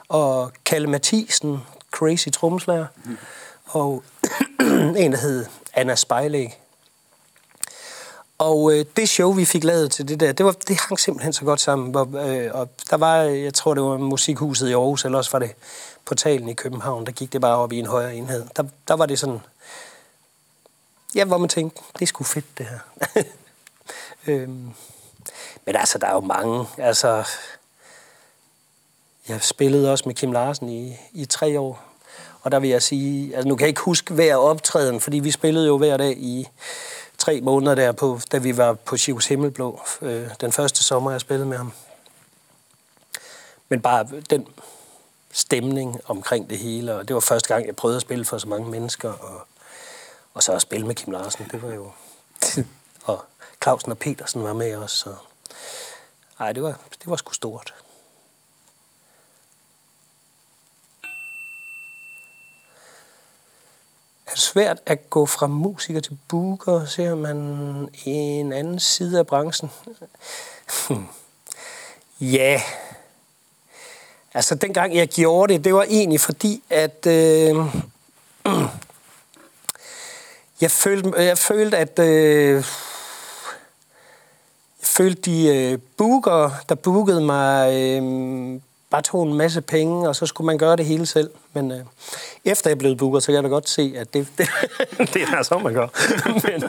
og 0.08 0.52
Kalle 0.66 0.88
Mathisen, 0.88 1.58
crazy 1.92 2.30
tromslager, 2.30 2.88
mm. 3.06 3.18
og 3.66 4.04
en, 4.98 5.12
der 5.12 5.18
hed 5.18 5.46
Anna 5.74 5.96
Spejlæg. 5.96 6.60
Og 8.38 8.74
øh, 8.74 8.86
det 8.96 9.10
show, 9.10 9.32
vi 9.32 9.46
fik 9.46 9.64
lavet 9.64 9.92
til 9.92 10.08
det 10.08 10.20
der, 10.20 10.32
det, 10.32 10.46
var, 10.46 10.52
det 10.52 10.80
hang 10.80 11.00
simpelthen 11.00 11.34
så 11.34 11.46
godt 11.46 11.62
sammen. 11.62 11.92
Hvor, 11.92 12.10
øh, 12.18 12.50
og 12.54 12.70
der 12.90 12.98
var, 12.98 13.24
øh, 13.24 13.44
jeg 13.44 13.54
tror, 13.54 13.74
det 13.74 13.84
var 13.84 13.98
Musikhuset 13.98 14.70
i 14.70 14.74
Aarhus, 14.74 15.06
eller 15.06 15.18
også 15.18 15.32
var 15.32 15.40
det 15.40 15.52
portalen 16.06 16.50
i 16.50 16.54
København, 16.54 17.06
der 17.06 17.12
gik 17.12 17.34
det 17.34 17.42
bare 17.42 17.58
op 17.58 17.72
i 17.72 17.80
en 17.80 17.86
højere 17.86 18.16
enhed. 18.16 18.46
Der, 18.56 18.64
der 18.88 18.94
var 18.94 19.06
det 19.06 19.20
sådan, 19.20 19.40
ja, 21.16 21.26
hvor 21.26 21.38
man 21.38 21.50
tænkte, 21.50 21.82
det 21.94 22.02
er 22.02 22.06
sgu 22.06 22.24
fedt, 22.24 22.58
det 22.58 22.66
her. 22.66 22.80
øhm, 24.28 24.72
men 25.66 25.76
altså, 25.76 25.98
der 25.98 26.08
er 26.08 26.14
jo 26.14 26.20
mange, 26.20 26.66
altså, 26.78 27.24
jeg 29.28 29.44
spillede 29.44 29.92
også 29.92 30.04
med 30.06 30.16
Kim 30.16 30.32
Larsen 30.32 30.70
i, 30.70 30.98
i 31.14 31.26
tre 31.26 31.60
år, 31.60 31.84
og 32.42 32.52
der 32.52 32.60
vil 32.60 32.70
jeg 32.70 32.82
sige, 32.82 33.36
altså 33.36 33.48
nu 33.48 33.56
kan 33.56 33.64
jeg 33.64 33.70
ikke 33.70 33.82
huske 33.82 34.14
hver 34.14 34.36
optræden, 34.36 35.02
fordi 35.02 35.20
vi 35.20 35.32
spillede 35.32 35.68
jo 35.68 35.78
hver 35.78 35.98
dag 35.98 36.18
i 36.18 36.48
tre 37.28 37.42
måneder 37.42 37.76
der, 37.76 37.92
på, 37.92 38.20
da 38.32 38.38
vi 38.38 38.58
var 38.58 38.74
på 38.74 38.98
Chivs 38.98 39.28
Himmelblå, 39.28 39.82
øh, 40.02 40.30
den 40.42 40.52
første 40.52 40.84
sommer, 40.84 41.12
jeg 41.12 41.22
spillede 41.22 41.50
med 41.50 41.58
ham. 41.58 41.74
Men 43.70 43.82
bare 43.82 44.08
den 44.30 44.48
stemning 45.32 46.02
omkring 46.06 46.50
det 46.50 46.58
hele, 46.58 46.96
og 46.96 47.08
det 47.08 47.14
var 47.14 47.20
første 47.20 47.54
gang, 47.54 47.68
jeg 47.68 47.76
prøvede 47.76 47.96
at 47.96 48.02
spille 48.02 48.26
for 48.26 48.38
så 48.38 48.48
mange 48.48 48.72
mennesker, 48.72 49.10
og, 49.10 49.48
og 50.34 50.44
så 50.44 50.52
at 50.54 50.62
spille 50.62 50.88
med 50.88 50.96
Kim 50.96 51.14
Larsen, 51.14 51.48
det 51.52 51.62
var 51.62 51.74
jo... 51.74 51.92
og 53.12 53.26
Clausen 53.64 53.92
og 53.92 53.98
Petersen 53.98 54.44
var 54.44 54.54
med 54.54 54.76
også, 54.76 54.98
så... 54.98 55.16
Ej, 56.40 56.52
det 56.52 56.64
var, 56.64 56.80
det 56.92 57.08
var 57.08 57.16
sgu 57.16 57.34
stort. 57.34 57.74
Er 64.26 64.27
det 64.27 64.27
svært 64.38 64.78
at 64.86 65.10
gå 65.10 65.26
fra 65.26 65.48
musiker 65.48 66.00
til 66.00 66.18
booker, 66.28 66.86
ser 66.86 67.16
man 67.16 67.38
en 68.06 68.54
anden 68.54 68.80
side 68.80 69.20
af 69.20 69.28
branchen? 69.28 69.72
Hmm. 70.88 71.08
ja, 72.22 72.62
Altså, 74.38 74.56
dengang 74.56 74.96
jeg 74.96 75.08
gjorde 75.08 75.54
det, 75.54 75.64
det 75.64 75.74
var 75.74 75.84
egentlig 75.84 76.20
fordi, 76.20 76.64
at 76.70 77.08
øh, 77.08 77.56
jeg, 80.62 80.72
følte, 80.72 81.22
jeg 81.22 81.38
følte, 81.38 81.78
at 81.78 82.00
øh, 82.00 82.56
jeg 84.80 84.88
følte, 84.88 85.22
de 85.22 85.48
øh, 85.56 85.80
booker, 85.98 86.52
der 86.70 86.76
bookede 86.76 87.22
mig, 87.22 87.74
øh, 87.74 88.60
bare 88.90 89.02
tog 89.02 89.24
en 89.24 89.34
masse 89.34 89.62
penge, 89.62 90.10
og 90.10 90.16
så 90.16 90.26
skulle 90.26 90.46
man 90.46 90.58
gøre 90.58 90.76
det 90.76 90.86
hele 90.86 91.06
selv. 91.06 91.30
Men 91.54 91.72
øh, 91.72 91.80
efter 92.46 92.70
jeg 92.70 92.78
blev 92.78 92.98
booker, 92.98 93.20
så 93.20 93.26
kan 93.26 93.36
jeg 93.36 93.44
da 93.44 93.48
godt 93.48 93.70
se, 93.70 93.94
at 93.98 94.14
det, 94.14 94.28
det, 94.38 94.50
det 95.14 95.22
er 95.22 95.44
så, 95.44 95.58
man 95.58 95.74
gør. 95.74 95.88
Men, 96.48 96.64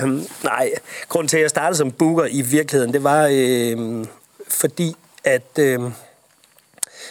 øh, 0.00 0.24
nej, 0.44 0.70
grunden 1.08 1.28
til, 1.28 1.36
at 1.36 1.42
jeg 1.42 1.50
startede 1.50 1.78
som 1.78 1.92
booker 1.92 2.24
i 2.30 2.40
virkeligheden, 2.40 2.92
det 2.92 3.04
var 3.04 3.28
øh, 3.32 4.06
fordi, 4.48 4.96
at 5.24 5.58
øh, 5.58 5.80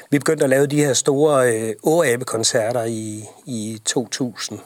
vi 0.10 0.20
begyndte 0.20 0.44
at 0.44 0.50
lave 0.50 0.68
de 0.68 0.76
her 0.76 0.94
store 0.94 1.54
øh, 1.54 1.76
åabe-koncerter 1.84 2.84
i, 2.84 3.26
i 3.46 3.82
2000. 3.86 4.60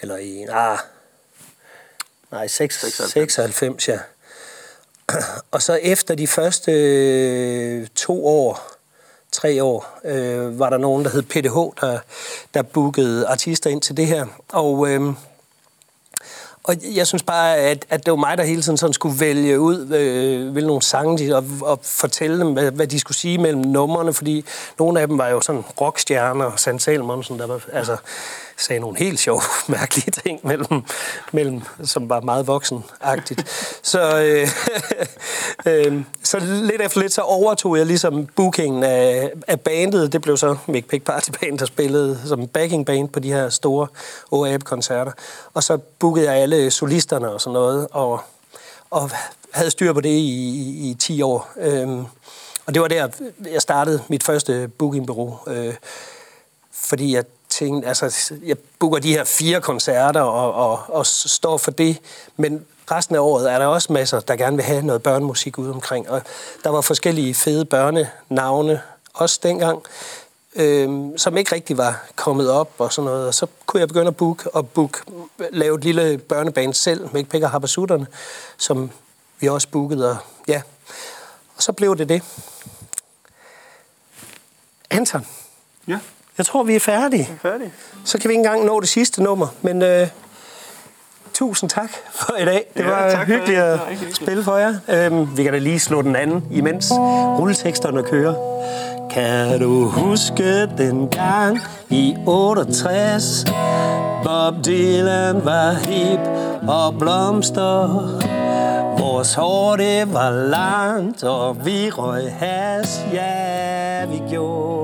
Eller 0.00 0.16
i, 0.16 0.46
ah, 0.50 0.78
nej, 2.30 2.46
6, 2.46 2.80
96. 2.80 3.12
96, 3.12 3.88
ja. 3.88 3.98
Og 5.50 5.62
så 5.62 5.78
efter 5.82 6.14
de 6.14 6.26
første 6.26 6.72
øh, 6.72 7.86
to 7.94 8.26
år, 8.26 8.60
tre 9.32 9.64
år, 9.64 9.98
øh, 10.04 10.58
var 10.58 10.70
der 10.70 10.78
nogen, 10.78 11.04
der 11.04 11.10
hed 11.10 11.22
PDH, 11.22 11.80
der, 11.80 11.98
der 12.54 12.62
bookede 12.62 13.26
artister 13.26 13.70
ind 13.70 13.82
til 13.82 13.96
det 13.96 14.06
her. 14.06 14.26
Og... 14.48 14.88
Øh, 14.90 15.14
og 16.66 16.76
jeg 16.94 17.06
synes 17.06 17.22
bare, 17.22 17.56
at, 17.56 17.86
at 17.90 18.06
det 18.06 18.10
var 18.10 18.16
mig, 18.16 18.38
der 18.38 18.44
hele 18.44 18.62
tiden 18.62 18.78
sådan 18.78 18.92
skulle 18.92 19.20
vælge 19.20 19.60
ud, 19.60 19.92
øh, 19.94 20.52
hvilke 20.52 20.66
nogle 20.66 20.82
sange, 20.82 21.36
og, 21.36 21.44
og 21.62 21.78
fortælle 21.82 22.38
dem, 22.38 22.52
hvad, 22.52 22.70
hvad 22.70 22.86
de 22.86 23.00
skulle 23.00 23.16
sige 23.16 23.38
mellem 23.38 23.60
numrene, 23.62 24.12
fordi 24.12 24.44
nogle 24.78 25.00
af 25.00 25.08
dem 25.08 25.18
var 25.18 25.28
jo 25.28 25.40
sådan 25.40 25.64
rockstjerner, 25.80 26.56
Sand 26.56 26.80
Salmonsen, 26.80 27.38
der 27.38 27.46
var, 27.46 27.64
altså, 27.72 27.96
sagde 28.56 28.80
nogle 28.80 28.98
helt 28.98 29.20
sjove, 29.20 29.40
mærkelige 29.68 30.10
ting 30.10 30.40
mellem, 30.42 30.82
mellem 31.32 31.62
som 31.84 32.08
var 32.08 32.20
meget 32.20 32.46
voksenagtigt. 32.46 33.44
så, 33.82 34.18
øh, 34.18 34.48
øh, 35.72 36.02
så 36.22 36.38
lidt 36.38 36.82
efter 36.82 37.00
lidt, 37.00 37.12
så 37.12 37.20
overtog 37.20 37.78
jeg 37.78 37.86
ligesom 37.86 38.26
bookingen 38.26 38.82
af, 38.82 39.32
af 39.46 39.60
bandet. 39.60 40.12
Det 40.12 40.22
blev 40.22 40.36
så 40.36 40.56
Mick 40.66 40.88
Pick 40.88 41.04
Party 41.04 41.30
Band, 41.40 41.58
der 41.58 41.66
spillede 41.66 42.20
som 42.26 42.48
backing 42.48 42.86
band 42.86 43.08
på 43.08 43.20
de 43.20 43.32
her 43.32 43.48
store 43.48 43.86
OAB-koncerter. 44.30 45.12
Og 45.54 45.62
så 45.62 45.76
bookede 45.76 46.26
jeg 46.26 46.34
alle 46.34 46.70
solisterne 46.70 47.30
og 47.30 47.40
sådan 47.40 47.52
noget, 47.52 47.88
og, 47.90 48.20
og 48.90 49.10
havde 49.50 49.70
styr 49.70 49.92
på 49.92 50.00
det 50.00 50.08
i, 50.08 50.30
i, 50.30 50.90
i 50.90 50.94
10 50.94 51.22
år. 51.22 51.50
Øh, 51.56 51.88
og 52.66 52.74
det 52.74 52.82
var 52.82 52.88
der, 52.88 53.08
jeg 53.52 53.62
startede 53.62 54.02
mit 54.08 54.22
første 54.22 54.70
bookingbureau. 54.78 55.38
Øh, 55.46 55.74
fordi 56.72 57.14
jeg 57.14 57.24
ting. 57.54 57.86
altså, 57.86 58.34
jeg 58.44 58.56
booker 58.78 58.98
de 58.98 59.12
her 59.12 59.24
fire 59.24 59.60
koncerter 59.60 60.20
og, 60.20 60.54
og, 60.54 60.80
og 60.88 61.06
står 61.06 61.58
for 61.58 61.70
det, 61.70 61.98
men 62.36 62.66
resten 62.90 63.14
af 63.14 63.20
året 63.20 63.52
er 63.52 63.58
der 63.58 63.66
også 63.66 63.92
masser, 63.92 64.20
der 64.20 64.36
gerne 64.36 64.56
vil 64.56 64.64
have 64.64 64.82
noget 64.82 65.02
børnemusik 65.02 65.58
ude 65.58 65.72
omkring. 65.72 66.10
Og 66.10 66.22
der 66.64 66.70
var 66.70 66.80
forskellige 66.80 67.34
fede 67.34 67.64
børnenavne, 67.64 68.80
også 69.14 69.40
dengang, 69.42 69.82
øh, 70.56 71.08
som 71.16 71.36
ikke 71.36 71.54
rigtig 71.54 71.78
var 71.78 72.04
kommet 72.16 72.50
op 72.50 72.70
og 72.78 72.92
sådan 72.92 73.10
noget. 73.10 73.26
Og 73.26 73.34
så 73.34 73.46
kunne 73.66 73.80
jeg 73.80 73.88
begynde 73.88 74.08
at 74.08 74.16
booke 74.16 74.50
og 74.50 74.68
book, 74.68 75.04
lave 75.50 75.78
et 75.78 75.84
lille 75.84 76.18
børneband 76.18 76.74
selv 76.74 77.08
med 77.12 77.24
Pekka 77.24 77.46
Habasutterne, 77.46 78.06
som 78.56 78.90
vi 79.40 79.48
også 79.48 79.68
bookede. 79.68 80.10
Og, 80.10 80.16
ja. 80.48 80.62
og 81.56 81.62
så 81.62 81.72
blev 81.72 81.98
det 81.98 82.08
det. 82.08 82.22
Anton, 84.90 85.26
Ja, 85.88 85.98
jeg 86.38 86.46
tror, 86.46 86.62
vi 86.62 86.74
er 86.76 86.80
færdige. 86.80 87.28
færdig. 87.42 87.72
Så 88.04 88.18
kan 88.18 88.28
vi 88.28 88.32
ikke 88.32 88.38
engang 88.46 88.64
nå 88.64 88.80
det 88.80 88.88
sidste 88.88 89.22
nummer, 89.22 89.46
men 89.62 89.82
øh, 89.82 90.06
tusind 91.34 91.70
tak 91.70 91.90
for 92.14 92.36
i 92.36 92.44
dag. 92.44 92.64
Det 92.76 92.80
Ja, 92.84 92.90
var 92.90 93.10
tak 93.10 93.26
hyggeligt 93.26 93.58
at 93.60 93.78
hyggeligt. 93.88 94.16
spille 94.16 94.44
for 94.44 94.56
jer. 94.56 94.74
Øhm, 94.88 95.36
vi 95.36 95.42
kan 95.42 95.52
da 95.52 95.58
lige 95.58 95.80
slå 95.80 96.02
den 96.02 96.16
anden, 96.16 96.44
imens 96.50 96.92
rulleteksterne 97.38 98.02
kører. 98.02 98.34
Kan 99.10 99.60
du 99.60 99.88
huske 99.88 100.66
den 100.66 101.08
gang 101.08 101.58
i 101.90 102.16
68? 102.26 103.44
Bob 104.24 104.54
Dylan 104.64 105.44
var 105.44 105.72
hip 105.72 106.20
og 106.68 106.98
blomster. 106.98 107.88
Vores 108.98 109.34
hår 109.34 109.76
det 109.76 110.14
var 110.14 110.30
langt, 110.30 111.24
og 111.24 111.66
vi 111.66 111.90
røg 111.90 112.32
has, 112.38 113.00
ja 113.12 114.04
vi 114.06 114.22
gjorde. 114.30 114.83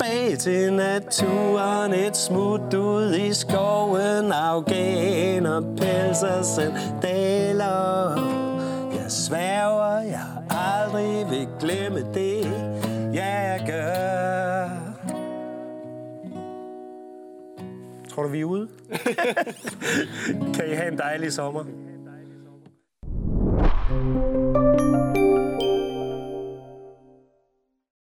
tilbage 0.00 0.36
til 0.36 0.72
naturen. 0.72 1.92
Et 1.92 2.16
smut 2.16 2.74
ud 2.74 3.14
i 3.14 3.34
skoven. 3.34 4.32
Afghan 4.32 5.46
og 5.46 5.62
pelser 5.76 6.42
sandaler 6.42 8.10
Jeg 8.92 9.10
sværger, 9.10 10.00
jeg 10.00 10.26
aldrig 10.50 11.30
vil 11.30 11.48
glemme 11.60 12.06
det 12.14 12.44
Ja, 13.14 13.26
jeg 13.26 13.64
gør. 13.66 14.68
Tror 18.08 18.22
du, 18.22 18.28
vi 18.28 18.40
er 18.40 18.44
ude? 18.44 18.68
kan 20.54 20.70
I 20.70 20.74
have 20.74 20.92
en 20.92 20.98
dejlig 20.98 21.32
sommer? 21.32 21.64
thank 23.90 24.54
you 24.54 24.59